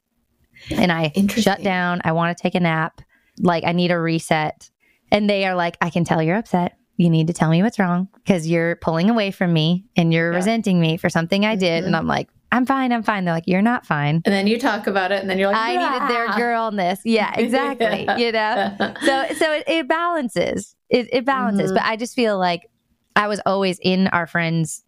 and 0.71 0.91
I 0.91 1.11
shut 1.27 1.63
down. 1.63 2.01
I 2.03 2.11
want 2.13 2.37
to 2.37 2.41
take 2.41 2.55
a 2.55 2.59
nap. 2.59 3.01
Like 3.39 3.63
I 3.63 3.71
need 3.71 3.91
a 3.91 3.99
reset, 3.99 4.69
and 5.11 5.29
they 5.29 5.45
are 5.45 5.55
like, 5.55 5.77
I 5.81 5.89
can 5.89 6.03
tell 6.03 6.21
you're 6.21 6.37
upset. 6.37 6.77
You 6.97 7.09
need 7.09 7.27
to 7.27 7.33
tell 7.33 7.49
me 7.49 7.63
what's 7.63 7.79
wrong 7.79 8.09
because 8.15 8.47
you're 8.47 8.75
pulling 8.77 9.09
away 9.09 9.31
from 9.31 9.53
me 9.53 9.85
and 9.95 10.13
you're 10.13 10.31
yeah. 10.31 10.35
resenting 10.35 10.81
me 10.81 10.97
for 10.97 11.09
something 11.09 11.45
I 11.45 11.55
did. 11.55 11.79
Mm-hmm. 11.79 11.87
And 11.87 11.95
I'm 11.95 12.07
like, 12.07 12.29
I'm 12.51 12.65
fine. 12.65 12.91
I'm 12.91 13.03
fine. 13.03 13.25
They're 13.25 13.33
like, 13.33 13.47
you're 13.47 13.61
not 13.61 13.85
fine. 13.85 14.21
And 14.25 14.33
then 14.33 14.47
you 14.47 14.59
talk 14.59 14.87
about 14.87 15.11
it, 15.11 15.21
and 15.21 15.29
then 15.29 15.37
you're 15.37 15.49
like, 15.51 15.57
I 15.57 15.77
ah. 15.77 15.93
needed 15.93 16.09
their 16.09 16.27
girlness. 16.29 16.99
Yeah, 17.05 17.33
exactly. 17.37 18.05
yeah. 18.05 18.17
You 18.17 18.31
know, 18.31 18.93
so 19.01 19.25
so 19.35 19.53
it, 19.53 19.63
it 19.67 19.87
balances. 19.87 20.75
It, 20.89 21.07
it 21.11 21.25
balances. 21.25 21.67
Mm-hmm. 21.67 21.75
But 21.75 21.83
I 21.83 21.95
just 21.95 22.15
feel 22.15 22.39
like 22.39 22.69
I 23.15 23.27
was 23.27 23.39
always 23.45 23.79
in 23.81 24.07
our 24.07 24.25
friends' 24.25 24.83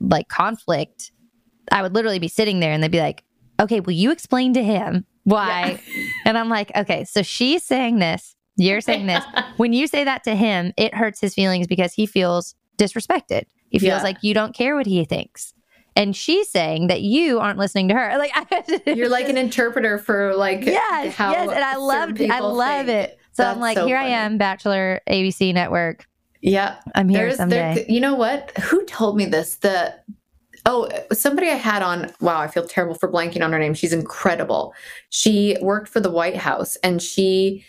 like 0.00 0.28
conflict. 0.28 1.12
I 1.70 1.82
would 1.82 1.94
literally 1.94 2.18
be 2.18 2.28
sitting 2.28 2.60
there, 2.60 2.72
and 2.72 2.82
they'd 2.82 2.90
be 2.90 3.00
like, 3.00 3.22
"Okay, 3.60 3.80
will 3.80 3.92
you 3.92 4.10
explain 4.10 4.54
to 4.54 4.64
him 4.64 5.04
why?" 5.24 5.80
Yeah. 5.86 6.06
and 6.24 6.38
I'm 6.38 6.48
like, 6.48 6.72
"Okay, 6.74 7.04
so 7.04 7.22
she's 7.22 7.62
saying 7.62 7.98
this. 7.98 8.34
You're 8.56 8.80
saying 8.80 9.06
this. 9.06 9.24
when 9.58 9.74
you 9.74 9.86
say 9.86 10.04
that 10.04 10.24
to 10.24 10.34
him, 10.34 10.72
it 10.78 10.94
hurts 10.94 11.20
his 11.20 11.34
feelings 11.34 11.66
because 11.66 11.92
he 11.92 12.06
feels 12.06 12.54
disrespected. 12.78 13.44
He 13.68 13.78
feels 13.78 13.98
yeah. 13.98 14.02
like 14.02 14.18
you 14.22 14.32
don't 14.32 14.54
care 14.54 14.74
what 14.74 14.86
he 14.86 15.04
thinks." 15.04 15.52
And 15.96 16.14
she's 16.16 16.48
saying 16.50 16.88
that 16.88 17.02
you 17.02 17.38
aren't 17.38 17.58
listening 17.58 17.88
to 17.88 17.94
her. 17.94 18.14
Like 18.24 18.86
you're 18.86 19.08
like 19.08 19.28
an 19.28 19.36
interpreter 19.36 19.98
for 19.98 20.34
like 20.34 20.64
yes, 20.64 21.14
yes, 21.18 21.50
and 21.50 21.64
I 21.64 21.76
loved, 21.76 22.22
I 22.22 22.38
love 22.40 22.86
think. 22.86 23.10
it. 23.10 23.18
So 23.32 23.42
That's 23.42 23.54
I'm 23.54 23.60
like, 23.60 23.76
so 23.76 23.86
here 23.86 23.98
funny. 23.98 24.12
I 24.12 24.18
am, 24.18 24.38
Bachelor 24.38 25.00
ABC 25.08 25.52
Network. 25.52 26.06
Yeah, 26.40 26.76
I'm 26.94 27.08
here 27.08 27.26
There's, 27.26 27.36
someday. 27.36 27.74
There, 27.74 27.84
you 27.88 28.00
know 28.00 28.14
what? 28.14 28.56
Who 28.58 28.84
told 28.86 29.16
me 29.16 29.26
this? 29.26 29.56
The 29.56 29.94
oh, 30.64 30.88
somebody 31.12 31.48
I 31.48 31.54
had 31.54 31.82
on. 31.82 32.12
Wow, 32.20 32.38
I 32.38 32.46
feel 32.46 32.66
terrible 32.66 32.94
for 32.94 33.10
blanking 33.10 33.42
on 33.44 33.52
her 33.52 33.58
name. 33.58 33.74
She's 33.74 33.92
incredible. 33.92 34.74
She 35.10 35.56
worked 35.60 35.88
for 35.88 36.00
the 36.00 36.10
White 36.10 36.36
House, 36.36 36.76
and 36.76 37.02
she 37.02 37.64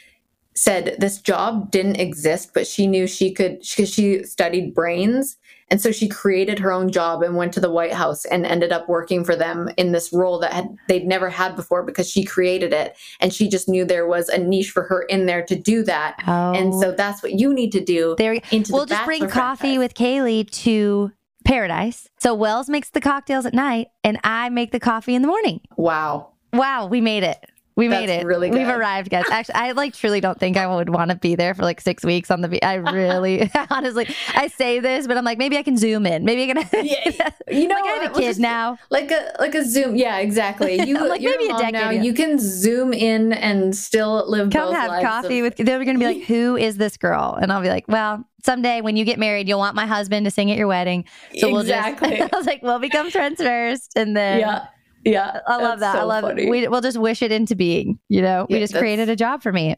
said 0.55 0.95
this 0.99 1.19
job 1.19 1.71
didn't 1.71 1.99
exist, 1.99 2.51
but 2.53 2.67
she 2.67 2.87
knew 2.87 3.07
she 3.07 3.33
could 3.33 3.59
because 3.59 3.91
she 3.91 4.23
studied 4.23 4.73
brains 4.73 5.37
and 5.69 5.81
so 5.81 5.91
she 5.91 6.07
created 6.07 6.59
her 6.59 6.71
own 6.71 6.91
job 6.91 7.23
and 7.23 7.35
went 7.35 7.53
to 7.53 7.59
the 7.59 7.71
White 7.71 7.93
House 7.93 8.25
and 8.25 8.45
ended 8.45 8.71
up 8.71 8.87
working 8.87 9.23
for 9.23 9.35
them 9.35 9.69
in 9.77 9.91
this 9.91 10.13
role 10.13 10.39
that 10.39 10.53
had, 10.53 10.77
they'd 10.87 11.07
never 11.07 11.29
had 11.29 11.55
before 11.55 11.83
because 11.83 12.09
she 12.09 12.23
created 12.23 12.71
it. 12.71 12.95
And 13.19 13.33
she 13.33 13.49
just 13.49 13.67
knew 13.67 13.83
there 13.83 14.07
was 14.07 14.29
a 14.29 14.37
niche 14.37 14.69
for 14.69 14.83
her 14.83 15.01
in 15.03 15.25
there 15.25 15.43
to 15.45 15.55
do 15.55 15.83
that. 15.83 16.21
Oh. 16.27 16.53
And 16.53 16.73
so 16.73 16.91
that's 16.91 17.23
what 17.23 17.33
you 17.33 17.53
need 17.53 17.71
to 17.71 17.83
do. 17.83 18.15
There, 18.17 18.39
we'll 18.69 18.85
just 18.85 19.05
bring 19.05 19.27
coffee 19.27 19.75
franchise. 19.75 19.79
with 19.79 19.93
Kailey 19.95 20.49
to 20.63 21.11
paradise. 21.45 22.09
So 22.19 22.35
Wells 22.35 22.69
makes 22.69 22.91
the 22.91 23.01
cocktails 23.01 23.45
at 23.45 23.53
night 23.53 23.87
and 24.03 24.19
I 24.23 24.49
make 24.49 24.71
the 24.71 24.79
coffee 24.79 25.15
in 25.15 25.23
the 25.23 25.27
morning. 25.27 25.61
Wow. 25.77 26.33
Wow, 26.53 26.87
we 26.87 27.01
made 27.01 27.23
it. 27.23 27.43
We 27.77 27.89
made 27.89 28.07
it. 28.09 28.25
really 28.25 28.49
We've 28.51 28.69
arrived, 28.69 29.09
guys. 29.09 29.25
Actually, 29.29 29.55
I 29.55 29.71
like 29.73 29.93
truly 29.93 30.21
don't 30.21 30.39
think 30.39 30.55
I 30.55 30.65
would 30.65 30.89
want 30.89 31.11
to 31.11 31.17
be 31.17 31.35
there 31.35 31.53
for 31.53 31.63
like 31.63 31.81
six 31.81 32.05
weeks 32.05 32.31
on 32.31 32.39
the 32.39 32.47
beach. 32.47 32.61
I 32.63 32.75
really, 32.75 33.51
honestly, 33.69 34.07
I 34.33 34.47
say 34.47 34.79
this, 34.79 35.07
but 35.07 35.17
I'm 35.17 35.25
like, 35.25 35.37
maybe 35.37 35.57
I 35.57 35.63
can 35.63 35.75
zoom 35.75 36.05
in. 36.05 36.23
Maybe 36.23 36.49
I 36.49 36.53
can. 36.63 36.85
Yeah, 36.85 37.29
you 37.51 37.67
know, 37.67 37.75
like 37.75 37.83
I 37.83 37.87
have 38.03 38.11
a 38.11 38.13
kid 38.19 38.25
just- 38.27 38.39
now. 38.39 38.77
like 38.89 39.11
a 39.11 39.33
like 39.39 39.55
a 39.55 39.65
zoom. 39.65 39.95
Yeah, 39.97 40.19
exactly. 40.19 40.79
You 40.85 41.05
like, 41.05 41.21
maybe 41.21 41.45
a 41.47 41.57
decade 41.57 41.73
now. 41.73 41.89
ago. 41.89 42.01
You 42.01 42.13
can 42.13 42.39
zoom 42.39 42.93
in 42.93 43.33
and 43.33 43.75
still 43.75 44.23
live. 44.29 44.51
Come 44.51 44.73
have 44.73 45.01
coffee 45.03 45.39
of- 45.39 45.43
with. 45.43 45.57
They're 45.57 45.83
going 45.83 45.99
to 45.99 45.99
be 45.99 46.05
like, 46.05 46.23
"Who 46.27 46.55
is 46.55 46.77
this 46.77 46.95
girl?" 46.95 47.37
And 47.41 47.51
I'll 47.51 47.61
be 47.61 47.69
like, 47.69 47.85
"Well, 47.89 48.23
someday 48.43 48.79
when 48.81 48.95
you 48.95 49.03
get 49.03 49.19
married, 49.19 49.47
you'll 49.49 49.59
want 49.59 49.75
my 49.75 49.85
husband 49.85 50.25
to 50.25 50.31
sing 50.31 50.49
at 50.51 50.57
your 50.57 50.67
wedding." 50.67 51.03
So 51.39 51.51
we'll 51.51 51.61
exactly. 51.61 52.17
just. 52.17 52.33
I 52.33 52.37
was 52.37 52.45
like, 52.45 52.61
"We'll 52.63 52.79
become 52.79 53.11
friends 53.11 53.41
first, 53.41 53.93
and 53.97 54.15
then." 54.15 54.39
yeah, 54.39 54.67
yeah. 55.05 55.39
I 55.47 55.57
love 55.57 55.79
that. 55.79 55.95
I 55.95 56.03
love 56.03 56.23
funny. 56.23 56.43
it. 56.43 56.49
We, 56.49 56.67
we'll 56.67 56.81
just 56.81 56.97
wish 56.97 57.21
it 57.21 57.31
into 57.31 57.55
being. 57.55 57.99
You 58.09 58.21
know, 58.21 58.45
we 58.49 58.55
Yeah, 58.55 58.63
just 58.63 58.75
created 58.75 59.07
a 59.09 59.15
job 59.15 59.41
for 59.43 59.53
me. 59.53 59.75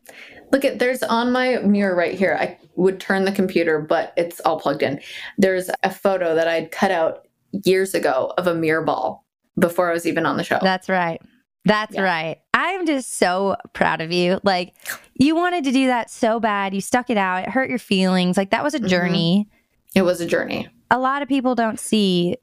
Look 0.52 0.66
at 0.66 0.80
there's 0.80 1.04
on 1.04 1.32
my 1.32 1.58
mirror 1.58 1.96
right 1.96 2.18
here. 2.18 2.38
I 2.40 2.58
would 2.76 3.00
turn 3.00 3.26
the 3.26 3.32
computer, 3.32 3.80
but 3.80 4.14
it's 4.18 4.40
all 4.42 4.60
plugged 4.60 4.82
in. 4.84 5.00
There's 5.38 5.70
a 5.84 5.92
photo 5.92 6.34
that 6.36 6.48
I'd 6.48 6.72
cut 6.72 6.92
out 6.92 7.28
years 7.66 7.94
ago 7.94 8.34
of 8.38 8.48
a 8.48 8.56
mirror 8.56 8.84
ball 8.84 9.26
before 9.60 9.90
I 9.90 9.94
was 9.94 10.06
even 10.06 10.26
on 10.26 10.38
the 10.38 10.44
show. 10.44 10.60
That's 10.62 10.88
right. 10.90 11.22
That's 11.66 11.96
Yeah. 11.96 12.04
right. 12.04 12.38
I'm 12.54 12.86
just 12.86 13.18
so 13.18 13.58
proud 13.74 14.00
of 14.00 14.12
you. 14.12 14.40
Like, 14.44 14.74
you 15.16 15.36
wanted 15.36 15.64
to 15.66 15.72
do 15.72 15.88
that 15.88 16.10
so 16.10 16.40
bad. 16.40 16.74
You 16.74 16.80
stuck 16.82 17.10
it 17.10 17.18
out. 17.18 17.44
It 17.44 17.50
hurt 17.50 17.70
your 17.70 17.80
feelings. 17.80 18.38
Like, 18.38 18.52
that 18.52 18.64
was 18.64 18.74
a 18.74 18.80
Mhm. 18.80 18.88
journey. 18.88 19.50
it 19.96 20.04
was 20.04 20.22
a 20.22 20.26
journey. 20.28 20.68
A 20.92 21.00
lot 21.00 21.22
of 21.24 21.28
people 21.28 21.56
don't 21.56 21.80
see 21.80 22.38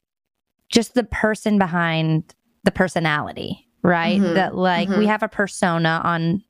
just 0.68 0.94
the 0.94 1.04
person 1.04 1.56
behind 1.58 2.34
the 2.64 2.70
personality, 2.72 3.66
right? 3.82 4.20
Mhm. 4.20 4.34
That, 4.34 4.54
like, 4.56 4.88
we 4.88 5.04
Mhm. 5.04 5.08
have 5.08 5.22
a 5.22 5.28
persona 5.28 6.00
on 6.04 6.42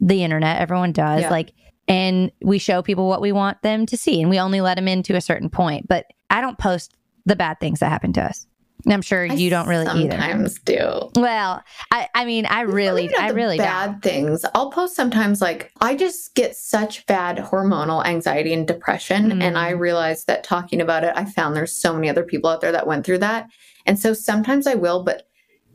the 0.00 0.22
internet. 0.24 0.60
Everyone 0.60 0.92
does. 0.92 1.22
Yeah. 1.22 1.30
Like, 1.30 1.52
and 1.86 2.30
we 2.42 2.58
show 2.58 2.82
people 2.82 3.08
what 3.08 3.20
we 3.20 3.32
want 3.32 3.62
them 3.62 3.86
to 3.86 3.96
see, 3.96 4.20
and 4.20 4.28
we 4.30 4.38
only 4.38 4.60
let 4.60 4.74
them 4.76 4.88
in 4.88 5.02
to 5.04 5.14
a 5.16 5.20
certain 5.20 5.48
point. 5.50 5.88
But 5.88 6.06
I 6.30 6.40
don't 6.40 6.58
post 6.58 6.94
the 7.26 7.36
bad 7.36 7.60
things 7.60 7.80
that 7.80 7.88
happen 7.90 8.12
to 8.14 8.22
us. 8.22 8.46
And 8.84 8.94
I'm 8.94 9.02
sure 9.02 9.28
I 9.28 9.34
you 9.34 9.50
don't 9.50 9.66
really 9.66 9.86
either. 9.86 10.12
sometimes 10.12 10.58
do. 10.60 11.10
Well, 11.16 11.62
I, 11.90 12.08
I 12.14 12.24
mean, 12.24 12.46
I 12.46 12.60
really, 12.60 13.12
I 13.16 13.30
really 13.30 13.56
don't. 13.56 13.66
bad 13.66 14.02
things. 14.02 14.44
I'll 14.54 14.70
post 14.70 14.94
sometimes 14.94 15.40
like 15.40 15.72
I 15.80 15.96
just 15.96 16.34
get 16.36 16.54
such 16.54 17.04
bad 17.06 17.38
hormonal 17.38 18.06
anxiety 18.06 18.52
and 18.54 18.66
depression, 18.68 19.32
Mm. 19.32 19.42
and 19.42 19.58
I 19.58 19.70
realize 19.70 20.24
that 20.26 20.44
talking 20.44 20.80
about 20.80 21.02
it, 21.02 21.12
I 21.16 21.24
found 21.24 21.56
there's 21.56 21.74
so 21.74 21.92
many 21.92 22.08
other 22.08 22.22
people 22.22 22.48
out 22.50 22.60
there 22.60 22.70
that 22.72 22.86
went 22.86 23.04
through 23.04 23.18
that, 23.18 23.48
and 23.84 23.98
so 23.98 24.12
sometimes 24.14 24.66
I 24.66 24.74
will, 24.76 25.02
but 25.02 25.27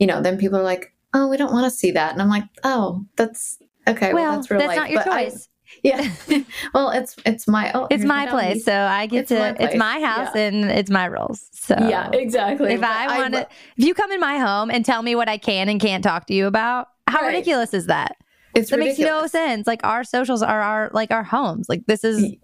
you 0.04 0.08
know, 0.12 0.20
then 0.20 0.36
people 0.36 0.58
are 0.58 0.62
like, 0.62 0.92
"Oh, 1.14 1.28
we 1.28 1.38
don't 1.38 1.50
want 1.52 1.64
to 1.64 1.70
see 1.70 1.92
that," 1.92 2.12
and 2.12 2.20
I'm 2.20 2.28
like, 2.28 2.44
"Oh, 2.62 3.06
that's 3.16 3.58
okay. 3.88 4.12
Well, 4.12 4.22
well, 4.24 4.36
that's 4.36 4.50
real 4.50 4.60
life." 4.66 4.76
not 4.76 4.90
your 4.90 5.02
But 5.02 5.12
I- 5.12 5.24
choice. 5.24 5.48
yeah. 5.82 6.10
well, 6.74 6.90
it's 6.90 7.16
it's 7.24 7.48
my 7.48 7.72
oh, 7.74 7.86
it's 7.90 8.04
my 8.04 8.26
place, 8.26 8.48
dummies. 8.48 8.64
so 8.66 8.78
I 8.78 9.06
get 9.06 9.20
It's 9.20 9.28
to. 9.30 9.38
my 9.38 9.56
it's 9.58 9.76
my 9.76 9.98
house, 10.00 10.28
Yeah. 10.34 10.42
and 10.42 10.64
it's 10.70 10.90
my 10.90 11.06
rules. 11.06 11.48
So 11.52 11.74
Yeah, 11.78 12.10
exactly. 12.12 12.74
If 12.74 12.80
But 12.82 12.90
I 12.90 13.18
want 13.18 13.32
to, 13.34 13.48
if 13.78 13.84
you 13.86 13.94
come 13.94 14.12
in 14.12 14.20
my 14.20 14.36
home 14.38 14.70
and 14.70 14.84
tell 14.84 15.02
me 15.02 15.14
what 15.14 15.30
I 15.30 15.38
can 15.38 15.70
and 15.70 15.80
can't 15.80 16.04
talk 16.04 16.26
to 16.26 16.34
you 16.34 16.46
about, 16.46 16.88
how 17.06 17.22
Right. 17.22 17.28
ridiculous 17.28 17.72
is 17.72 17.86
that? 17.86 18.16
it's 18.54 18.70
That 18.70 18.78
makes 18.78 18.98
no 18.98 19.26
sense. 19.26 19.66
Like 19.66 19.80
our 19.84 20.04
socials 20.04 20.42
are 20.42 20.60
our 20.60 20.90
like 20.92 21.10
our 21.10 21.24
homes. 21.24 21.66
Like 21.70 21.86
this 21.86 22.04
is. 22.04 22.34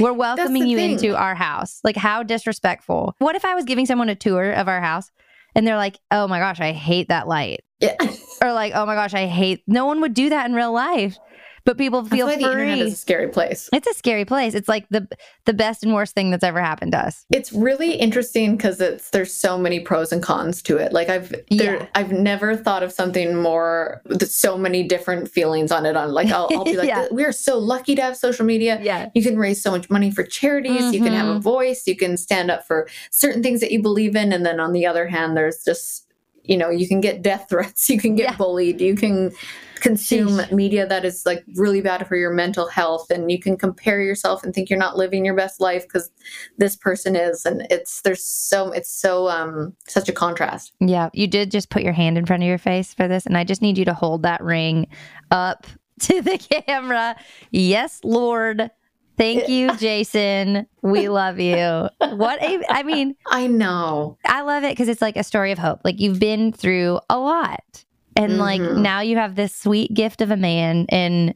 We're 0.00 0.14
welcoming 0.14 0.66
you 0.66 0.78
thing. 0.78 0.92
into 0.92 1.14
our 1.14 1.34
house. 1.34 1.80
Like 1.84 1.94
how 1.96 2.22
disrespectful. 2.22 3.14
What 3.18 3.36
if 3.36 3.44
I 3.44 3.54
was 3.54 3.64
giving 3.66 3.84
someone 3.86 4.08
a 4.08 4.14
tour 4.14 4.50
of 4.52 4.66
our 4.66 4.80
house 4.80 5.10
and 5.54 5.66
they're 5.66 5.76
like, 5.76 5.98
"Oh 6.10 6.26
my 6.28 6.38
gosh, 6.38 6.60
I 6.60 6.72
hate 6.72 7.08
that 7.08 7.28
light." 7.28 7.60
Yeah. 7.80 7.96
Or 8.42 8.52
like, 8.52 8.72
"Oh 8.74 8.84
my 8.84 8.94
gosh, 8.94 9.14
I 9.14 9.26
hate." 9.26 9.62
No 9.66 9.86
one 9.86 10.00
would 10.02 10.12
do 10.12 10.28
that 10.28 10.46
in 10.46 10.54
real 10.54 10.72
life. 10.72 11.16
But 11.64 11.78
people 11.78 12.04
feel 12.04 12.26
That's 12.26 12.42
why 12.42 12.46
the 12.46 12.52
internet 12.52 12.78
is 12.80 12.92
a 12.92 12.96
scary 12.96 13.28
place. 13.28 13.70
It's 13.72 13.86
a 13.86 13.94
scary 13.94 14.26
place. 14.26 14.54
It's 14.54 14.68
like 14.68 14.86
the 14.90 15.08
the 15.46 15.54
best 15.54 15.82
and 15.82 15.94
worst 15.94 16.14
thing 16.14 16.30
that's 16.30 16.44
ever 16.44 16.60
happened 16.60 16.92
to 16.92 16.98
us. 16.98 17.24
It's 17.32 17.52
really 17.52 17.94
interesting 17.94 18.56
because 18.56 18.80
it's 18.82 19.08
there's 19.10 19.32
so 19.32 19.56
many 19.56 19.80
pros 19.80 20.12
and 20.12 20.22
cons 20.22 20.60
to 20.62 20.76
it. 20.76 20.92
Like 20.92 21.08
I've 21.08 21.30
there, 21.50 21.76
Yeah. 21.76 21.86
I've 21.94 22.12
never 22.12 22.54
thought 22.54 22.82
of 22.82 22.92
something 22.92 23.34
more 23.36 24.02
so 24.20 24.58
many 24.58 24.82
different 24.82 25.30
feelings 25.30 25.72
on 25.72 25.86
it. 25.86 25.96
On 25.96 26.12
like 26.12 26.28
I'll, 26.28 26.48
I'll 26.52 26.64
be 26.64 26.76
like, 26.76 26.88
Yeah. 26.88 27.06
we 27.10 27.24
are 27.24 27.32
so 27.32 27.58
lucky 27.58 27.94
to 27.94 28.02
have 28.02 28.16
social 28.18 28.44
media. 28.44 28.78
Yeah. 28.82 29.08
You 29.14 29.22
can 29.22 29.38
raise 29.38 29.62
so 29.62 29.70
much 29.70 29.88
money 29.88 30.10
for 30.10 30.22
charities. 30.22 30.92
You 30.92 31.02
can 31.02 31.14
have 31.14 31.28
a 31.28 31.38
Mhm. 31.38 31.42
voice. 31.42 31.86
You 31.86 31.96
can 31.96 32.18
stand 32.18 32.50
up 32.50 32.66
for 32.66 32.86
certain 33.10 33.42
things 33.42 33.60
that 33.60 33.72
you 33.72 33.80
believe 33.80 34.14
in. 34.16 34.34
And 34.34 34.44
then 34.44 34.60
on 34.60 34.72
the 34.72 34.84
other 34.84 35.06
hand, 35.06 35.34
there's 35.34 35.64
just 35.64 36.02
you 36.42 36.58
know 36.58 36.68
you 36.68 36.86
can 36.86 37.00
get 37.00 37.22
death 37.22 37.46
threats. 37.48 37.88
You 37.88 37.98
can 37.98 38.16
get 38.16 38.32
Yeah. 38.32 38.36
bullied. 38.36 38.82
You 38.82 38.96
can 38.96 39.32
consume 39.76 40.40
media 40.52 40.86
that 40.86 41.04
is 41.04 41.24
like 41.26 41.44
really 41.54 41.80
bad 41.80 42.06
for 42.06 42.16
your 42.16 42.32
mental 42.32 42.68
health 42.68 43.10
and 43.10 43.30
you 43.30 43.38
can 43.38 43.56
compare 43.56 44.00
yourself 44.00 44.42
and 44.42 44.54
think 44.54 44.70
you're 44.70 44.78
not 44.78 44.96
living 44.96 45.24
your 45.24 45.34
best 45.34 45.60
life 45.60 45.82
because 45.82 46.10
this 46.58 46.76
person 46.76 47.16
is 47.16 47.44
and 47.44 47.66
it's 47.70 48.00
there's 48.02 48.24
so 48.24 48.70
it's 48.72 48.90
so 48.90 49.28
um 49.28 49.74
such 49.86 50.08
a 50.08 50.12
contrast 50.12 50.72
Yeah. 50.80 51.10
You 51.12 51.26
did 51.26 51.50
just 51.50 51.70
put 51.70 51.82
your 51.82 51.92
hand 51.92 52.18
in 52.18 52.26
front 52.26 52.42
of 52.42 52.48
your 52.48 52.58
face 52.58 52.94
for 52.94 53.08
this. 53.08 53.26
And 53.26 53.36
I 53.36 53.44
just 53.44 53.62
need 53.62 53.78
you 53.78 53.84
to 53.86 53.94
hold 53.94 54.22
that 54.22 54.42
ring 54.42 54.86
up 55.30 55.66
to 56.00 56.20
the 56.22 56.38
camera. 56.38 57.16
Yes, 57.50 58.00
Lord. 58.04 58.70
Thank 59.16 59.48
you, 59.48 59.76
Jason. 59.76 60.66
We 60.82 61.08
love 61.20 61.38
you. 61.38 61.88
What 62.00 62.42
a, 62.42 62.64
I 62.68 62.82
mean, 62.82 63.14
i 63.26 63.46
know 63.46 64.18
I 64.24 64.42
love 64.42 64.64
it 64.64 64.72
because 64.72 64.88
it's 64.88 65.02
like 65.02 65.16
a 65.16 65.22
story 65.22 65.52
of 65.52 65.58
hope. 65.58 65.80
Like 65.84 66.00
you've 66.00 66.18
been 66.18 66.52
through 66.52 66.98
a 67.08 67.18
lot. 67.18 67.83
And 68.16 68.38
like 68.38 68.60
Mhm. 68.60 68.78
now 68.82 69.00
you 69.00 69.16
have 69.16 69.34
this 69.34 69.54
sweet 69.54 69.92
gift 69.94 70.20
of 70.20 70.30
a 70.30 70.36
man. 70.36 70.86
And 70.88 71.34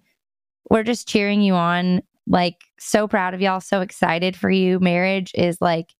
we're 0.70 0.84
just 0.84 1.08
cheering 1.08 1.40
you 1.42 1.54
on. 1.54 2.02
Like 2.26 2.56
so 2.78 3.08
proud 3.08 3.32
of 3.34 3.40
y'all. 3.40 3.60
So 3.60 3.80
excited 3.80 4.36
for 4.36 4.50
you. 4.50 4.78
Marriage 4.80 5.32
is 5.34 5.60
like 5.60 5.94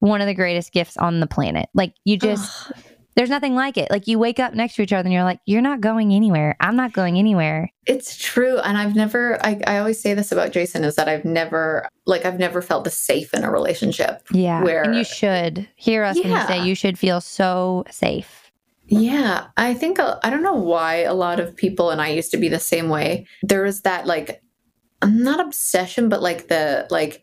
one 0.00 0.20
of 0.20 0.26
the 0.26 0.34
greatest 0.34 0.72
gifts 0.72 0.96
on 0.96 1.20
the 1.20 1.26
planet. 1.26 1.68
Like 1.74 1.94
you 2.04 2.18
just, 2.18 2.70
Ugh. 2.70 2.76
there's 3.16 3.30
nothing 3.30 3.54
like 3.54 3.78
it. 3.78 3.90
Like 3.90 4.06
you 4.06 4.18
wake 4.18 4.38
up 4.38 4.52
next 4.52 4.74
to 4.76 4.82
each 4.82 4.92
other 4.92 5.06
and 5.06 5.12
you're 5.14 5.24
like, 5.24 5.40
you're 5.46 5.62
not 5.62 5.80
going 5.80 6.12
anywhere. 6.12 6.56
I'm 6.60 6.76
not 6.76 6.92
going 6.92 7.16
anywhere. 7.18 7.70
it's 7.86 8.16
true 8.16 8.58
and 8.60 8.78
i've 8.78 8.94
never 8.94 9.44
I, 9.44 9.60
I 9.66 9.78
always 9.78 10.00
say 10.00 10.14
this 10.14 10.30
about 10.30 10.52
jason 10.52 10.84
is 10.84 10.94
that 10.94 11.08
i've 11.08 11.24
never 11.24 11.88
like 12.06 12.24
i've 12.24 12.38
never 12.38 12.62
felt 12.62 12.84
this 12.84 12.96
safe 12.96 13.34
in 13.34 13.42
a 13.42 13.50
relationship 13.50 14.22
Yeah. 14.30 14.62
Where- 14.62 14.84
and 14.84 14.94
you 14.94 15.02
should 15.02 15.66
hear 15.74 16.04
us 16.04 16.16
when 16.16 16.30
you 16.30 16.46
say 16.46 16.64
you 16.64 16.76
should 16.76 16.96
feel 16.96 17.20
so 17.20 17.82
safe. 17.90 18.41
Yeah, 18.92 19.46
I 19.56 19.72
think 19.74 19.98
uh, 19.98 20.18
I 20.22 20.28
don't 20.30 20.42
know 20.42 20.54
why 20.54 20.96
a 20.96 21.14
lot 21.14 21.40
of 21.40 21.56
people 21.56 21.90
and 21.90 22.00
I 22.00 22.08
used 22.08 22.30
to 22.32 22.36
be 22.36 22.48
the 22.48 22.60
same 22.60 22.88
way. 22.90 23.26
There 23.42 23.62
was 23.62 23.82
that 23.82 24.06
like 24.06 24.42
not 25.04 25.40
obsession 25.40 26.08
but 26.08 26.22
like 26.22 26.48
the 26.48 26.86
like 26.90 27.22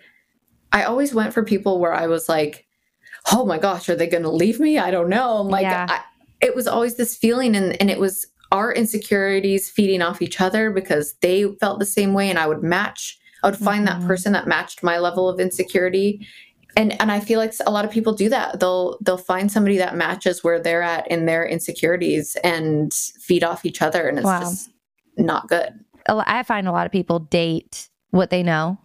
I 0.74 0.84
always 0.84 1.14
went 1.14 1.34
for 1.34 1.44
people 1.44 1.80
where 1.80 1.94
I 1.94 2.08
was 2.08 2.28
like, 2.30 2.66
"Oh 3.32 3.46
my 3.46 3.58
gosh, 3.58 3.88
are 3.90 3.96
they 3.96 4.08
going 4.08 4.24
to 4.24 4.32
leave 4.32 4.60
me? 4.60 4.78
I 4.80 4.92
don't 4.92 5.10
know." 5.10 5.42
Like 5.42 5.64
Yeah. 5.64 5.86
I, 5.90 6.02
it 6.42 6.56
was 6.56 6.68
always 6.68 6.96
this 6.96 7.16
feeling 7.16 7.56
and 7.56 7.80
and 7.82 7.92
it 7.92 8.00
was 8.00 8.26
our 8.52 8.74
insecurities 8.74 9.70
feeding 9.70 10.02
off 10.02 10.22
each 10.24 10.42
other 10.42 10.72
because 10.72 11.14
they 11.22 11.46
felt 11.60 11.80
the 11.80 11.86
same 11.86 12.14
way 12.14 12.30
and 12.32 12.40
I 12.40 12.48
would 12.48 12.64
match 12.64 13.18
I 13.44 13.48
would 13.50 13.60
find 13.60 13.84
Mhm. 13.88 14.00
that 14.00 14.08
person 14.08 14.34
that 14.34 14.48
matched 14.48 14.82
my 14.84 14.98
level 14.98 15.30
of 15.30 15.40
insecurity 15.40 16.26
and 16.80 17.00
and 17.02 17.12
I 17.12 17.20
feel 17.20 17.40
like 17.40 17.54
a 17.66 17.72
lot 17.72 17.84
of 17.84 17.92
people 17.92 18.14
do 18.14 18.30
that. 18.30 18.60
They'll 18.62 18.98
they'll 19.02 19.18
find 19.18 19.52
somebody 19.52 19.78
that 19.78 19.96
matches 19.96 20.44
where 20.44 20.60
they're 20.60 20.82
at 20.82 21.10
in 21.12 21.26
their 21.26 21.46
insecurities 21.46 22.38
and 22.44 22.94
feed 22.94 23.44
off 23.44 23.66
each 23.66 23.82
other, 23.82 24.08
and 24.08 24.18
it's 24.18 24.26
Wow. 24.26 24.40
just 24.40 24.70
not 25.18 25.50
good. 25.50 25.74
I 26.08 26.42
find 26.44 26.68
a 26.68 26.72
lot 26.72 26.86
of 26.86 26.92
people 26.92 27.20
date 27.20 27.90
what 28.12 28.30
they 28.30 28.42
know. 28.42 28.80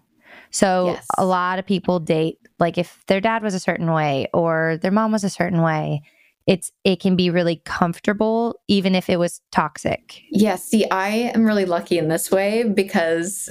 So 0.51 0.87
Yes. 0.87 1.07
a 1.17 1.25
lot 1.25 1.59
of 1.59 1.67
people 1.67 2.01
date 2.01 2.39
like 2.59 2.79
if 2.79 3.05
their 3.07 3.21
dad 3.21 3.43
was 3.43 3.55
a 3.55 3.61
certain 3.61 3.93
way 3.93 4.29
or 4.35 4.79
their 4.83 4.91
mom 4.91 5.13
was 5.13 5.25
a 5.25 5.31
certain 5.31 5.63
way, 5.63 6.03
it's 6.47 6.73
it 6.85 7.01
can 7.01 7.17
be 7.17 7.31
really 7.31 7.63
comfortable 7.65 8.61
even 8.69 8.95
if 8.95 9.09
it 9.09 9.19
was 9.19 9.41
toxic. 9.51 10.23
Yeah, 10.31 10.57
see, 10.57 10.89
I 10.91 11.09
am 11.35 11.45
really 11.45 11.65
lucky 11.65 11.97
in 11.97 12.09
this 12.09 12.31
way 12.31 12.65
because 12.65 13.51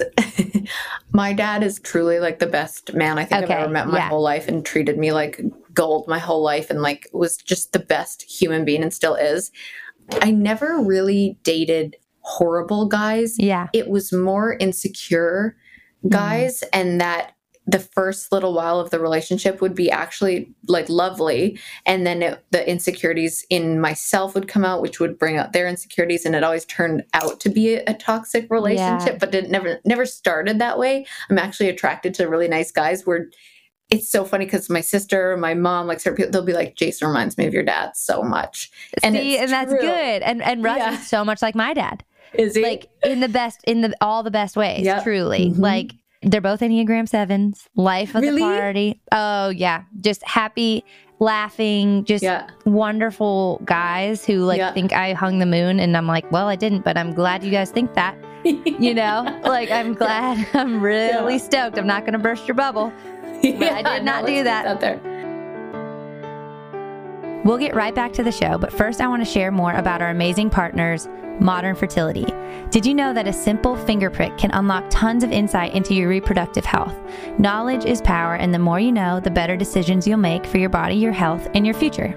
my 1.12 1.32
dad 1.32 1.62
is 1.62 1.80
truly 1.80 2.20
like 2.20 2.38
the 2.38 2.46
best 2.46 2.94
man 2.94 3.18
I 3.18 3.24
think 3.24 3.44
Okay, 3.44 3.54
I've 3.54 3.62
ever 3.64 3.72
met 3.72 3.88
my 3.88 3.98
yeah. 3.98 4.08
whole 4.08 4.22
life 4.22 4.46
and 4.46 4.64
treated 4.64 4.96
me 4.96 5.12
like 5.12 5.40
gold 5.72 6.06
my 6.06 6.20
whole 6.20 6.42
life 6.42 6.70
and 6.70 6.82
like 6.82 7.08
was 7.12 7.36
just 7.36 7.72
the 7.72 7.80
best 7.80 8.22
human 8.22 8.64
being 8.64 8.82
and 8.82 8.94
still 8.94 9.16
is. 9.16 9.50
I 10.20 10.30
never 10.30 10.78
really 10.80 11.38
dated 11.42 11.96
horrible 12.20 12.86
guys. 12.86 13.38
Yeah. 13.38 13.68
it 13.72 13.88
was 13.88 14.12
more 14.12 14.54
insecure 14.54 15.56
mm-hmm. 15.98 16.14
guys 16.14 16.62
and 16.72 17.00
that 17.00 17.33
the 17.66 17.78
first 17.78 18.30
little 18.30 18.52
while 18.52 18.78
of 18.78 18.90
the 18.90 19.00
relationship 19.00 19.60
would 19.62 19.74
be 19.74 19.90
actually 19.90 20.52
like 20.68 20.86
lovely 20.90 21.58
and 21.86 22.06
then 22.06 22.22
it, 22.22 22.44
the 22.50 22.68
insecurities 22.68 23.44
in 23.48 23.80
myself 23.80 24.34
would 24.34 24.48
come 24.48 24.64
out 24.66 24.82
which 24.82 25.00
would 25.00 25.18
bring 25.18 25.38
out 25.38 25.52
their 25.54 25.66
insecurities 25.66 26.26
and 26.26 26.36
it 26.36 26.44
always 26.44 26.66
turned 26.66 27.02
out 27.14 27.40
to 27.40 27.48
be 27.48 27.74
a, 27.74 27.82
a 27.86 27.94
toxic 27.94 28.46
relationship 28.50 29.14
Yeah. 29.14 29.18
but 29.18 29.34
it 29.34 29.48
never 29.50 29.80
never 29.86 30.04
started 30.04 30.58
that 30.58 30.78
way 30.78 31.06
i'm 31.30 31.38
actually 31.38 31.70
attracted 31.70 32.12
to 32.14 32.28
really 32.28 32.48
nice 32.48 32.70
guys 32.70 33.06
where 33.06 33.30
it's 33.88 34.08
so 34.10 34.24
funny 34.26 34.44
because 34.44 34.68
my 34.68 34.80
sister 34.82 35.36
my 35.38 35.54
mom 35.54 35.86
like 35.86 36.00
certain 36.00 36.16
people 36.16 36.32
they'll 36.32 36.42
be 36.44 36.52
like 36.52 36.74
jason 36.76 37.08
reminds 37.08 37.38
me 37.38 37.46
of 37.46 37.54
your 37.54 37.62
dad 37.62 37.92
so 37.96 38.22
much 38.22 38.70
And 39.02 39.14
See, 39.16 39.38
and 39.38 39.50
that's 39.50 39.70
true. 39.70 39.80
good. 39.80 40.22
And 40.22 40.42
and 40.42 40.62
Russ 40.62 40.78
Yeah. 40.78 40.92
is 40.94 41.06
so 41.06 41.24
much 41.24 41.40
like 41.42 41.54
my 41.54 41.72
dad. 41.74 42.04
Is 42.34 42.54
he? 42.56 42.62
Like 42.62 42.88
in 43.04 43.20
the 43.20 43.28
best, 43.28 43.60
in 43.64 43.80
the 43.82 43.94
all 44.00 44.22
the 44.22 44.30
best 44.30 44.56
ways. 44.56 44.84
Yep. 44.84 45.02
Truly, 45.04 45.50
Mhm. 45.50 45.58
like 45.58 45.92
they're 46.24 46.40
both 46.40 46.60
Enneagram 46.60 47.08
sevens. 47.08 47.68
Life 47.76 48.14
of 48.14 48.22
Really? 48.22 48.36
the 48.40 48.46
party. 48.46 49.00
Oh 49.12 49.48
yeah, 49.50 49.82
just 50.00 50.22
happy, 50.24 50.84
laughing, 51.20 52.04
just 52.04 52.22
yeah. 52.24 52.48
wonderful 52.64 53.60
guys 53.64 54.24
who 54.24 54.40
like 54.44 54.58
Yeah. 54.58 54.72
think 54.72 54.92
I 54.92 55.12
hung 55.12 55.38
the 55.38 55.46
moon, 55.46 55.80
and 55.80 55.96
I'm 55.96 56.06
like, 56.06 56.30
well, 56.32 56.48
I 56.48 56.56
didn't, 56.56 56.84
but 56.84 56.96
I'm 56.96 57.12
glad 57.14 57.44
you 57.44 57.50
guys 57.50 57.70
think 57.70 57.94
that. 57.94 58.16
You 58.44 58.92
know, 58.94 59.24
like 59.44 59.70
I'm 59.70 59.94
glad. 59.94 60.46
I'm 60.54 60.80
really 60.82 61.34
Yeah. 61.34 61.38
stoked. 61.38 61.78
I'm 61.78 61.86
not 61.86 62.02
going 62.02 62.12
to 62.14 62.18
burst 62.18 62.46
your 62.46 62.54
bubble. 62.54 62.92
yeah, 63.42 63.74
I 63.84 63.96
did 63.98 64.04
not 64.04 64.22
no, 64.22 64.26
do 64.26 64.44
that. 64.44 64.66
Out 64.66 64.80
there. 64.80 65.00
We'll 67.44 67.58
get 67.58 67.74
right 67.74 67.94
back 67.94 68.12
to 68.14 68.22
the 68.22 68.32
show, 68.32 68.56
but 68.56 68.72
first 68.72 69.02
I 69.02 69.06
want 69.06 69.22
to 69.24 69.30
share 69.30 69.50
more 69.50 69.74
about 69.74 70.00
our 70.00 70.08
amazing 70.08 70.48
partners, 70.48 71.06
Modern 71.40 71.74
Fertility. 71.74 72.26
Did 72.70 72.86
you 72.86 72.94
know 72.94 73.12
that 73.12 73.28
a 73.28 73.32
simple 73.32 73.76
finger 73.76 74.10
prick 74.10 74.36
can 74.38 74.50
unlock 74.52 74.84
tons 74.90 75.22
of 75.22 75.30
insight 75.30 75.74
into 75.74 75.94
your 75.94 76.08
reproductive 76.08 76.64
health? 76.64 76.96
Knowledge 77.38 77.84
is 77.84 78.00
power, 78.00 78.34
and 78.34 78.52
the 78.52 78.58
more 78.58 78.80
you 78.80 78.92
know, 78.92 79.20
the 79.20 79.30
better 79.30 79.56
decisions 79.56 80.06
you'll 80.06 80.18
make 80.18 80.46
for 80.46 80.58
your 80.58 80.68
body, 80.68 80.94
your 80.94 81.12
health, 81.12 81.48
and 81.54 81.64
your 81.64 81.74
future. 81.74 82.14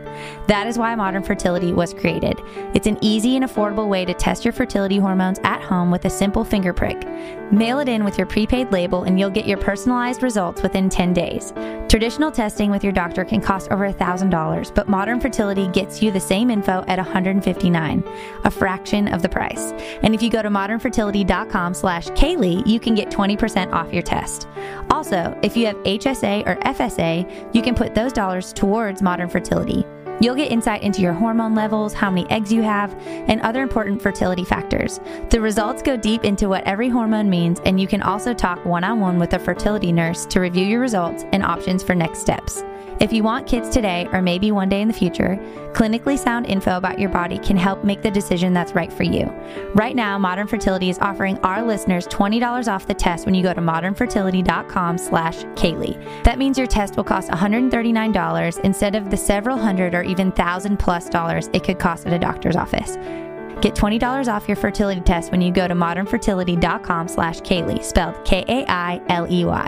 That 0.48 0.68
is 0.68 0.78
why 0.78 0.96
Modern 0.96 1.24
Fertility 1.24 1.74
was 1.74 1.94
created. 1.94 2.40
It's 2.74 2.88
an 2.88 2.98
easy 3.02 3.36
and 3.36 3.46
affordable 3.46 3.88
way 3.88 4.06
to 4.06 4.14
test 4.14 4.46
your 4.46 4.52
fertility 4.52 4.98
hormones 4.98 5.40
at 5.44 5.62
home 5.62 5.92
with 5.92 6.06
a 6.06 6.10
simple 6.10 6.44
finger 6.44 6.74
prick. 6.74 7.08
Mail 7.52 7.80
it 7.80 7.88
in 7.88 8.04
with 8.04 8.18
your 8.18 8.28
prepaid 8.28 8.72
label, 8.72 9.04
and 9.04 9.20
you'll 9.20 9.30
get 9.30 9.48
your 9.48 9.58
personalized 9.58 10.24
results 10.24 10.62
within 10.62 10.90
10 10.90 11.14
days. 11.14 11.54
Traditional 11.88 12.32
testing 12.32 12.70
with 12.70 12.84
your 12.84 12.92
doctor 12.92 13.24
can 13.24 13.42
cost 13.42 13.72
over 13.72 13.90
$1,000, 13.92 14.76
but 14.76 14.90
Modern 14.90 15.22
Fertility 15.22 15.68
gets 15.68 16.02
you 16.02 16.12
the 16.12 16.20
same 16.20 16.50
info 16.50 16.84
at 16.88 16.98
159, 16.98 18.04
a 18.44 18.52
of 19.14 19.22
the 19.22 19.30
price. 19.30 19.72
And 20.04 20.14
if 20.14 20.22
you 20.22 20.30
go 20.30 20.42
to 20.42 20.50
modernfertility.com 20.50 21.74
slash 21.74 22.08
Kailey, 22.10 22.66
you 22.66 22.80
can 22.80 22.96
get 22.96 23.10
20% 23.10 23.72
off 23.74 23.94
your 23.94 24.04
test. 24.04 24.48
Also, 24.90 25.38
if 25.44 25.56
you 25.58 25.66
have 25.66 25.76
HSA 25.78 26.48
or 26.48 26.56
FSA, 26.58 27.54
you 27.54 27.62
can 27.62 27.76
put 27.76 27.96
those 27.96 28.14
dollars 28.14 28.54
towards 28.54 29.02
Modern 29.02 29.30
Fertility. 29.30 29.86
You'll 30.20 30.36
get 30.36 30.52
insight 30.52 30.82
into 30.82 31.02
your 31.02 31.14
hormone 31.14 31.54
levels, 31.54 31.94
how 31.94 32.10
many 32.10 32.28
eggs 32.32 32.52
you 32.52 32.64
have, 32.64 32.96
and 33.06 33.40
other 33.42 33.62
important 33.62 34.02
fertility 34.02 34.44
factors. 34.44 35.00
The 35.30 35.40
results 35.40 35.84
go 35.84 35.96
deep 35.96 36.26
into 36.26 36.50
what 36.50 36.64
every 36.64 36.90
hormone 36.90 37.30
means, 37.30 37.60
and 37.66 37.80
you 37.80 37.86
can 37.86 38.02
also 38.02 38.34
talk 38.34 38.66
one 38.66 38.84
on 38.84 39.00
one 39.00 39.20
with 39.20 39.34
a 39.34 39.40
fertility 39.40 39.92
nurse 39.92 40.26
to 40.28 40.40
review 40.40 40.66
your 40.66 40.80
results 40.80 41.26
and 41.34 41.44
options 41.44 41.84
for 41.84 41.94
next 41.94 42.20
steps. 42.20 42.64
If 43.00 43.14
you 43.14 43.22
want 43.22 43.46
kids 43.46 43.70
today 43.70 44.08
or 44.12 44.24
maybe 44.24 44.52
one 44.52 44.70
day 44.70 44.82
in 44.82 44.88
the 44.88 44.94
future, 44.94 45.38
clinically 45.74 46.18
sound 46.18 46.48
info 46.48 46.78
about 46.78 46.98
your 46.98 47.10
body 47.10 47.38
can 47.38 47.56
help 47.56 47.84
make 47.84 48.02
the 48.02 48.10
decision 48.10 48.54
that's 48.54 48.74
right 48.74 48.92
for 48.92 49.04
you. 49.04 49.26
Right 49.76 49.96
now, 49.96 50.18
Modern 50.18 50.48
Fertility 50.48 50.90
is 50.90 50.98
offering 50.98 51.38
our 51.40 51.64
listeners 51.64 52.08
$20 52.08 52.68
off 52.68 52.88
the 52.88 52.96
test 52.96 53.28
when 53.28 53.36
you 53.36 53.44
go 53.44 53.54
to 53.54 53.62
modernfertility.com 53.62 54.98
slash 54.98 55.44
Kailey. 55.54 56.24
That 56.24 56.40
means 56.40 56.58
your 56.58 56.66
test 56.66 56.98
will 56.98 57.04
cost 57.04 57.30
$139 57.30 58.60
instead 58.62 58.96
of 58.96 59.12
the 59.12 59.18
several 59.18 59.58
hundred 59.58 59.94
or 59.94 60.02
even 60.02 60.32
thousand 60.32 60.78
plus 60.78 61.08
dollars 61.08 61.52
it 61.54 61.64
could 61.64 61.78
cost 61.78 62.08
at 62.08 62.14
a 62.14 62.20
doctor's 62.20 62.56
office. 62.56 62.96
Get 63.62 63.76
$20 63.76 64.28
off 64.28 64.48
your 64.48 64.58
fertility 64.58 65.02
test 65.02 65.32
when 65.32 65.42
you 65.42 65.52
go 65.52 65.68
to 65.68 65.76
modernfertility.com 65.76 67.08
slash 67.08 67.42
Kailey, 67.42 67.84
spelled 67.84 68.26
K-A-I-L-E-Y. 68.26 69.68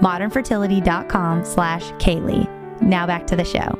modernfertility.com 0.00 1.44
slash 1.44 1.82
Kailey. 1.92 2.61
Now 2.82 3.06
back 3.06 3.26
to 3.28 3.36
the 3.36 3.44
show. 3.44 3.78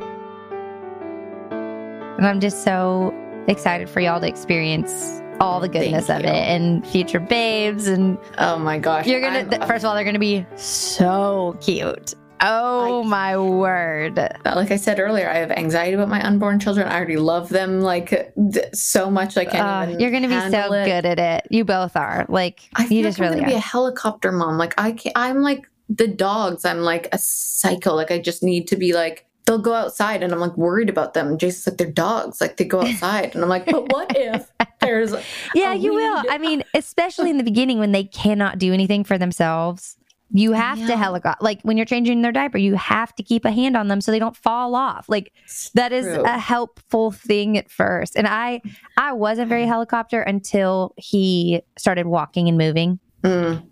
And 2.19 2.27
I'm 2.27 2.41
just 2.41 2.63
so 2.65 3.13
excited 3.49 3.89
for 3.89 4.01
y'all 4.01 4.21
to 4.21 4.29
experience 4.29 5.21
all 5.41 5.59
the 5.59 5.69
goodness 5.69 6.09
of 6.09 6.21
it 6.21 6.27
and 6.27 6.87
future 6.87 7.19
babes. 7.19 7.89
And 7.89 8.17
Oh 8.39 8.59
my 8.59 8.79
gosh. 8.79 9.07
you're 9.07 9.21
gonna, 9.21 9.45
th- 9.49 9.63
first 9.65 9.85
of 9.85 9.89
all, 9.89 9.95
they're 9.95 10.05
gonna 10.05 10.19
be 10.21 10.47
so 10.57 11.57
cute. 11.61 12.15
Oh 12.45 13.03
I- 13.03 13.07
my 13.07 13.39
word. 13.39 14.17
like 14.45 14.71
I 14.71 14.77
said 14.77 15.01
earlier, 15.01 15.29
I 15.29 15.35
have 15.39 15.51
anxiety 15.51 15.95
about 15.95 16.09
my 16.09 16.25
unborn 16.25 16.61
children. 16.61 16.87
I 16.87 16.97
already 16.97 17.17
love 17.17 17.49
them 17.49 17.81
like 17.81 18.33
d- 18.51 18.61
so 18.73 19.11
much. 19.11 19.37
I 19.37 19.45
can't 19.45 19.67
Uh, 19.67 19.87
even. 19.89 20.01
you're 20.01 20.11
gonna 20.13 20.29
be 20.29 20.51
so 20.51 20.73
it. 20.73 20.85
good 20.85 21.07
at 21.07 21.19
it. 21.19 21.47
You 21.51 21.65
both 21.65 21.97
are. 21.97 22.25
Like 22.29 22.61
I 22.77 22.85
you 22.87 23.03
just 23.03 23.19
I'm 23.19 23.25
really 23.27 23.37
gonna 23.41 23.49
be 23.53 23.57
a 23.57 23.61
helicopter 23.61 24.31
mom. 24.33 24.59
Like 24.59 24.75
I 24.79 24.93
can't. 24.93 25.17
I'm 25.17 25.43
like 25.43 25.69
the 25.97 26.09
dogs. 26.09 26.65
I'm 26.65 26.81
like 26.81 27.09
a 27.13 27.19
psycho. 27.19 27.95
Like 27.95 28.11
I 28.11 28.19
just 28.19 28.43
need 28.43 28.69
to 28.69 28.77
be 28.77 28.93
like. 28.93 29.27
They'll 29.45 29.59
go 29.59 29.75
outside, 29.75 30.23
and 30.23 30.33
I'm 30.33 30.39
like 30.39 30.57
worried 30.57 30.89
about 30.89 31.15
them. 31.15 31.37
Jason's 31.37 31.67
like 31.67 31.77
they're 31.77 31.91
dogs. 31.91 32.41
Like 32.41 32.59
they 32.59 32.65
go 32.65 32.81
outside, 32.87 33.35
and 33.35 33.43
I'm 33.43 33.49
like, 33.49 33.67
but 33.67 33.91
what 33.91 34.17
if 34.17 34.49
there's 34.81 35.13
Yeah, 35.55 35.73
you 35.73 35.93
will. 35.95 36.23
I 36.31 36.39
mean, 36.39 36.63
especially 36.75 37.31
in 37.31 37.39
the 37.39 37.45
beginning 37.45 37.79
when 37.79 37.91
they 37.93 38.05
cannot 38.05 38.59
do 38.59 38.73
anything 38.73 39.05
for 39.05 39.19
themselves. 39.19 39.97
You 40.35 40.53
have 40.53 40.79
to 40.87 40.97
helicopter. 40.97 41.45
Like 41.45 41.61
when 41.61 41.77
you're 41.77 41.85
changing 41.85 42.23
their 42.23 42.33
diaper, 42.33 42.57
you 42.57 42.75
have 42.77 43.15
to 43.17 43.23
keep 43.23 43.45
a 43.45 43.51
hand 43.51 43.77
on 43.77 43.89
them 43.89 44.01
so 44.01 44.11
they 44.11 44.19
don't 44.19 44.37
fall 44.37 44.75
off. 44.75 45.07
Like 45.07 45.31
that 45.75 45.93
is 45.93 46.07
True. 46.07 46.25
a 46.25 46.39
helpful 46.39 47.11
thing 47.11 47.59
at 47.59 47.71
first. 47.71 48.17
And 48.17 48.27
I 48.27 48.63
I 48.97 49.13
wasn't 49.13 49.51
very 49.51 49.67
helicopter 49.67 50.23
until 50.23 50.95
he 50.97 51.61
started 51.77 52.07
walking 52.07 52.49
and 52.49 52.57
moving. 52.57 52.99
Mm, 53.23 53.63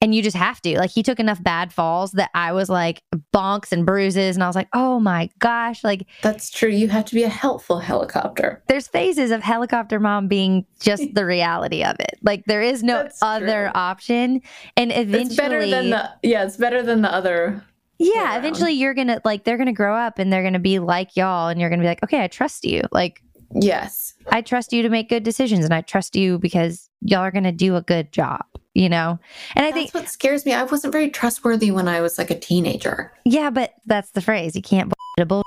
And 0.00 0.14
you 0.14 0.22
just 0.22 0.36
have 0.36 0.62
to. 0.62 0.78
Like 0.78 0.90
he 0.90 1.02
took 1.02 1.18
enough 1.18 1.42
bad 1.42 1.72
falls 1.72 2.12
that 2.12 2.30
I 2.32 2.52
was 2.52 2.68
like 2.68 3.02
bonks 3.34 3.72
and 3.72 3.84
bruises 3.84 4.36
and 4.36 4.44
I 4.44 4.46
was 4.46 4.54
like, 4.54 4.68
"Oh 4.72 5.00
my 5.00 5.28
gosh, 5.40 5.82
like 5.82 6.06
that's 6.22 6.50
true. 6.50 6.68
You 6.70 6.86
have 6.88 7.04
to 7.06 7.14
be 7.16 7.24
a 7.24 7.28
helpful 7.28 7.80
helicopter. 7.80 8.62
there's 8.68 8.86
phases 8.86 9.32
of 9.32 9.42
helicopter 9.42 9.98
mom 9.98 10.28
being 10.28 10.64
just 10.80 11.02
the 11.14 11.26
reality 11.26 11.82
of 11.82 11.96
it. 11.98 12.16
Like 12.22 12.44
there 12.44 12.62
is 12.62 12.84
no 12.84 13.02
That's 13.02 13.20
other 13.22 13.70
true. 13.72 13.80
option. 13.80 14.40
And 14.76 14.92
eventually 14.92 15.22
It's 15.24 15.36
better 15.36 15.66
than 15.66 15.90
the 15.90 16.10
yeah. 16.22 16.44
It's 16.44 16.56
better 16.56 16.82
than 16.82 17.02
the 17.02 17.12
other. 17.12 17.64
Yeah, 17.98 18.26
around. 18.34 18.38
eventually 18.38 18.72
you're 18.74 18.94
gonna 18.94 19.20
like 19.24 19.42
they're 19.42 19.58
gonna 19.58 19.72
grow 19.72 19.96
up 19.96 20.20
and 20.20 20.32
they're 20.32 20.44
gonna 20.44 20.60
be 20.60 20.78
like 20.78 21.16
y'all 21.16 21.48
and 21.48 21.60
you're 21.60 21.70
gonna 21.70 21.82
be 21.82 21.88
like, 21.88 22.04
okay, 22.04 22.22
I 22.22 22.28
trust 22.28 22.64
you. 22.64 22.82
Like 22.92 23.20
Yes. 23.52 24.07
I 24.30 24.42
trust 24.42 24.72
you 24.72 24.82
to 24.82 24.88
make 24.88 25.08
good 25.08 25.22
decisions 25.22 25.64
and 25.64 25.72
I 25.72 25.80
trust 25.80 26.16
you 26.16 26.38
because 26.38 26.90
y'all 27.00 27.20
are 27.20 27.30
gonna 27.30 27.52
do 27.52 27.76
a 27.76 27.82
good 27.82 28.12
job, 28.12 28.44
you 28.74 28.88
know? 28.88 29.18
And 29.54 29.64
I 29.64 29.70
That's 29.70 29.90
think 29.90 29.94
what 29.94 30.08
scares 30.08 30.44
me. 30.44 30.52
I 30.52 30.64
wasn't 30.64 30.92
very 30.92 31.10
trustworthy 31.10 31.70
when 31.70 31.88
I 31.88 32.00
was 32.00 32.18
like 32.18 32.30
a 32.30 32.38
teenager. 32.38 33.12
yeah, 33.24 33.50
but 33.50 33.74
that's 33.86 34.10
the 34.10 34.20
phrase. 34.20 34.54
You 34.54 34.62
can't 34.62 34.92
bull 35.26 35.42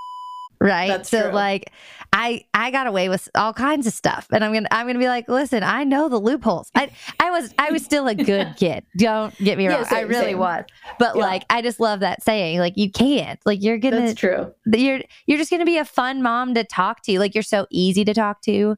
right 0.61 0.87
That's 0.89 1.09
so 1.09 1.23
true. 1.23 1.31
like 1.31 1.71
i 2.13 2.45
i 2.53 2.69
got 2.71 2.85
away 2.87 3.09
with 3.09 3.27
all 3.35 3.51
kinds 3.51 3.87
of 3.87 3.93
stuff 3.93 4.27
and 4.31 4.43
i'm 4.43 4.53
gonna 4.53 4.67
i'm 4.71 4.85
gonna 4.85 4.99
be 4.99 5.07
like 5.07 5.27
listen 5.27 5.63
i 5.63 5.83
know 5.83 6.07
the 6.07 6.19
loopholes 6.19 6.69
i 6.75 6.89
i 7.19 7.31
was 7.31 7.53
i 7.57 7.71
was 7.71 7.83
still 7.83 8.07
a 8.07 8.13
good 8.15 8.53
kid 8.57 8.85
don't 8.97 9.35
get 9.39 9.57
me 9.57 9.63
Yeah, 9.65 9.77
wrong 9.77 9.85
i 9.89 10.01
really 10.01 10.31
same. 10.31 10.37
was 10.37 10.63
but 10.99 11.15
Yeah. 11.15 11.21
like 11.23 11.45
i 11.49 11.61
just 11.63 11.79
love 11.79 12.01
that 12.01 12.21
saying 12.23 12.59
like 12.59 12.73
you 12.77 12.91
can't 12.91 13.39
like 13.45 13.63
you're 13.63 13.77
gonna 13.79 14.01
That's 14.01 14.19
true. 14.19 14.53
you're 14.71 15.01
you're 15.25 15.37
just 15.39 15.49
gonna 15.49 15.65
be 15.65 15.77
a 15.77 15.85
fun 15.85 16.21
mom 16.21 16.53
to 16.53 16.63
talk 16.63 17.01
to 17.03 17.17
like 17.19 17.33
you're 17.33 17.41
so 17.43 17.65
easy 17.71 18.05
to 18.05 18.13
talk 18.13 18.41
to 18.43 18.77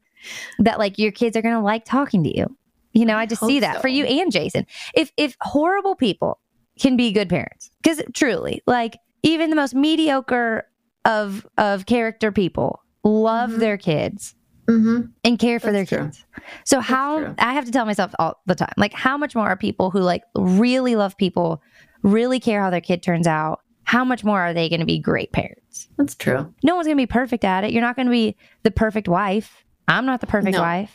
that 0.60 0.78
like 0.78 0.98
your 0.98 1.12
kids 1.12 1.36
are 1.36 1.42
gonna 1.42 1.62
like 1.62 1.84
talking 1.84 2.24
to 2.24 2.34
you 2.34 2.46
you 2.92 3.04
know 3.04 3.16
i, 3.16 3.22
I 3.22 3.26
just 3.26 3.40
hope 3.40 3.50
see 3.50 3.60
that 3.60 3.76
so. 3.76 3.80
for 3.82 3.88
you 3.88 4.04
and 4.06 4.32
jason 4.32 4.64
if 4.94 5.12
if 5.18 5.36
horrible 5.42 5.96
people 5.96 6.40
can 6.80 6.96
be 6.96 7.12
good 7.12 7.28
parents 7.28 7.70
because 7.82 8.00
truly 8.14 8.62
like 8.66 8.96
even 9.22 9.50
the 9.50 9.56
most 9.56 9.74
mediocre 9.74 10.66
of 11.04 11.46
of 11.58 11.86
character 11.86 12.32
people 12.32 12.80
love 13.04 13.50
Mhm. 13.50 13.58
their 13.58 13.76
kids 13.76 14.34
hmm 14.68 15.00
and 15.24 15.38
care 15.38 15.60
for 15.60 15.70
That's 15.72 15.90
their 15.90 15.98
true. 15.98 16.06
kids 16.08 16.24
so 16.64 16.80
how 16.80 17.18
true. 17.18 17.34
i 17.38 17.52
have 17.52 17.66
to 17.66 17.70
tell 17.70 17.84
myself 17.84 18.14
all 18.18 18.40
the 18.46 18.54
time 18.54 18.72
like 18.78 18.94
how 18.94 19.18
much 19.18 19.34
more 19.34 19.46
are 19.46 19.56
people 19.56 19.90
who 19.90 20.00
like 20.00 20.22
really 20.34 20.96
love 20.96 21.16
people 21.18 21.60
really 22.02 22.40
care 22.40 22.62
how 22.62 22.70
their 22.70 22.80
kid 22.80 23.02
turns 23.02 23.26
out 23.26 23.60
how 23.84 24.02
much 24.04 24.24
more 24.24 24.40
are 24.40 24.54
they 24.54 24.70
going 24.70 24.80
to 24.80 24.86
be 24.86 24.98
great 24.98 25.30
parents 25.32 25.88
That's 25.98 26.14
true. 26.14 26.54
no 26.62 26.74
one's 26.74 26.86
going 26.86 26.96
to 26.96 27.02
be 27.02 27.06
perfect 27.06 27.44
at 27.44 27.64
it. 27.64 27.72
You're 27.72 27.82
not 27.82 27.96
going 27.96 28.06
to 28.06 28.10
be 28.12 28.34
the 28.62 28.70
perfect 28.70 29.08
wife. 29.08 29.62
I'm 29.88 30.06
not 30.06 30.22
the 30.22 30.26
perfect 30.26 30.54
No. 30.56 30.62
wife. 30.62 30.92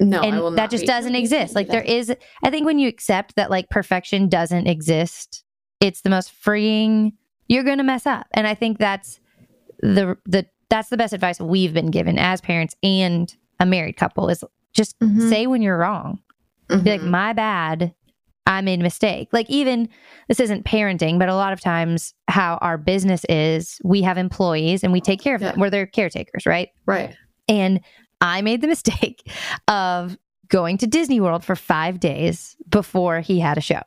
No, 0.00 0.20
I 0.22 0.30
will 0.40 0.48
and 0.48 0.58
that 0.58 0.70
just 0.70 0.82
be. 0.82 0.86
doesn't 0.88 1.14
exist. 1.14 1.54
Like 1.54 1.68
there 1.68 1.82
is 1.82 2.12
I 2.42 2.50
think 2.50 2.66
when 2.66 2.80
you 2.80 2.88
accept 2.88 3.36
that 3.36 3.48
like 3.50 3.70
perfection 3.70 4.28
doesn't 4.28 4.66
exist, 4.66 5.44
it's 5.80 6.00
the 6.00 6.10
most 6.10 6.32
freeing. 6.32 7.12
You're 7.48 7.62
going 7.62 7.78
to 7.78 7.84
mess 7.84 8.06
up. 8.06 8.26
And 8.34 8.46
I 8.48 8.54
think 8.54 8.78
that's 8.78 9.20
the 9.80 10.16
the 10.26 10.46
that's 10.68 10.88
the 10.88 10.96
best 10.96 11.12
advice 11.12 11.40
we've 11.40 11.72
been 11.72 11.90
given 11.90 12.18
as 12.18 12.40
parents 12.40 12.74
and 12.82 13.34
a 13.60 13.66
married 13.66 13.96
couple 13.96 14.28
is 14.28 14.42
just 14.72 14.98
Mhm. 15.00 15.28
say 15.30 15.46
when 15.46 15.62
you're 15.62 15.78
wrong. 15.78 16.18
Be 16.68 16.76
like, 16.76 17.00
Mhm. 17.00 17.10
my 17.10 17.32
bad. 17.32 17.94
I 18.48 18.60
made 18.60 18.80
a 18.80 18.82
mistake. 18.82 19.28
Like, 19.32 19.48
even 19.50 19.88
this 20.28 20.38
isn't 20.40 20.64
parenting, 20.64 21.18
but 21.18 21.28
a 21.28 21.34
lot 21.34 21.52
of 21.52 21.60
times 21.60 22.14
how 22.28 22.58
our 22.62 22.78
business 22.78 23.24
is, 23.28 23.80
we 23.84 24.02
have 24.02 24.18
employees 24.18 24.84
and 24.84 24.92
we 24.92 25.00
take 25.00 25.20
care 25.20 25.34
of 25.34 25.40
them. 25.40 25.54
Yeah. 25.56 25.60
We're 25.60 25.70
their 25.70 25.86
caretakers, 25.86 26.46
right? 26.46 26.68
right. 26.86 27.14
And 27.48 27.80
I 28.20 28.42
made 28.42 28.60
the 28.60 28.68
mistake 28.76 29.28
of 29.68 30.16
going 30.48 30.78
to 30.78 30.86
Disney 30.86 31.20
World 31.20 31.44
for 31.44 31.56
five 31.56 31.98
days 32.00 32.56
before 32.68 33.20
he 33.20 33.40
had 33.40 33.58
a 33.58 33.60
show 33.60 33.82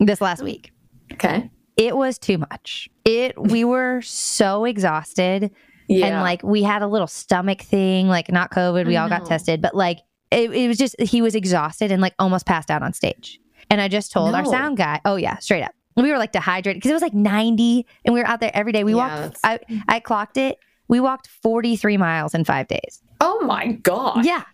this 0.00 0.20
last 0.20 0.42
week. 0.42 0.72
Okay. 1.12 1.50
It 1.78 1.96
was 1.96 2.18
too 2.18 2.36
much. 2.38 2.90
It 3.04 3.40
we 3.40 3.64
were 3.64 4.02
so 4.02 4.64
exhausted 4.66 5.50
Yeah. 5.86 6.06
and 6.06 6.20
like 6.20 6.42
we 6.42 6.62
had 6.64 6.82
a 6.82 6.86
little 6.88 7.06
stomach 7.06 7.62
thing, 7.62 8.08
like 8.08 8.30
not 8.30 8.50
COVID, 8.50 8.86
we 8.86 8.96
I 8.96 9.02
all 9.02 9.08
got 9.08 9.22
mm-hmm. 9.22 9.28
tested, 9.28 9.62
but 9.62 9.74
like 9.74 10.00
it, 10.30 10.50
it 10.50 10.68
was 10.68 10.76
just 10.76 11.00
he 11.00 11.22
was 11.22 11.34
exhausted 11.34 11.90
and 11.90 12.02
like 12.02 12.14
almost 12.18 12.44
passed 12.44 12.70
out 12.70 12.82
on 12.82 12.92
stage. 12.92 13.40
And 13.70 13.80
I 13.80 13.88
just 13.88 14.12
told 14.12 14.34
our 14.34 14.44
sound 14.44 14.76
guy, 14.76 15.00
oh 15.04 15.16
yeah, 15.16 15.38
straight 15.38 15.62
up. 15.62 15.72
We 15.96 16.10
were 16.10 16.18
like 16.18 16.32
dehydrated 16.32 16.78
because 16.78 16.90
it 16.90 16.94
was 16.94 17.02
like 17.02 17.14
90 17.14 17.86
and 18.04 18.14
we 18.14 18.20
were 18.20 18.26
out 18.26 18.40
there 18.40 18.52
every 18.54 18.72
day. 18.72 18.84
We 18.84 18.94
Yeah, 18.94 19.22
walked 19.22 19.38
I, 19.44 19.58
I 19.88 20.00
clocked 20.00 20.36
it. 20.36 20.58
We 20.88 21.00
walked 21.00 21.28
43 21.28 21.96
miles 21.96 22.34
in 22.34 22.44
five 22.44 22.66
days. 22.68 23.02
Oh 23.20 23.40
my 23.44 23.72
god. 23.72 24.24
Yeah. 24.24 24.44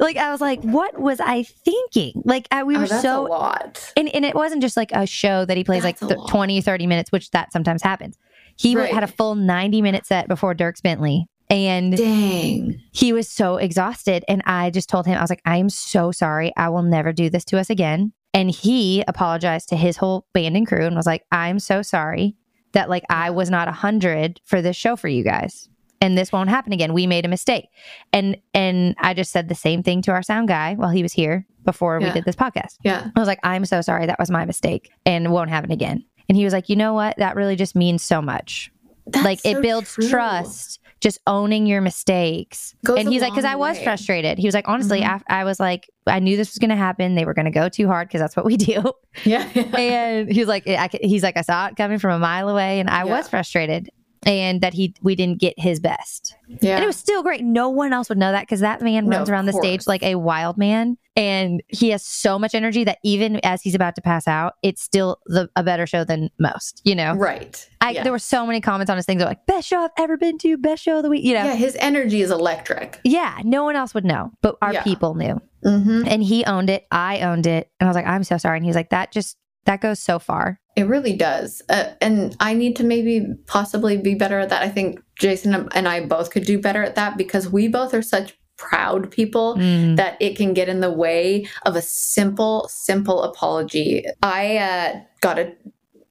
Like 0.00 0.16
I 0.16 0.30
was 0.32 0.40
like, 0.40 0.60
what 0.62 0.98
was 1.00 1.20
I 1.20 1.42
thinking? 1.42 2.22
Like 2.24 2.48
I, 2.50 2.62
we 2.64 2.76
Oh, 2.76 2.80
were 2.80 2.86
so 2.86 3.26
a 3.26 3.28
lot. 3.28 3.92
and, 3.96 4.08
and 4.14 4.24
it 4.24 4.34
wasn't 4.34 4.62
just 4.62 4.76
like 4.76 4.90
a 4.92 5.06
show 5.06 5.44
that 5.44 5.56
he 5.56 5.64
plays 5.64 5.82
That's 5.82 6.00
like 6.02 6.16
th- 6.16 6.28
20 6.28 6.60
30 6.60 6.86
minutes 6.86 7.12
which 7.12 7.30
that 7.30 7.52
sometimes 7.52 7.82
happens 7.82 8.16
he 8.56 8.76
Right. 8.76 8.92
had 8.92 9.02
a 9.02 9.06
full 9.06 9.34
90 9.34 9.80
minute 9.82 10.04
set 10.06 10.28
before 10.28 10.54
Dierks 10.54 10.82
Bentley 10.82 11.26
and 11.50 11.96
Dang. 11.96 12.80
he 12.92 13.12
was 13.12 13.28
so 13.28 13.56
exhausted 13.56 14.24
and 14.28 14.42
i 14.46 14.70
just 14.70 14.88
told 14.88 15.06
him 15.06 15.16
i 15.18 15.20
was 15.20 15.30
like 15.30 15.42
i 15.44 15.56
am 15.58 15.68
so 15.68 16.10
sorry 16.12 16.52
i 16.56 16.68
will 16.68 16.82
never 16.82 17.12
do 17.12 17.28
this 17.30 17.44
to 17.46 17.58
us 17.58 17.68
again 17.70 18.12
and 18.34 18.50
he 18.50 19.04
apologized 19.08 19.68
to 19.68 19.76
his 19.76 19.96
whole 19.98 20.26
band 20.32 20.56
and 20.56 20.66
crew 20.66 20.84
and 20.86 20.96
was 20.96 21.06
like 21.06 21.24
i'm 21.32 21.58
so 21.58 21.82
sorry 21.82 22.34
that 22.72 22.88
like 22.88 23.04
i 23.10 23.30
was 23.30 23.50
not 23.50 23.68
a 23.68 23.72
100 23.72 24.40
for 24.44 24.62
this 24.62 24.76
show 24.76 24.96
for 24.96 25.08
you 25.08 25.22
guys 25.24 25.68
and 26.02 26.18
this 26.18 26.30
won't 26.32 26.50
happen 26.50 26.72
again 26.74 26.92
we 26.92 27.06
made 27.06 27.24
a 27.24 27.28
mistake 27.28 27.66
and 28.12 28.36
and 28.52 28.94
i 28.98 29.14
just 29.14 29.32
said 29.32 29.48
the 29.48 29.54
same 29.54 29.82
thing 29.82 30.02
to 30.02 30.10
our 30.10 30.22
sound 30.22 30.48
guy 30.48 30.74
while 30.74 30.90
he 30.90 31.02
was 31.02 31.12
here 31.14 31.46
before 31.64 31.98
we 32.00 32.10
did 32.10 32.24
this 32.24 32.36
podcast 32.36 32.76
Yeah. 32.82 33.08
I 33.14 33.20
was 33.20 33.28
like, 33.28 33.38
I'm 33.44 33.64
so 33.64 33.80
sorry. 33.82 34.06
That 34.06 34.18
was 34.18 34.30
my 34.30 34.44
mistake 34.44 34.90
and 35.06 35.30
won't 35.32 35.48
happen 35.48 35.70
again. 35.70 36.04
And 36.28 36.36
he 36.36 36.42
was 36.42 36.52
like, 36.52 36.68
you 36.68 36.74
know 36.74 36.92
what? 36.92 37.16
That 37.18 37.36
really 37.36 37.54
just 37.54 37.76
means 37.76 38.02
so 38.02 38.20
much. 38.20 38.68
That's 39.06 39.24
like 39.24 39.40
it 39.44 39.62
builds 39.62 39.94
true. 39.94 40.08
trust, 40.08 40.80
just 41.00 41.20
owning 41.28 41.66
your 41.66 41.80
mistakes. 41.80 42.74
Goes 42.84 42.98
and 42.98 43.08
he's 43.08 43.22
like, 43.22 43.30
because 43.32 43.44
I 43.44 43.54
was 43.54 43.80
frustrated. 43.80 44.38
He 44.38 44.46
was 44.48 44.54
like, 44.56 44.66
honestly, 44.68 45.02
Mhm. 45.02 45.14
af- 45.16 45.22
I 45.28 45.44
was 45.44 45.60
like, 45.60 45.88
I 46.06 46.18
knew 46.18 46.36
this 46.36 46.50
was 46.50 46.58
going 46.58 46.70
to 46.70 46.76
happen. 46.76 47.14
They 47.14 47.24
were 47.24 47.34
going 47.34 47.44
to 47.44 47.52
go 47.52 47.68
too 47.68 47.86
hard 47.86 48.08
because 48.08 48.20
that's 48.20 48.36
what 48.36 48.44
we 48.44 48.56
do. 48.72 48.92
Yeah. 49.24 49.48
and 49.54 50.30
he 50.32 50.40
was 50.40 50.48
like, 50.48 50.66
I, 50.66 50.88
he's 51.00 51.22
like, 51.22 51.36
I 51.36 51.42
saw 51.42 51.68
it 51.68 51.76
coming 51.76 52.00
from 52.00 52.10
a 52.10 52.18
mile 52.18 52.48
away, 52.48 52.80
and 52.80 52.90
I 52.90 53.04
Yeah. 53.04 53.16
was 53.16 53.28
frustrated. 53.28 53.88
And 54.24 54.60
that 54.60 54.72
he 54.72 54.94
we 55.02 55.16
didn't 55.16 55.40
get 55.40 55.54
his 55.58 55.80
best, 55.80 56.36
yeah. 56.60 56.76
and 56.76 56.84
it 56.84 56.86
was 56.86 56.96
still 56.96 57.24
great. 57.24 57.42
No 57.42 57.68
one 57.68 57.92
else 57.92 58.08
would 58.08 58.18
know 58.18 58.30
that 58.30 58.42
because 58.42 58.60
that 58.60 58.80
man 58.80 59.06
No, 59.08 59.16
runs 59.16 59.28
around 59.28 59.46
the 59.46 59.52
stage 59.52 59.88
like 59.88 60.02
a 60.04 60.14
wild 60.14 60.56
man, 60.56 60.96
and 61.16 61.60
he 61.66 61.88
has 61.90 62.06
so 62.06 62.38
much 62.38 62.54
energy 62.54 62.84
that 62.84 62.98
even 63.02 63.40
as 63.44 63.62
he's 63.62 63.74
about 63.74 63.96
to 63.96 64.00
pass 64.00 64.28
out, 64.28 64.52
it's 64.62 64.80
still 64.80 65.18
the, 65.26 65.48
a 65.56 65.64
better 65.64 65.88
show 65.88 66.04
than 66.04 66.30
most. 66.38 66.80
You 66.84 66.94
know, 66.94 67.14
right. 67.14 67.68
I, 67.80 67.90
Yeah. 67.90 68.04
there 68.04 68.12
were 68.12 68.20
so 68.20 68.46
many 68.46 68.60
comments 68.60 68.90
on 68.90 68.96
his 68.96 69.06
things 69.06 69.20
like 69.22 69.44
best 69.46 69.66
show 69.66 69.80
I've 69.82 69.90
ever 69.98 70.16
been 70.16 70.38
to, 70.38 70.56
best 70.56 70.84
show 70.84 70.98
of 70.98 71.02
the 71.02 71.10
week. 71.10 71.24
You 71.24 71.34
know, 71.34 71.44
Yeah, 71.44 71.56
his 71.56 71.76
energy 71.80 72.22
is 72.22 72.30
electric. 72.30 73.00
yeah, 73.02 73.40
no 73.42 73.64
one 73.64 73.74
else 73.74 73.92
would 73.92 74.04
know, 74.04 74.30
but 74.40 74.56
our 74.62 74.72
Yeah. 74.72 74.84
people 74.84 75.14
knew, 75.16 75.40
Mm-hmm. 75.64 76.02
and 76.06 76.22
he 76.22 76.44
owned 76.44 76.70
it. 76.70 76.86
I 76.92 77.20
owned 77.22 77.46
it, 77.48 77.70
and 77.80 77.88
I 77.88 77.90
was 77.90 77.96
like, 77.96 78.06
I'm 78.06 78.22
so 78.22 78.36
sorry. 78.38 78.58
And 78.58 78.64
he 78.64 78.68
was 78.68 78.76
like, 78.76 78.90
that 78.90 79.10
just 79.10 79.36
that 79.64 79.80
goes 79.80 80.00
so 80.00 80.18
far. 80.18 80.58
It 80.74 80.84
really 80.84 81.14
does. 81.14 81.62
Uh, 81.68 81.90
and 82.00 82.36
I 82.40 82.54
need 82.54 82.76
to 82.76 82.84
maybe 82.84 83.26
possibly 83.46 83.96
be 83.96 84.14
better 84.14 84.38
at 84.38 84.48
that. 84.48 84.62
I 84.62 84.68
think 84.68 85.00
Jason 85.18 85.68
and 85.74 85.86
I 85.86 86.06
both 86.06 86.30
could 86.30 86.44
do 86.44 86.58
better 86.58 86.82
at 86.82 86.94
that 86.94 87.16
because 87.16 87.48
we 87.48 87.68
both 87.68 87.92
are 87.94 88.02
such 88.02 88.36
proud 88.56 89.10
people 89.10 89.56
Mm. 89.56 89.96
that 89.96 90.16
it 90.20 90.36
can 90.36 90.54
get 90.54 90.68
in 90.68 90.80
the 90.80 90.90
way 90.90 91.46
of 91.66 91.76
a 91.76 91.82
simple, 91.82 92.68
simple 92.70 93.22
apology. 93.22 94.04
I 94.22 94.56
uh, 94.58 95.00
got 95.20 95.38
a, 95.38 95.52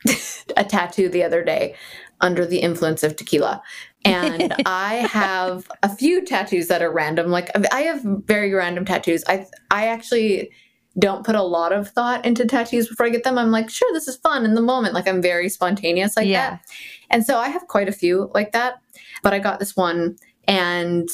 a 0.58 0.64
tattoo 0.64 1.10
the 1.10 1.24
other 1.24 1.44
day 1.44 1.76
under 2.20 2.46
the 2.46 2.60
influence 2.60 3.04
of 3.04 3.16
tequila. 3.16 3.64
And 4.06 4.54
I 4.66 4.96
have 4.96 5.70
a 5.82 5.96
few 5.96 6.24
tattoos 6.24 6.68
that 6.68 6.82
are 6.82 6.92
random. 6.92 7.32
Like 7.32 7.50
I 7.74 7.82
have 7.82 8.02
very 8.04 8.54
random 8.54 8.86
tattoos. 8.86 9.24
I 9.28 9.46
I 9.70 9.88
actually 9.88 10.52
don't 11.00 11.26
put 11.26 11.36
a 11.36 11.42
lot 11.42 11.72
of 11.72 11.90
thought 11.90 12.26
into 12.26 12.46
tattoos 12.46 12.88
before 12.88 13.06
I 13.06 13.10
get 13.10 13.24
them. 13.24 13.38
I'm 13.38 13.52
like, 13.52 13.70
sure, 13.70 13.92
this 13.94 14.08
is 14.08 14.18
fun 14.18 14.46
in 14.46 14.56
the 14.56 14.62
moment. 14.62 14.94
Like 14.94 15.08
I'm 15.08 15.22
very 15.22 15.50
spontaneous 15.50 16.18
like 16.18 16.28
Yeah. 16.28 16.52
that. 16.52 16.62
And 17.10 17.26
so 17.26 17.38
I 17.38 17.50
have 17.50 17.68
quite 17.68 17.88
a 17.90 17.94
few 17.94 18.30
like 18.34 18.52
that. 18.52 18.82
But 19.24 19.34
I 19.34 19.40
got 19.40 19.60
this 19.60 19.76
one 19.76 20.18
and 20.48 21.08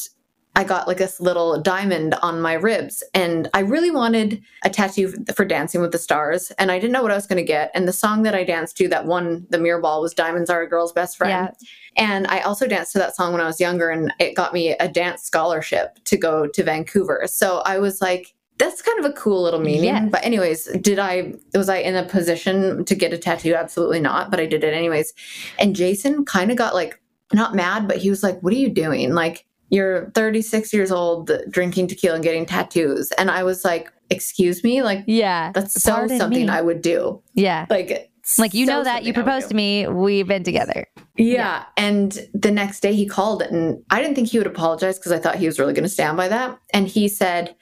I 0.55 0.63
got 0.63 0.87
like 0.87 0.97
this 0.97 1.19
little 1.19 1.61
diamond 1.61 2.15
on 2.23 2.41
my 2.41 2.53
ribs. 2.53 3.03
And 3.13 3.47
I 3.53 3.59
really 3.59 3.91
wanted 3.91 4.41
a 4.63 4.71
tattoo 4.71 5.13
for 5.35 5.45
Dancing 5.45 5.81
with 5.81 5.91
the 5.91 5.99
Stars. 5.99 6.51
And 6.57 6.71
I 6.71 6.79
didn't 6.79 6.93
know 6.93 7.03
what 7.03 7.11
I 7.11 7.15
was 7.15 7.27
going 7.27 7.37
to 7.37 7.43
get. 7.43 7.69
And 7.75 7.87
the 7.87 7.93
song 7.93 8.23
that 8.23 8.33
I 8.33 8.43
danced 8.43 8.75
to 8.77 8.87
that 8.87 9.05
won 9.05 9.45
the 9.51 9.59
mirror 9.59 9.79
ball 9.79 10.01
was 10.01 10.15
Diamonds 10.15 10.49
Are 10.49 10.63
a 10.63 10.67
Girl's 10.67 10.93
Best 10.93 11.15
Friend. 11.17 11.29
Yeah. 11.51 12.03
And 12.03 12.25
I 12.25 12.39
also 12.39 12.65
danced 12.65 12.93
to 12.93 12.97
that 12.97 13.15
song 13.15 13.33
when 13.33 13.41
I 13.41 13.45
was 13.45 13.59
younger, 13.59 13.89
and 13.89 14.11
it 14.19 14.35
got 14.35 14.51
me 14.53 14.71
a 14.71 14.87
dance 14.87 15.21
scholarship 15.23 15.99
to 16.05 16.17
go 16.17 16.47
to 16.47 16.63
Vancouver. 16.63 17.23
So 17.27 17.59
I 17.59 17.77
was 17.77 18.01
like, 18.01 18.33
that's 18.57 18.81
kind 18.81 18.99
of 18.99 19.05
a 19.05 19.13
cool 19.13 19.43
little 19.43 19.59
meaning. 19.59 19.85
Yes. 19.85 20.09
But 20.11 20.23
anyways, 20.23 20.65
did 20.81 20.99
I 20.99 21.33
was 21.53 21.69
I 21.69 21.77
in 21.77 21.95
a 21.95 22.03
position 22.03 22.85
to 22.85 22.95
get 22.95 23.13
a 23.13 23.17
tattoo? 23.17 23.53
Absolutely 23.55 23.99
not, 23.99 24.31
but 24.31 24.39
I 24.39 24.45
did 24.45 24.63
it 24.63 24.73
anyways. 24.73 25.13
And 25.59 25.75
Jason 25.75 26.25
kind 26.25 26.51
of 26.51 26.57
got 26.57 26.73
like 26.73 26.99
not 27.33 27.55
mad, 27.55 27.87
but 27.87 27.97
he 27.97 28.09
was 28.09 28.23
like, 28.23 28.39
"What 28.41 28.53
are 28.53 28.57
you 28.57 28.69
doing? 28.69 29.13
Like 29.13 29.45
you're 29.69 30.11
36 30.11 30.73
years 30.73 30.91
old 30.91 31.31
drinking 31.49 31.87
tequila 31.87 32.15
and 32.15 32.23
getting 32.23 32.45
tattoos." 32.45 33.11
And 33.13 33.29
I 33.29 33.43
was 33.43 33.63
like, 33.63 33.91
"Excuse 34.09 34.63
me? 34.63 34.81
Like 34.81 35.03
Yeah. 35.07 35.51
that's 35.53 35.73
so 35.73 36.07
something 36.07 36.45
me. 36.45 36.49
I 36.49 36.61
would 36.61 36.81
do." 36.81 37.21
Yeah. 37.33 37.65
Like 37.69 38.09
Like 38.39 38.53
you 38.53 38.65
so 38.65 38.71
know 38.73 38.83
that 38.83 39.03
you 39.03 39.13
something 39.13 39.15
I 39.15 39.19
would 39.19 39.23
proposed 39.25 39.49
to 39.49 39.55
me, 39.55 39.87
we've 39.87 40.27
been 40.27 40.43
together. 40.43 40.87
Yeah. 41.15 41.63
And 41.77 42.27
the 42.33 42.51
next 42.51 42.79
day 42.81 42.93
he 42.93 43.05
called 43.05 43.41
and 43.41 43.83
I 43.89 44.01
didn't 44.01 44.15
think 44.15 44.29
he 44.29 44.37
would 44.37 44.47
apologize 44.47 44.97
because 44.97 45.11
I 45.11 45.19
thought 45.19 45.35
he 45.35 45.45
was 45.45 45.59
really 45.59 45.73
going 45.73 45.83
to 45.83 45.89
stand 45.89 46.17
by 46.17 46.27
that. 46.27 46.57
And 46.73 46.87
he 46.87 47.07
said, 47.07 47.55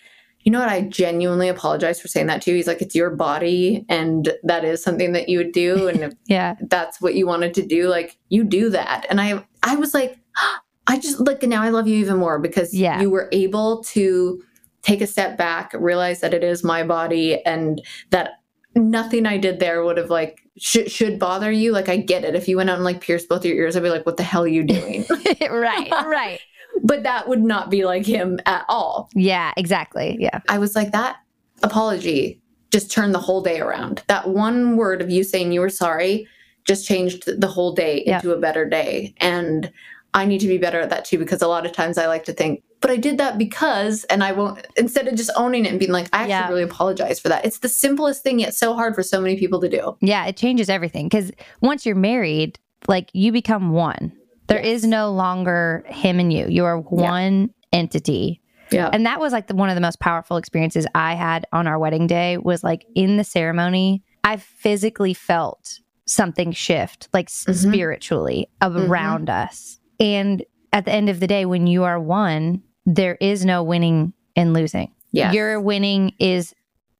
You 0.46 0.52
know 0.52 0.60
what? 0.60 0.70
I 0.70 0.82
genuinely 0.82 1.50
apologize 1.50 2.00
for 2.00 2.08
saying 2.08 2.28
that 2.28 2.42
to 2.44 2.52
you. 2.52 2.56
He's 2.56 2.68
like, 2.68 2.82
It's 2.82 2.96
your 2.96 3.10
body 3.10 3.84
and 3.90 4.32
that 4.44 4.64
is 4.64 4.82
something 4.82 5.12
that 5.12 5.28
you 5.28 5.40
would 5.40 5.52
do. 5.52 5.88
And 5.90 6.04
if 6.04 6.14
Yeah. 6.28 6.56
that's 6.62 7.02
what 7.02 7.16
you 7.16 7.28
wanted 7.28 7.54
to 7.56 7.66
do, 7.66 7.88
like 7.90 8.18
you 8.30 8.44
do 8.44 8.70
that. 8.70 9.06
And 9.10 9.20
I, 9.20 9.44
I 9.64 9.76
was 9.76 9.94
like, 9.94 10.18
I 10.88 11.00
just 11.00 11.20
like 11.20 11.42
now 11.44 11.64
I 11.64 11.70
love 11.70 11.88
you 11.88 11.98
even 11.98 12.18
more 12.18 12.38
because 12.40 12.74
Yeah. 12.74 13.02
you 13.02 13.10
were 13.10 13.28
able 13.32 13.84
to 13.86 14.42
take 14.84 15.02
a 15.02 15.08
step 15.08 15.36
back, 15.36 15.72
realize 15.74 16.22
that 16.22 16.32
it 16.34 16.44
is 16.44 16.64
my 16.64 16.84
body 16.84 17.44
and 17.44 17.82
that 18.12 18.34
nothing 18.76 19.26
I 19.26 19.38
did 19.40 19.60
there 19.60 19.84
would 19.84 19.98
have 19.98 20.12
like 20.12 20.42
should 20.58 20.92
should 20.92 21.18
bother 21.18 21.52
you. 21.52 21.72
Like 21.72 21.90
I 21.90 21.98
get 21.98 22.24
it. 22.24 22.36
If 22.36 22.48
you 22.48 22.58
went 22.58 22.70
out 22.70 22.76
and 22.76 22.84
like 22.84 23.02
pierced 23.02 23.28
both 23.28 23.44
your 23.44 23.56
ears, 23.58 23.76
I'd 23.76 23.82
be 23.84 23.90
like, 23.90 24.06
what 24.06 24.18
the 24.18 24.24
hell 24.24 24.44
are 24.44 24.48
you 24.48 24.64
doing? 24.64 25.06
right. 25.50 25.90
Right. 26.06 26.40
But 26.84 27.04
that 27.04 27.28
would 27.28 27.42
not 27.42 27.70
be 27.70 27.86
like 27.86 28.06
him 28.06 28.40
at 28.46 28.66
all. 28.68 29.10
Yeah. 29.14 29.54
Exactly. 29.58 30.18
Yeah. 30.20 30.42
I 30.50 30.58
was 30.58 30.76
like, 30.76 30.92
that 30.92 31.18
apology 31.64 32.42
just 32.72 32.92
turned 32.92 33.14
the 33.16 33.20
whole 33.20 33.42
day 33.42 33.60
around. 33.60 34.04
That 34.08 34.30
one 34.30 34.76
word 34.78 35.02
of 35.02 35.10
you 35.10 35.24
saying 35.24 35.52
you 35.52 35.62
were 35.62 35.70
sorry 35.70 36.28
just 36.66 36.88
changed 36.88 37.40
the 37.40 37.48
whole 37.48 37.74
day 37.74 38.00
into 38.00 38.32
a 38.34 38.40
better 38.40 38.68
day. 38.68 39.14
And 39.18 39.72
I 40.14 40.26
need 40.26 40.40
to 40.40 40.48
be 40.48 40.58
better 40.58 40.80
at 40.80 40.90
that 40.90 41.06
too, 41.06 41.18
because 41.18 41.42
a 41.42 41.48
lot 41.48 41.66
of 41.66 41.74
times 41.74 41.98
I 41.98 42.08
like 42.08 42.24
to 42.26 42.34
think, 42.34 42.64
but 42.82 42.90
I 42.90 42.98
did 42.98 43.18
that 43.18 43.38
because, 43.38 44.04
and 44.06 44.24
I 44.24 44.32
won't, 44.32 44.66
instead 44.76 45.08
of 45.08 45.16
just 45.16 45.30
owning 45.36 45.66
it 45.66 45.70
and 45.70 45.80
being 45.80 45.92
like, 45.92 46.08
I 46.14 46.20
actually 46.20 46.30
Yeah. 46.30 46.48
really 46.50 46.64
apologize 46.64 47.20
for 47.20 47.30
that. 47.30 47.46
It's 47.46 47.60
the 47.60 47.70
simplest 47.70 48.24
thing, 48.24 48.40
yet 48.40 48.54
so 48.54 48.74
hard 48.74 48.96
for 48.96 49.04
so 49.04 49.22
many 49.22 49.38
people 49.38 49.62
to 49.62 49.70
do. 49.70 49.98
Yeah, 50.02 50.26
it 50.26 50.38
changes 50.38 50.70
everything 50.70 51.08
because 51.08 51.32
once 51.62 51.86
you're 51.86 51.96
married, 51.96 52.58
like 52.88 53.10
you 53.14 53.32
become 53.32 53.72
one. 53.72 54.12
There 54.48 54.60
is 54.60 54.84
Yes. 54.84 54.90
no 54.90 55.12
longer 55.12 55.84
him 55.88 56.20
and 56.20 56.32
you. 56.32 56.48
You 56.48 56.66
are 56.66 56.80
one 56.80 57.50
entity. 57.74 58.42
Yeah. 58.72 58.90
And 58.92 59.06
that 59.06 59.20
was 59.20 59.32
like 59.34 59.48
the, 59.48 59.56
one 59.56 59.70
of 59.70 59.76
the 59.76 59.82
most 59.82 60.00
powerful 60.00 60.38
experiences 60.38 60.86
I 60.96 61.14
had 61.16 61.46
on 61.54 61.68
our 61.68 61.78
wedding 61.80 62.08
day 62.08 62.38
was 62.38 62.64
like 62.64 62.86
in 62.96 63.18
the 63.18 63.24
ceremony, 63.24 64.04
I 64.24 64.38
physically 64.38 65.14
felt 65.14 65.80
something 66.08 66.52
shift, 66.52 67.08
like 67.14 67.28
Mhm. 67.30 67.54
spiritually 67.56 68.50
around 68.62 69.30
us. 69.30 69.80
And 70.00 70.44
at 70.74 70.86
the 70.86 70.92
end 70.92 71.10
of 71.10 71.20
the 71.20 71.28
day, 71.28 71.46
when 71.46 71.68
you 71.68 71.84
are 71.84 72.00
one, 72.00 72.62
there 72.86 73.18
is 73.22 73.46
no 73.46 73.64
winning 73.64 74.14
and 74.36 74.54
losing. 74.54 74.92
yeah. 75.12 75.32
Your 75.32 75.62
winning 75.62 76.12
is 76.20 76.54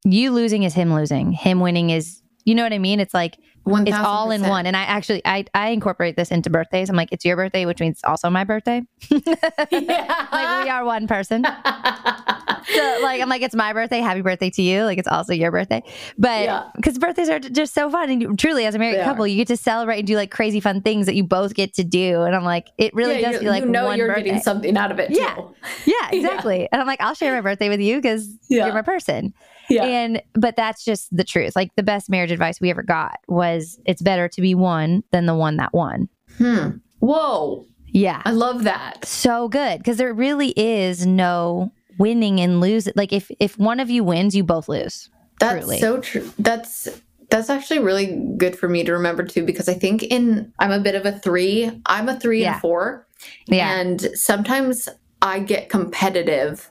you 0.04 0.30
losing 0.30 0.62
is 0.62 0.72
him 0.72 0.94
losing. 0.94 1.32
Him 1.32 1.60
winning 1.60 1.90
is 1.90 2.22
you 2.44 2.54
know 2.54 2.62
what 2.62 2.72
I 2.72 2.78
mean? 2.78 3.00
It's 3.00 3.12
like 3.12 3.36
it's 3.66 3.96
all 3.96 4.30
in 4.30 4.42
one. 4.42 4.66
And 4.66 4.76
I 4.76 4.82
actually 4.82 5.22
I 5.24 5.44
I 5.54 5.68
incorporate 5.68 6.16
this 6.16 6.30
into 6.30 6.50
birthdays. 6.50 6.88
I'm 6.90 6.96
like, 6.96 7.08
it's 7.12 7.24
your 7.24 7.36
birthday, 7.36 7.66
which 7.66 7.80
means 7.80 7.94
it's 7.96 8.04
also 8.04 8.30
my 8.30 8.44
birthday. 8.44 8.82
yeah. 9.10 10.26
Like 10.32 10.64
we 10.64 10.70
are 10.70 10.84
one 10.84 11.06
person. 11.06 11.44
So 11.44 12.98
like 13.02 13.20
I'm 13.22 13.28
like, 13.28 13.42
it's 13.42 13.54
my 13.54 13.72
birthday. 13.72 14.00
Happy 14.00 14.22
birthday 14.22 14.50
to 14.50 14.62
you. 14.62 14.84
Like 14.84 14.98
it's 14.98 15.08
also 15.08 15.32
your 15.32 15.50
birthday. 15.52 15.82
But 16.18 16.44
Yeah. 16.44 16.64
because 16.74 16.98
birthdays 16.98 17.28
are 17.28 17.38
just 17.38 17.74
so 17.74 17.88
fun. 17.90 18.10
And 18.10 18.20
you, 18.22 18.34
truly 18.36 18.66
as 18.66 18.74
a 18.74 18.78
married 18.78 18.98
They 18.98 19.04
couple, 19.04 19.24
are. 19.24 19.28
you 19.28 19.36
get 19.36 19.48
to 19.48 19.56
celebrate 19.56 19.98
and 19.98 20.06
do 20.06 20.16
like 20.16 20.30
crazy 20.30 20.60
fun 20.60 20.82
things 20.82 21.06
that 21.06 21.14
you 21.14 21.22
both 21.24 21.54
get 21.54 21.74
to 21.74 21.84
do. 21.84 22.22
And 22.22 22.34
I'm 22.34 22.44
like, 22.44 22.68
it 22.78 22.92
really 22.94 23.20
Yeah, 23.20 23.30
does 23.30 23.34
you, 23.34 23.40
feel 23.40 23.50
like 23.50 23.62
you 23.64 23.68
know 23.70 23.86
one 23.86 23.98
you're 23.98 24.08
birthday. 24.08 24.24
getting 24.24 24.42
something 24.42 24.76
out 24.76 24.90
of 24.90 24.98
it 24.98 25.10
Yeah. 25.10 25.34
too. 25.34 25.54
Yeah, 25.86 26.10
exactly. 26.10 26.68
And 26.72 26.80
I'm 26.80 26.86
like, 26.86 27.00
I'll 27.00 27.14
share 27.14 27.34
my 27.34 27.40
birthday 27.40 27.68
with 27.68 27.80
you 27.80 27.96
because 27.96 28.28
Yeah. 28.48 28.66
you're 28.66 28.74
my 28.74 28.82
person. 28.82 29.32
Yeah. 29.68 29.84
And 29.84 30.22
but 30.34 30.56
that's 30.56 30.84
just 30.84 31.14
the 31.16 31.24
truth. 31.24 31.56
Like 31.56 31.70
the 31.76 31.82
best 31.82 32.08
marriage 32.10 32.30
advice 32.30 32.60
we 32.60 32.70
ever 32.70 32.82
got 32.82 33.16
was 33.28 33.78
it's 33.84 34.02
better 34.02 34.28
to 34.28 34.40
be 34.40 34.54
one 34.54 35.02
than 35.12 35.26
the 35.26 35.34
one 35.34 35.56
that 35.56 35.72
won. 35.74 36.08
Hmm. 36.38 36.78
Whoa. 37.00 37.66
Yeah. 37.88 38.22
I 38.24 38.30
love 38.32 38.64
that. 38.64 39.04
So 39.04 39.48
good 39.48 39.78
because 39.78 39.96
there 39.96 40.12
really 40.12 40.50
is 40.56 41.06
no 41.06 41.72
winning 41.98 42.40
and 42.40 42.60
losing. 42.60 42.92
Like 42.96 43.12
if 43.12 43.30
if 43.40 43.58
one 43.58 43.80
of 43.80 43.90
you 43.90 44.04
wins, 44.04 44.34
you 44.36 44.44
both 44.44 44.68
lose. 44.68 45.08
That's 45.40 45.60
Truly. 45.64 45.80
so 45.80 46.00
true. 46.00 46.30
That's 46.38 46.88
that's 47.30 47.50
actually 47.50 47.80
really 47.80 48.22
good 48.36 48.56
for 48.56 48.68
me 48.68 48.84
to 48.84 48.92
remember 48.92 49.24
too, 49.24 49.44
because 49.44 49.68
I 49.68 49.74
think 49.74 50.02
in 50.04 50.52
I'm 50.58 50.70
a 50.70 50.78
bit 50.80 50.94
of 50.94 51.04
a 51.06 51.12
three. 51.18 51.82
I'm 51.86 52.08
a 52.08 52.18
three 52.18 52.42
Yeah. 52.42 52.52
and 52.52 52.60
four, 52.60 53.06
Yeah. 53.48 53.80
and 53.80 54.00
sometimes 54.14 54.88
I 55.22 55.40
get 55.40 55.68
competitive 55.68 56.70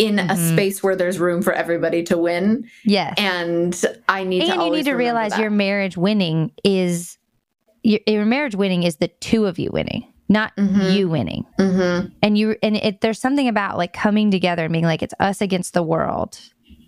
in 0.00 0.18
a 0.18 0.22
Mhm. 0.34 0.52
space 0.52 0.82
where 0.82 0.96
there's 0.96 1.18
room 1.18 1.42
for 1.42 1.52
everybody 1.52 2.02
to 2.04 2.16
win, 2.18 2.64
yes. 2.84 3.14
and 3.18 3.84
I 4.08 4.24
need 4.24 4.46
to. 4.46 4.52
and 4.52 4.62
you 4.62 4.70
need 4.70 4.84
to 4.86 4.94
realize 4.94 5.32
that. 5.32 5.40
your 5.40 5.50
marriage 5.50 5.96
winning 5.96 6.50
is 6.64 7.18
your, 7.82 8.00
your 8.06 8.24
marriage 8.24 8.54
winning 8.54 8.82
is 8.82 8.96
the 8.96 9.08
two 9.08 9.46
of 9.46 9.58
you 9.58 9.70
winning, 9.72 10.04
not 10.28 10.54
Mhm. 10.56 10.94
you 10.94 11.08
winning. 11.08 11.44
Mhm. 11.58 12.12
And 12.22 12.36
you 12.38 12.56
and 12.62 12.76
it, 12.76 13.00
there's 13.00 13.18
something 13.18 13.48
about 13.48 13.76
like 13.78 13.92
coming 13.92 14.30
together 14.30 14.64
and 14.64 14.72
being 14.72 14.84
like 14.84 15.02
it's 15.02 15.14
us 15.20 15.40
against 15.40 15.74
the 15.74 15.82
world. 15.82 16.38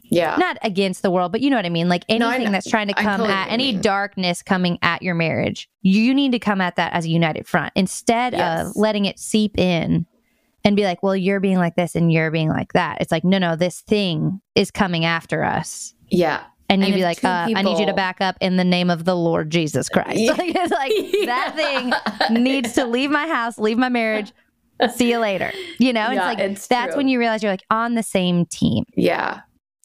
Yeah. 0.05 0.37
Not 0.39 0.59
against 0.63 1.01
the 1.01 1.11
world, 1.11 1.33
but 1.33 1.41
you 1.41 1.49
know 1.49 1.57
what 1.57 1.65
I 1.65 1.71
mean. 1.71 1.89
Like 1.89 2.05
anything 2.11 2.45
know. 2.45 2.51
that's 2.51 2.69
trying 2.69 2.89
to 2.89 2.93
come 2.95 3.21
totally 3.21 3.33
at 3.33 3.49
any 3.51 3.73
mean. 3.73 3.81
darkness 3.81 4.43
coming 4.43 4.79
at 4.83 5.01
your 5.03 5.15
marriage, 5.15 5.71
you 5.81 6.13
need 6.13 6.33
to 6.33 6.39
come 6.39 6.61
at 6.61 6.77
that 6.77 6.93
as 6.93 7.07
a 7.07 7.09
united 7.09 7.47
front 7.47 7.73
instead 7.75 8.35
Yes. 8.35 8.67
of 8.69 8.77
letting 8.77 9.07
it 9.07 9.19
seep 9.19 9.59
in 9.59 10.05
and 10.65 10.77
be 10.77 10.85
like, 10.85 11.03
well, 11.03 11.17
you're 11.17 11.41
being 11.41 11.59
like 11.59 11.75
this 11.77 11.95
and 11.95 12.13
you're 12.13 12.31
being 12.31 12.49
like 12.49 12.73
that. 12.73 12.99
It's 13.01 13.11
like, 13.13 13.25
no, 13.25 13.39
no, 13.39 13.57
this 13.57 13.81
thing 13.81 14.41
is 14.55 14.71
coming 14.71 15.05
after 15.05 15.43
us. 15.45 15.95
yeah. 16.09 16.45
And 16.69 16.83
And 16.83 16.89
you'd 16.91 16.97
be 17.01 17.03
like, 17.05 17.23
uh, 17.23 17.49
I 17.55 17.61
need 17.63 17.79
you 17.79 17.85
to 17.87 17.93
back 17.93 18.23
up 18.23 18.37
in 18.41 18.57
the 18.57 18.65
name 18.65 18.89
of 18.89 19.05
the 19.05 19.15
Lord 19.15 19.51
Jesus 19.51 19.91
Christ. 19.91 20.17
Yeah. 20.19 20.33
Like, 20.39 20.55
it's 20.57 20.73
like 20.73 21.27
that 21.27 21.55
thing 22.31 22.43
needs 22.43 22.73
to 22.75 22.87
leave 22.87 23.11
my 23.11 23.27
house, 23.27 23.59
leave 23.59 23.77
my 23.77 23.91
marriage. 23.91 24.33
See 24.97 25.11
you 25.11 25.19
later. 25.19 25.53
You 25.79 25.93
know, 25.93 26.11
Yeah, 26.11 26.13
it's 26.13 26.25
like 26.25 26.39
it's 26.39 26.67
that's 26.69 26.93
true. 26.93 26.97
when 26.97 27.09
you 27.09 27.19
realize 27.19 27.43
you're 27.43 27.53
like 27.53 27.65
on 27.71 27.95
the 27.95 28.03
same 28.03 28.47
team. 28.47 28.85
Yeah. 28.97 29.41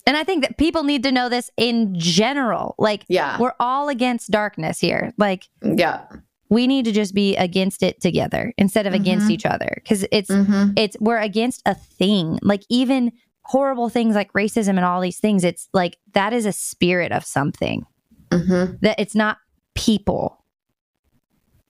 And 0.05 0.15
I 0.15 0.23
think 0.23 0.43
that 0.43 0.57
people 0.57 0.83
need 0.83 1.03
to 1.03 1.11
know 1.11 1.27
this 1.27 1.51
in 1.57 1.93
general. 1.99 2.73
Like 2.79 3.03
Yeah. 3.09 3.37
we're 3.37 3.53
all 3.59 3.89
against 3.89 4.31
darkness 4.31 4.79
here. 4.79 5.11
Like 5.17 5.43
Yeah. 5.61 6.03
We 6.49 6.67
need 6.67 6.85
to 6.85 6.91
just 6.91 7.13
be 7.13 7.35
against 7.35 7.83
it 7.83 7.99
together 8.01 8.53
instead 8.57 8.87
of 8.87 8.93
against 8.93 9.27
Mhm. 9.27 9.31
each 9.31 9.45
other. 9.45 9.71
Because 9.75 10.05
it's 10.11 10.33
hmm 10.33 10.69
it's 10.75 10.95
we're 10.99 11.17
against 11.19 11.61
a 11.65 11.75
thing. 11.75 12.39
Like 12.41 12.63
even 12.69 13.11
horrible 13.43 13.89
things 13.89 14.15
like 14.15 14.31
racism 14.33 14.69
and 14.71 14.83
all 14.85 15.01
these 15.01 15.19
things. 15.19 15.43
It's 15.43 15.67
like 15.73 15.97
that 16.13 16.33
is 16.33 16.45
a 16.45 16.51
spirit 16.51 17.11
of 17.11 17.25
something. 17.25 17.83
Hmm 18.31 18.65
that 18.81 18.99
it's 18.99 19.15
not 19.15 19.37
people 19.75 20.43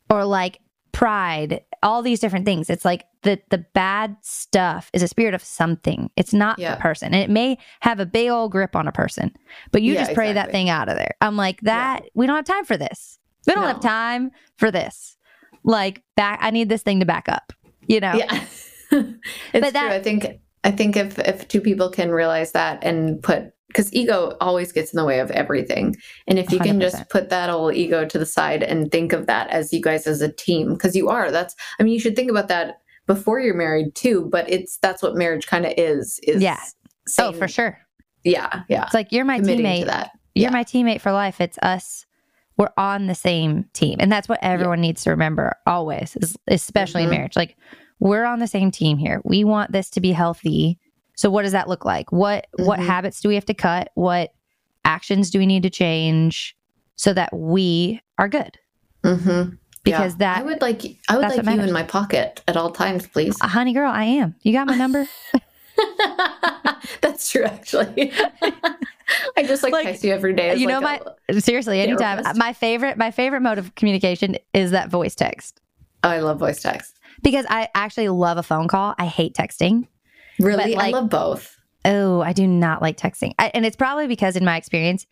or 0.09 0.25
like 0.25 0.59
pride 0.91 1.61
all 1.84 2.01
these 2.01 2.19
different 2.19 2.45
things. 2.45 2.69
It's 2.69 2.84
like 2.86 3.05
the 3.21 3.39
the 3.49 3.59
bad 3.59 4.15
stuff 4.21 4.89
is 4.93 5.03
a 5.03 5.07
spirit 5.07 5.34
of 5.36 5.43
something. 5.43 6.09
It's 6.15 6.34
not 6.34 6.57
Yeah. 6.57 6.75
the 6.75 6.82
person. 6.82 7.13
And 7.13 7.21
it 7.23 7.30
may 7.30 7.57
have 7.82 7.99
a 7.99 8.05
big 8.05 8.30
old 8.30 8.51
grip 8.51 8.75
on 8.75 8.88
a 8.88 8.91
person 8.91 9.32
but 9.71 9.82
you 9.84 9.93
Yeah, 9.93 10.01
just 10.05 10.13
pray 10.15 10.34
that 10.34 10.51
thing 10.51 10.69
out 10.69 10.89
of 10.89 10.95
there. 10.95 11.15
I'm 11.21 11.36
like 11.38 11.61
that 11.61 12.03
we 12.15 12.25
don't 12.25 12.36
have 12.36 12.45
time 12.45 12.65
for 12.65 12.78
this 12.78 13.19
we 13.46 13.54
don't 13.54 13.62
No. 13.64 13.68
have 13.68 13.82
time 13.82 14.32
for 14.58 14.72
this 14.72 15.18
like 15.64 16.02
back 16.16 16.40
i 16.42 16.50
need 16.52 16.70
this 16.70 16.82
thing 16.84 17.00
to 17.00 17.06
back 17.06 17.28
up 17.30 17.54
you 17.88 18.00
know 18.00 18.14
Yeah. 18.14 18.44
it's 18.92 19.20
But 19.54 19.74
that- 19.74 19.88
true. 19.88 19.90
I 19.90 20.02
think 20.02 20.26
I 20.64 20.72
think 20.72 20.96
if 20.98 21.20
if 21.20 21.48
two 21.48 21.62
people 21.62 21.90
can 21.90 22.10
realize 22.12 22.52
that 22.54 22.84
and 22.84 23.22
put 23.22 23.52
because 23.68 23.94
ego 23.94 24.36
always 24.42 24.72
gets 24.72 24.94
in 24.94 24.98
the 24.98 25.04
way 25.06 25.20
of 25.20 25.30
everything. 25.32 25.96
And 26.28 26.40
if 26.40 26.52
you 26.52 26.60
can 26.60 26.78
100%. 26.78 26.82
just 26.82 27.10
put 27.10 27.30
that 27.30 27.50
old 27.50 27.74
ego 27.76 28.06
to 28.06 28.18
the 28.18 28.26
side 28.26 28.64
and 28.64 28.90
think 28.92 29.12
of 29.14 29.28
that 29.28 29.50
as 29.50 29.72
you 29.74 29.82
guys 29.82 30.08
as 30.08 30.22
a 30.22 30.32
team, 30.32 30.74
because 30.74 30.96
you 30.96 31.10
are. 31.10 31.32
That's 31.32 31.54
I 31.80 31.84
mean, 31.84 31.94
you 31.94 32.00
should 32.00 32.16
think 32.16 32.32
about 32.32 32.48
that 32.48 32.78
before 33.08 33.40
you're 33.42 33.54
married 33.56 33.94
too. 33.94 34.28
But 34.32 34.50
it's 34.50 34.78
that's 34.82 35.04
what 35.04 35.16
marriage 35.16 35.48
kind 35.48 35.66
of 35.66 35.74
is. 35.78 36.20
Is 36.24 36.42
Yeah. 36.42 36.60
oh 37.20 37.34
for 37.34 37.48
sure 37.50 37.78
Yeah, 38.24 38.64
yeah. 38.70 38.86
it's 38.86 38.94
like 38.94 39.12
you're 39.12 39.26
my 39.26 39.40
teammate 39.42 39.82
to 39.82 39.86
that. 39.88 40.12
You're 40.34 40.44
Yeah. 40.50 40.52
my 40.52 40.64
teammate 40.64 41.02
for 41.02 41.12
life. 41.12 41.40
It's 41.40 41.58
us. 41.62 42.06
We're 42.58 42.72
on 42.78 43.08
the 43.08 43.16
same 43.16 43.66
team. 43.74 43.97
And 43.99 44.12
that's 44.12 44.28
what 44.28 44.39
everyone 44.41 44.82
needs 44.82 45.03
to 45.03 45.12
remember 45.12 45.55
always, 45.68 46.18
especially 46.47 47.01
Mhm. 47.01 47.05
in 47.05 47.10
marriage. 47.12 47.36
Like, 47.36 47.55
we're 47.99 48.26
on 48.26 48.39
the 48.39 48.47
same 48.47 48.72
team 48.72 48.97
here. 48.97 49.22
We 49.24 49.43
want 49.43 49.72
this 49.72 49.89
to 49.91 50.01
be 50.01 50.12
healthy. 50.12 50.80
So 51.16 51.30
what 51.30 51.43
does 51.43 51.51
that 51.51 51.68
look 51.70 51.86
like? 51.86 52.12
What 52.12 52.47
what 52.58 52.80
Mhm. 52.80 52.86
habits 52.86 53.22
do 53.22 53.30
we 53.30 53.36
have 53.36 53.45
to 53.45 53.53
cut? 53.53 53.89
What 53.95 54.32
actions 54.86 55.30
do 55.30 55.39
we 55.39 55.45
need 55.45 55.64
to 55.64 55.70
change 55.70 56.55
so 56.95 57.14
that 57.14 57.30
we 57.36 58.01
are 58.18 58.28
good? 58.30 58.58
Mm-hmm. 59.03 59.55
Because 59.84 60.16
I 60.16 60.18
that 60.18 60.38
I 60.39 60.43
would 60.43 60.62
like 60.62 60.84
I 61.10 61.16
would 61.18 61.24
like 61.28 61.38
you 61.38 61.43
matters. 61.43 61.66
in 61.68 61.74
my 61.74 61.84
pocket 61.84 62.41
at 62.47 62.58
all 62.58 62.72
times, 62.72 63.08
please. 63.08 63.36
uh, 63.41 63.47
honey 63.47 63.74
girl, 63.74 63.89
I 63.91 64.03
am. 64.03 64.36
You 64.43 64.51
got 64.53 64.68
my 64.68 64.76
number? 64.76 65.08
That's 67.01 67.32
true, 67.32 67.43
actually. 67.45 68.12
I 69.38 69.43
just 69.43 69.64
like, 69.64 69.74
Like, 69.74 69.86
text 69.86 70.03
you 70.03 70.14
every 70.14 70.34
day. 70.34 70.55
you 70.55 70.68
know 70.68 70.80
like, 70.80 71.01
a- 71.30 71.41
Seriously, 71.41 71.80
anytime. 71.82 72.18
Therapist. 72.18 72.38
My 72.39 72.53
favorite 72.53 72.97
my 72.97 73.12
favorite 73.12 73.41
mode 73.41 73.58
of 73.58 73.74
communication 73.76 74.38
is 74.53 74.72
that 74.72 74.89
voice 74.89 75.16
text. 75.16 75.62
Oh, 76.03 76.10
I 76.10 76.20
love 76.20 76.39
voice 76.39 76.62
text. 76.62 76.93
Because 77.24 77.45
I 77.49 77.70
actually 77.74 78.10
love 78.10 78.38
a 78.38 78.43
phone 78.43 78.68
call. 78.68 78.93
I 78.99 79.05
hate 79.08 79.34
texting. 79.34 79.88
Really, 80.39 80.76
like- 80.76 80.93
I 80.93 80.97
love 80.99 81.10
both. 81.10 81.55
Oh, 81.86 82.22
I 82.22 82.34
do 82.34 82.45
not 82.47 82.82
like 82.82 82.97
texting. 82.97 83.34
I, 83.39 83.49
and 83.53 83.66
it's 83.66 83.76
probably 83.78 84.08
because, 84.08 84.36
in 84.36 84.43
my 84.43 84.58
experience, 84.58 85.05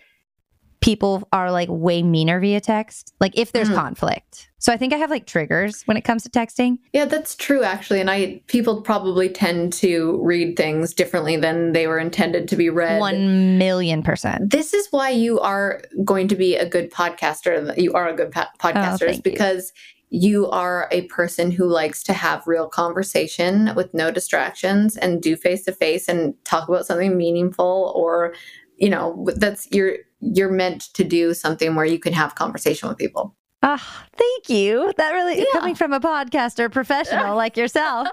people 0.85 1.27
are 1.33 1.51
like 1.51 1.67
way 1.71 2.03
meaner 2.03 2.39
via 2.39 2.61
text, 2.61 3.11
like 3.19 3.35
if 3.35 3.51
there's 3.51 3.69
Mm. 3.69 3.73
conflict. 3.75 4.49
So 4.59 4.71
I 4.71 4.77
think 4.77 4.93
I 4.93 4.97
have 4.97 5.09
like 5.09 5.25
triggers 5.25 5.81
when 5.85 5.97
it 5.97 6.03
comes 6.03 6.21
to 6.23 6.29
texting. 6.29 6.77
Yeah, 6.93 7.05
that's 7.05 7.35
true, 7.35 7.63
actually. 7.63 7.99
And 8.01 8.09
I 8.09 8.41
people 8.45 8.81
probably 8.83 9.27
tend 9.27 9.73
to 9.73 10.19
read 10.23 10.55
things 10.57 10.93
differently 10.93 11.37
than 11.37 11.73
they 11.73 11.87
were 11.87 11.97
intended 11.97 12.47
to 12.49 12.55
be 12.55 12.69
read. 12.69 12.99
One 12.99 13.57
million 13.57 14.03
percent. 14.03 14.51
This 14.51 14.75
is 14.75 14.87
why 14.91 15.09
you 15.09 15.39
are 15.39 15.81
going 16.03 16.27
to 16.27 16.35
be 16.35 16.55
a 16.55 16.69
good 16.69 16.91
podcaster. 16.91 17.75
You 17.77 17.91
are 17.93 18.07
a 18.07 18.13
good 18.15 18.31
po- 18.31 18.43
podcaster, 18.59 18.93
is 18.93 19.01
Oh, 19.01 19.05
thank 19.07 19.17
you. 19.25 19.31
because 19.31 19.73
you 20.11 20.47
are 20.51 20.87
a 20.91 21.01
person 21.07 21.49
who 21.49 21.65
likes 21.65 22.03
to 22.03 22.13
have 22.13 22.45
real 22.45 22.67
conversation 22.69 23.73
with 23.75 23.91
no 23.93 24.11
distractions 24.11 24.95
and 24.97 25.19
do 25.21 25.35
face 25.35 25.63
to 25.65 25.71
face 25.71 26.07
and 26.07 26.35
talk 26.45 26.69
about 26.69 26.85
something 26.85 27.17
meaningful 27.17 27.91
or 27.95 28.33
you 28.77 28.89
know 28.89 29.25
that's 29.37 29.67
you're 29.71 29.97
you're 30.19 30.51
meant 30.51 30.93
to 30.93 31.03
do 31.03 31.33
something 31.33 31.75
where 31.75 31.85
you 31.85 31.99
can 31.99 32.13
have 32.13 32.35
conversation 32.35 32.89
with 32.89 32.97
people 32.97 33.35
Ah, 33.67 34.05
thank 34.15 34.47
you. 34.49 34.93
That 34.97 35.09
really 35.13 35.39
Yeah. 35.39 35.45
coming 35.53 35.73
from 35.73 35.91
a 35.91 35.99
podcaster 35.99 36.71
professional 36.71 37.35
like 37.43 37.57
yourself. 37.57 38.07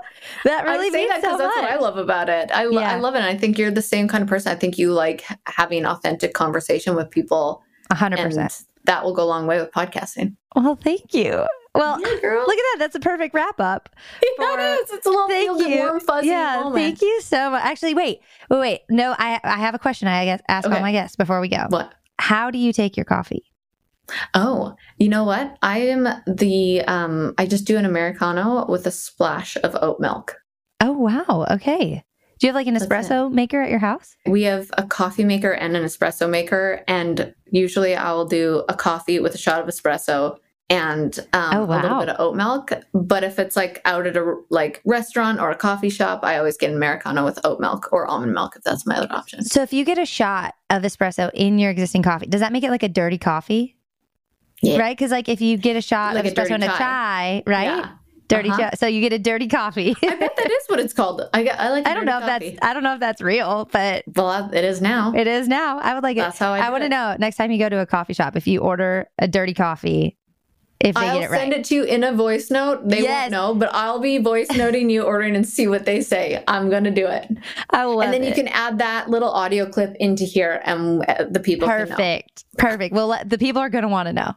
That 0.45 0.65
really 0.65 0.87
I 0.87 0.91
say 0.91 0.97
means 0.97 1.11
that 1.11 1.21
so 1.21 1.29
because 1.29 1.39
that's 1.41 1.57
much. 1.57 1.65
what 1.65 1.73
I 1.73 1.77
love 1.79 1.99
about 1.99 2.31
it. 2.31 2.51
I, 2.55 2.65
lo- 2.65 2.81
Yeah. 2.81 2.91
I 2.91 2.99
love 2.99 3.15
it. 3.15 3.19
And 3.19 3.27
I 3.27 3.37
think 3.37 3.59
you're 3.59 3.71
the 3.71 3.83
same 3.83 4.09
kind 4.09 4.23
of 4.23 4.29
person. 4.31 4.51
I 4.51 4.55
think 4.55 4.79
you 4.79 4.93
like 4.95 5.27
having 5.47 5.85
authentic 5.85 6.33
conversation 6.33 6.97
with 6.97 7.11
people, 7.11 7.63
A 7.91 7.95
hundred 7.95 8.21
percent. 8.21 8.63
that 8.85 9.05
will 9.05 9.13
go 9.13 9.25
a 9.25 9.27
long 9.35 9.47
way 9.47 9.61
with 9.61 9.71
podcasting. 9.73 10.37
Well, 10.57 10.75
thank 10.77 11.13
you. 11.13 11.45
Well, 11.75 11.99
Yeah, 12.01 12.07
look 12.07 12.23
at 12.23 12.23
that. 12.23 12.77
That's 12.79 12.95
a 12.95 13.01
perfect 13.01 13.35
wrap 13.35 13.59
up. 13.61 13.89
Yeah, 14.39 14.55
it 14.55 14.81
is. 14.83 14.91
It's 14.91 15.07
a 15.07 15.11
little 15.11 15.29
Thank 15.29 15.61
you. 15.61 15.77
warm, 15.79 16.01
fuzzy 16.01 16.29
yeah, 16.29 16.57
moment. 16.63 16.75
thank 16.75 17.01
you 17.03 17.21
so 17.23 17.51
much. 17.51 17.63
Actually, 17.65 17.95
wait, 17.95 18.21
wait, 18.51 18.59
wait. 18.61 18.81
No, 18.91 19.15
I 19.19 19.41
I 19.45 19.57
have 19.59 19.75
a 19.75 19.79
question. 19.79 20.09
I 20.09 20.25
guess 20.25 20.41
ask 20.49 20.69
all 20.69 20.81
my 20.81 20.93
guests 20.93 21.17
before 21.17 21.41
we 21.41 21.49
go. 21.49 21.67
What? 21.69 21.93
How 22.19 22.51
do 22.51 22.59
you 22.59 22.73
take 22.73 22.97
your 22.97 23.05
coffee? 23.05 23.45
Oh, 24.35 24.75
you 24.99 25.09
know 25.09 25.25
what? 25.25 25.57
I 25.63 25.79
am 25.79 26.09
the 26.27 26.83
um. 26.83 27.35
I 27.39 27.47
just 27.47 27.65
do 27.67 27.77
an 27.79 27.85
americano 27.85 28.67
with 28.69 28.87
a 28.87 28.91
splash 28.91 29.57
of 29.63 29.77
oat 29.81 30.01
milk. 30.01 30.37
Oh 30.81 30.93
wow. 30.93 31.47
Okay. 31.51 32.05
Do 32.39 32.47
you 32.47 32.53
have 32.53 32.57
like 32.57 32.67
an 32.67 32.75
espresso 32.75 33.31
maker 33.33 33.63
at 33.63 33.71
your 33.71 33.79
house? 33.79 34.17
We 34.27 34.43
have 34.43 34.69
a 34.77 34.83
coffee 34.83 35.25
maker 35.25 35.53
and 35.53 35.77
an 35.77 35.85
espresso 35.85 36.29
maker, 36.29 36.83
and 36.89 37.33
usually 37.53 37.95
I 37.95 38.11
will 38.13 38.25
do 38.27 38.65
a 38.69 38.75
coffee 38.75 39.21
with 39.21 39.35
a 39.37 39.39
shot 39.39 39.61
of 39.61 39.69
espresso 39.69 40.39
and 40.71 41.19
um, 41.33 41.57
Oh, 41.57 41.65
a 41.65 41.67
little 41.83 41.99
bit 42.01 42.09
of 42.09 42.17
oat 42.19 42.35
milk. 42.37 42.73
But 42.95 43.25
if 43.25 43.39
it's 43.39 43.57
like 43.57 43.81
out 43.85 44.07
at 44.07 44.17
a 44.17 44.37
like 44.51 44.81
restaurant 44.85 45.41
or 45.41 45.51
a 45.51 45.57
coffee 45.57 45.91
shop, 45.91 46.21
I 46.23 46.39
always 46.39 46.57
get 46.57 46.71
an 46.71 46.77
americano 46.77 47.25
with 47.25 47.39
oat 47.45 47.61
milk 47.61 47.89
or 47.93 48.07
almond 48.07 48.33
milk 48.33 48.57
if 48.57 48.63
that's 48.63 48.87
my 48.87 48.97
other 48.97 49.13
option. 49.13 49.43
So 49.45 49.63
if 49.63 49.73
you 49.73 49.85
get 49.85 49.99
a 49.99 50.07
shot 50.07 50.55
of 50.71 50.83
espresso 50.83 51.31
in 51.35 51.59
your 51.59 51.71
existing 51.71 52.03
coffee, 52.03 52.27
does 52.27 52.41
that 52.41 52.53
make 52.53 52.65
it 52.65 52.71
like 52.71 52.83
a 52.83 52.89
dirty 52.89 53.19
coffee? 53.19 53.77
Yeah. 54.63 54.79
Right? 54.79 54.97
Because 54.97 55.11
like 55.11 55.29
if 55.29 55.41
you 55.41 55.57
get 55.57 55.77
a 55.77 55.83
shot 55.83 56.15
Like 56.15 56.25
of 56.25 56.33
espresso 56.33 56.53
in 56.53 56.63
a 56.63 56.67
chai. 56.69 57.43
right? 57.47 57.65
Yeah. 57.65 57.91
Dirty 58.29 58.49
Uh-huh. 58.49 58.61
chai. 58.63 58.71
So 58.77 58.87
you 58.87 59.01
get 59.03 59.13
a 59.13 59.19
dirty 59.19 59.49
coffee. 59.49 59.95
I 60.03 60.15
bet 60.15 60.37
that 60.37 60.51
is 60.51 60.63
what 60.69 60.79
it's 60.81 60.95
called. 60.95 61.21
I 61.35 61.47
I 61.49 61.69
like. 61.71 61.87
I 61.87 61.93
don't 61.95 62.07
know 62.07 62.19
if 62.19 62.25
that's 62.25 62.47
I 62.63 62.73
don't 62.73 62.83
know 62.85 62.95
if 62.95 63.01
that's 63.01 63.21
real, 63.21 63.69
but 63.73 64.05
Well, 64.15 64.49
it 64.55 64.65
is 64.65 64.81
now. 64.81 65.13
it 65.15 65.27
is 65.27 65.49
now. 65.49 65.81
I 65.81 65.93
would 65.95 66.03
like 66.05 66.17
it. 66.17 66.21
That's 66.21 66.39
how 66.39 66.53
I. 66.55 66.61
I, 66.61 66.71
want 66.71 66.85
to 66.85 66.89
know 66.89 67.17
next 67.19 67.37
time 67.37 67.51
you 67.51 67.59
go 67.59 67.69
to 67.69 67.81
a 67.81 67.87
coffee 67.87 68.15
shop 68.15 68.37
if 68.37 68.47
you 68.47 68.61
order 68.61 69.09
a 69.19 69.27
dirty 69.29 69.53
coffee, 69.53 70.17
if 70.85 70.95
they 70.95 71.01
I'll 71.01 71.15
get 71.21 71.25
it 71.25 71.31
right. 71.31 71.41
send 71.41 71.53
it 71.53 71.65
to 71.67 71.75
you 71.77 71.85
in 71.85 72.05
a 72.05 72.13
voice 72.13 72.51
note. 72.51 72.89
They 72.89 73.01
Yes. 73.03 73.31
won't 73.31 73.33
know, 73.33 73.55
but 73.55 73.71
I'll 73.75 74.01
be 74.01 74.19
voice 74.19 74.49
noting 74.51 74.91
you 74.91 75.03
ordering 75.03 75.37
and 75.37 75.47
see 75.49 75.67
what 75.69 75.85
they 75.87 76.01
say. 76.03 76.43
I'm 76.49 76.69
gonna 76.71 76.91
do 76.91 77.07
it, 77.07 77.31
I 77.71 77.85
love 77.85 78.05
and 78.05 78.13
then 78.13 78.23
you 78.25 78.35
can 78.35 78.49
add 78.49 78.79
that 78.79 79.09
little 79.09 79.31
audio 79.31 79.65
clip 79.71 79.95
into 80.01 80.25
here, 80.25 80.61
and 80.65 81.05
uh, 81.09 81.25
the 81.31 81.41
people. 81.41 81.69
Perfect. 81.69 82.45
Perfect. 82.59 82.95
Well, 82.95 83.07
let, 83.09 83.31
the 83.31 83.39
people 83.39 83.63
are 83.63 83.71
going 83.71 83.83
to 83.83 83.89
want 83.89 84.09
to 84.09 84.13
know. 84.13 84.35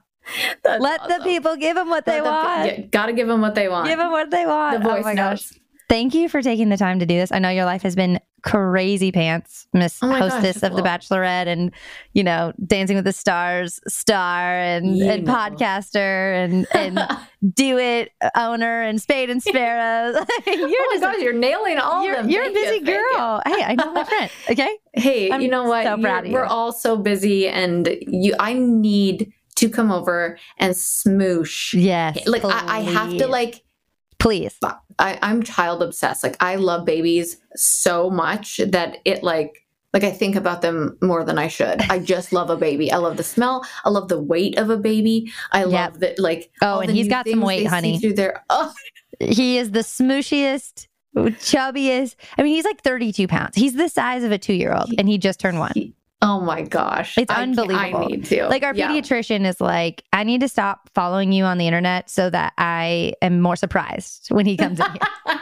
That's 0.63 0.81
Let 0.81 1.01
the 1.07 1.19
people 1.23 1.55
give 1.55 1.75
them 1.75 1.89
what 1.89 2.05
they 2.05 2.17
the 2.19 2.23
want. 2.23 2.65
yeah, 2.65 2.79
gotta 2.91 3.13
give 3.13 3.27
them 3.27 3.41
what 3.41 3.53
they 3.55 3.67
want. 3.69 3.87
Give 3.87 3.99
them 3.99 4.11
what 4.11 4.31
they 4.31 4.45
want. 4.45 4.81
the 4.81 4.89
oh 4.89 4.93
voice 4.95 5.03
my 5.03 5.13
gosh. 5.13 5.51
notes. 5.51 5.59
thank 5.89 6.15
you 6.15 6.29
for 6.29 6.41
taking 6.41 6.69
the 6.69 6.77
time 6.77 6.99
to 6.99 7.05
do 7.05 7.15
this. 7.15 7.31
I 7.31 7.37
know 7.39 7.49
your 7.49 7.65
life 7.65 7.83
has 7.83 7.95
been 7.95 8.19
crazy 8.45 9.11
pants, 9.11 9.67
Miss 9.73 10.01
Oh 10.01 10.07
my 10.07 10.19
gosh, 10.19 10.31
Hostess 10.31 10.63
of 10.63 10.75
The 10.75 10.81
Bachelorette, 10.81 11.47
and 11.47 11.71
you 12.13 12.23
know, 12.23 12.53
Dancing 12.65 12.95
with 12.95 13.03
the 13.05 13.11
Stars 13.11 13.81
star, 13.87 14.57
and, 14.57 14.97
You 14.97 15.09
and 15.09 15.25
know. 15.25 15.33
podcaster, 15.33 16.33
and 16.45 16.65
and 16.73 16.99
Dew 17.55 17.77
Edit 17.79 18.13
owner, 18.37 18.81
and 18.83 19.01
Spade 19.01 19.29
and 19.29 19.41
Sparrows. 19.43 20.15
you're 20.47 20.55
oh 20.57 20.67
my 20.69 20.87
just 20.93 21.01
gosh, 21.01 21.21
you're 21.21 21.33
nailing 21.33 21.77
all 21.79 22.05
you're, 22.05 22.13
of 22.15 22.21
them. 22.21 22.29
you're 22.29 22.43
a 22.43 22.45
Thank 22.45 22.57
you, 22.57 22.63
busy 22.63 22.75
you. 22.77 22.85
girl. 23.13 23.41
Hey, 23.45 23.63
I 23.63 23.75
know 23.75 23.91
my 23.91 24.03
friend. 24.05 24.31
Okay, 24.49 24.77
Hey, 24.93 25.31
I'm 25.31 25.41
you 25.41 25.49
know 25.49 25.63
what? 25.65 25.83
so 25.83 25.97
proud 25.97 26.25
of 26.27 26.31
We're 26.31 26.45
all 26.45 26.71
so 26.71 26.95
busy, 26.97 27.47
and 27.49 27.89
you. 28.01 28.35
I 28.39 28.53
need 28.53 29.33
to 29.55 29.69
come 29.69 29.91
over 29.91 30.37
and 30.59 30.73
smoosh. 30.73 31.73
yes, 31.73 32.27
Like 32.27 32.45
I, 32.45 32.77
I 32.77 32.79
have 32.81 33.17
to 33.17 33.27
like. 33.27 33.63
Please. 34.25 34.57
I, 34.97 35.19
I'm 35.21 35.43
child 35.43 35.83
obsessed. 35.83 36.23
Like 36.23 36.35
I 36.39 36.55
love 36.55 36.83
babies 36.83 37.37
so 37.55 38.09
much 38.09 38.59
that 38.65 38.97
it 39.05 39.21
like 39.23 39.61
like 39.93 40.03
I 40.03 40.09
think 40.11 40.35
about 40.35 40.61
them 40.63 40.97
more 41.01 41.23
than 41.23 41.37
I 41.37 41.47
should. 41.47 41.79
I 41.89 41.99
just 41.99 42.33
love 42.33 42.49
a 42.49 42.57
baby. 42.57 42.91
I 42.91 42.97
love 42.97 43.17
the 43.17 43.23
smell. 43.23 43.63
I 43.85 43.89
love 43.89 44.09
the 44.09 44.19
weight 44.19 44.57
of 44.57 44.69
a 44.71 44.77
baby. 44.77 45.31
I 45.51 45.59
Yep. 45.59 45.69
love 45.69 45.99
that 45.99 46.17
like 46.19 46.51
Oh, 46.63 46.79
and 46.79 46.89
he's 46.91 47.07
got 47.07 47.27
some 47.29 47.41
weight, 47.41 47.67
honey. 47.67 47.99
Through 47.99 48.13
their 48.13 48.43
oh, 48.49 48.73
He 49.19 49.57
is 49.59 49.71
the 49.71 49.81
smooshiest, 49.81 50.87
chubbiest. 51.15 52.15
I 52.37 52.41
mean, 52.43 52.55
he's 52.55 52.65
like 52.65 52.81
32 52.81 53.27
pounds. 53.27 53.55
He's 53.55 53.75
the 53.75 53.89
size 53.89 54.23
of 54.23 54.31
a 54.31 54.39
two 54.39 54.53
year 54.53 54.73
old, 54.73 54.91
and 54.97 55.07
he 55.07 55.19
just 55.19 55.39
turned 55.39 55.59
one. 55.59 55.93
Oh 56.21 56.39
my 56.41 56.61
gosh, 56.63 57.17
It's 57.17 57.31
I 57.31 57.43
unbelievable. 57.43 58.03
I 58.03 58.05
need 58.07 58.25
to 58.25 58.47
Like 58.47 58.63
our 58.63 58.73
Yeah. 58.73 58.89
pediatrician 58.89 59.45
is 59.45 59.61
like, 59.61 60.03
I 60.13 60.23
need 60.23 60.41
to 60.41 60.47
stop 60.47 60.89
following 60.95 61.31
you 61.31 61.43
on 61.43 61.57
the 61.57 61.67
internet 61.67 62.09
so 62.09 62.29
that 62.29 62.53
I 62.57 63.13
am 63.21 63.41
more 63.41 63.55
surprised 63.55 64.27
when 64.31 64.45
he 64.45 64.57
comes 64.57 64.79
in 64.79 64.85
here. 64.85 65.39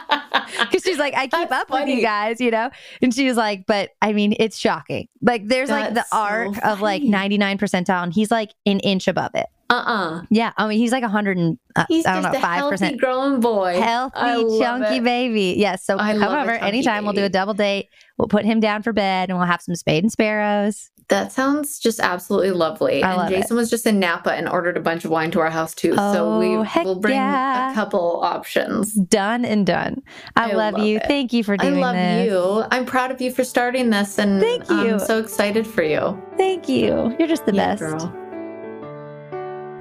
Because 0.60 0.82
she's 0.84 0.98
like, 0.98 1.14
I 1.14 1.22
keep 1.22 1.32
That's 1.48 1.52
up 1.52 1.70
with 1.70 1.88
you 1.88 2.00
guys, 2.00 2.40
you 2.40 2.50
know? 2.50 2.70
And 3.02 3.12
she 3.14 3.26
was 3.26 3.36
like, 3.36 3.66
but 3.66 3.90
I 4.02 4.12
mean, 4.12 4.34
it's 4.38 4.56
shocking. 4.56 5.08
Like 5.20 5.48
there's 5.48 5.68
like 5.70 5.88
the 5.88 5.94
That's 5.94 6.10
so 6.10 6.16
arc 6.16 6.64
of 6.64 6.80
like 6.80 7.02
99 7.02 7.58
percentile, 7.58 8.02
and 8.04 8.12
he's 8.12 8.30
like 8.30 8.50
an 8.66 8.78
inch 8.80 9.08
above 9.08 9.32
it. 9.34 9.46
uh-uh. 9.70 10.22
Yeah. 10.30 10.52
I 10.56 10.68
mean, 10.68 10.78
he's 10.78 10.92
like 10.92 11.02
100 11.02 11.38
and, 11.38 11.58
uh, 11.74 11.86
He's 11.88 12.06
I 12.06 12.14
don't 12.14 12.22
just 12.22 12.34
know, 12.34 12.38
a 12.48 12.52
healthy 12.52 12.76
5%. 12.76 12.98
growing 12.98 13.40
boy. 13.40 13.80
Healthy, 13.80 14.58
chunky 14.60 14.96
it. 14.98 15.04
baby. 15.04 15.54
Yes. 15.56 15.84
So 15.84 15.96
I 15.98 16.12
a 16.12 16.16
over 16.16 16.50
anytime. 16.52 17.04
We'll 17.04 17.14
do 17.14 17.24
a 17.24 17.28
double 17.28 17.54
date. 17.54 17.88
We'll 18.18 18.28
put 18.28 18.44
him 18.44 18.60
down 18.60 18.82
for 18.82 18.92
bed 18.92 19.28
and 19.30 19.38
we'll 19.38 19.46
have 19.46 19.60
some 19.62 19.74
spade 19.74 20.04
and 20.04 20.12
sparrows. 20.12 20.90
That 21.08 21.32
sounds 21.32 21.78
just 21.80 22.00
absolutely 22.00 22.52
lovely. 22.52 23.02
I 23.02 23.10
and 23.10 23.16
love 23.18 23.30
it. 23.32 23.36
Jason 23.36 23.56
was 23.58 23.68
just 23.68 23.84
in 23.86 24.00
Napa 24.00 24.32
and 24.32 24.48
ordered 24.48 24.78
a 24.78 24.80
bunch 24.80 25.04
of 25.04 25.10
wine 25.10 25.30
to 25.32 25.40
our 25.40 25.50
house 25.50 25.74
too. 25.74 25.94
so 25.96 26.00
oh, 26.34 26.38
we 26.38 26.46
Oh, 26.56 26.84
will 26.84 26.94
bring 26.98 27.14
yeah. 27.16 27.72
a 27.72 27.74
couple 27.74 28.20
options. 28.22 28.94
Done 28.94 29.44
and 29.44 29.66
done. 29.66 30.00
I, 30.36 30.52
I 30.52 30.54
love, 30.54 30.74
love 30.74 30.84
you. 30.86 30.96
it. 30.96 31.06
Thank 31.06 31.34
you 31.34 31.44
for 31.44 31.58
doing 31.58 31.74
this. 31.74 31.82
I 31.82 31.86
love 31.86 31.96
this. 31.96 32.26
you. 32.30 32.64
I'm 32.70 32.86
proud 32.86 33.10
of 33.10 33.20
you 33.20 33.30
for 33.32 33.44
starting 33.44 33.90
this 33.90 34.18
and 34.18 34.40
Thank 34.40 34.70
you. 34.70 34.92
I'm 34.94 34.98
so 34.98 35.18
excited 35.18 35.66
for 35.66 35.82
you. 35.82 36.18
Thank 36.38 36.68
you. 36.70 37.14
You're 37.18 37.28
just 37.28 37.44
the 37.44 37.52
Yeah, 37.54 37.74
best. 37.74 37.80
girl. 37.80 38.23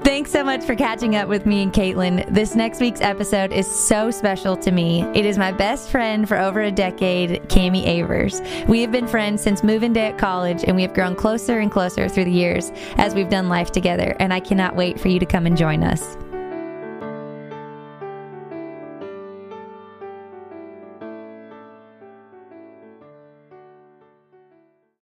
Thanks 0.04 0.32
so 0.32 0.44
much 0.44 0.66
for 0.66 0.76
catching 0.76 1.16
up 1.16 1.30
with 1.30 1.46
me 1.46 1.64
and 1.64 1.72
Kaitlyn. 1.72 2.26
This 2.28 2.56
next 2.56 2.82
week's 2.82 3.00
episode 3.00 3.54
is 3.54 3.66
so 3.66 4.12
special 4.12 4.58
to 4.58 4.70
me. 4.70 5.04
It 5.16 5.26
is 5.26 5.38
my 5.38 5.54
best 5.54 5.90
friend 5.90 6.28
for 6.28 6.38
over 6.38 6.60
a 6.62 6.72
decade, 6.72 7.42
Cami 7.44 7.88
Avers. 7.88 8.42
We 8.68 8.82
have 8.82 8.92
been 8.92 9.08
friends 9.08 9.42
since 9.42 9.64
moving 9.64 9.94
day 9.94 10.08
at 10.08 10.18
college, 10.18 10.66
and 10.66 10.76
we 10.76 10.82
have 10.82 10.94
grown 10.94 11.16
closer 11.16 11.60
and 11.60 11.72
closer 11.72 12.10
through 12.10 12.26
the 12.26 12.32
years 12.32 12.72
as 12.98 13.16
we've 13.16 13.30
done 13.30 13.48
life 13.48 13.72
together. 13.72 14.14
And 14.20 14.34
I 14.34 14.42
cannot 14.42 14.76
wait 14.76 15.00
for 15.00 15.08
you 15.08 15.20
to 15.20 15.26
come 15.26 15.46
and 15.46 15.56
join 15.56 15.84
us. 15.84 16.18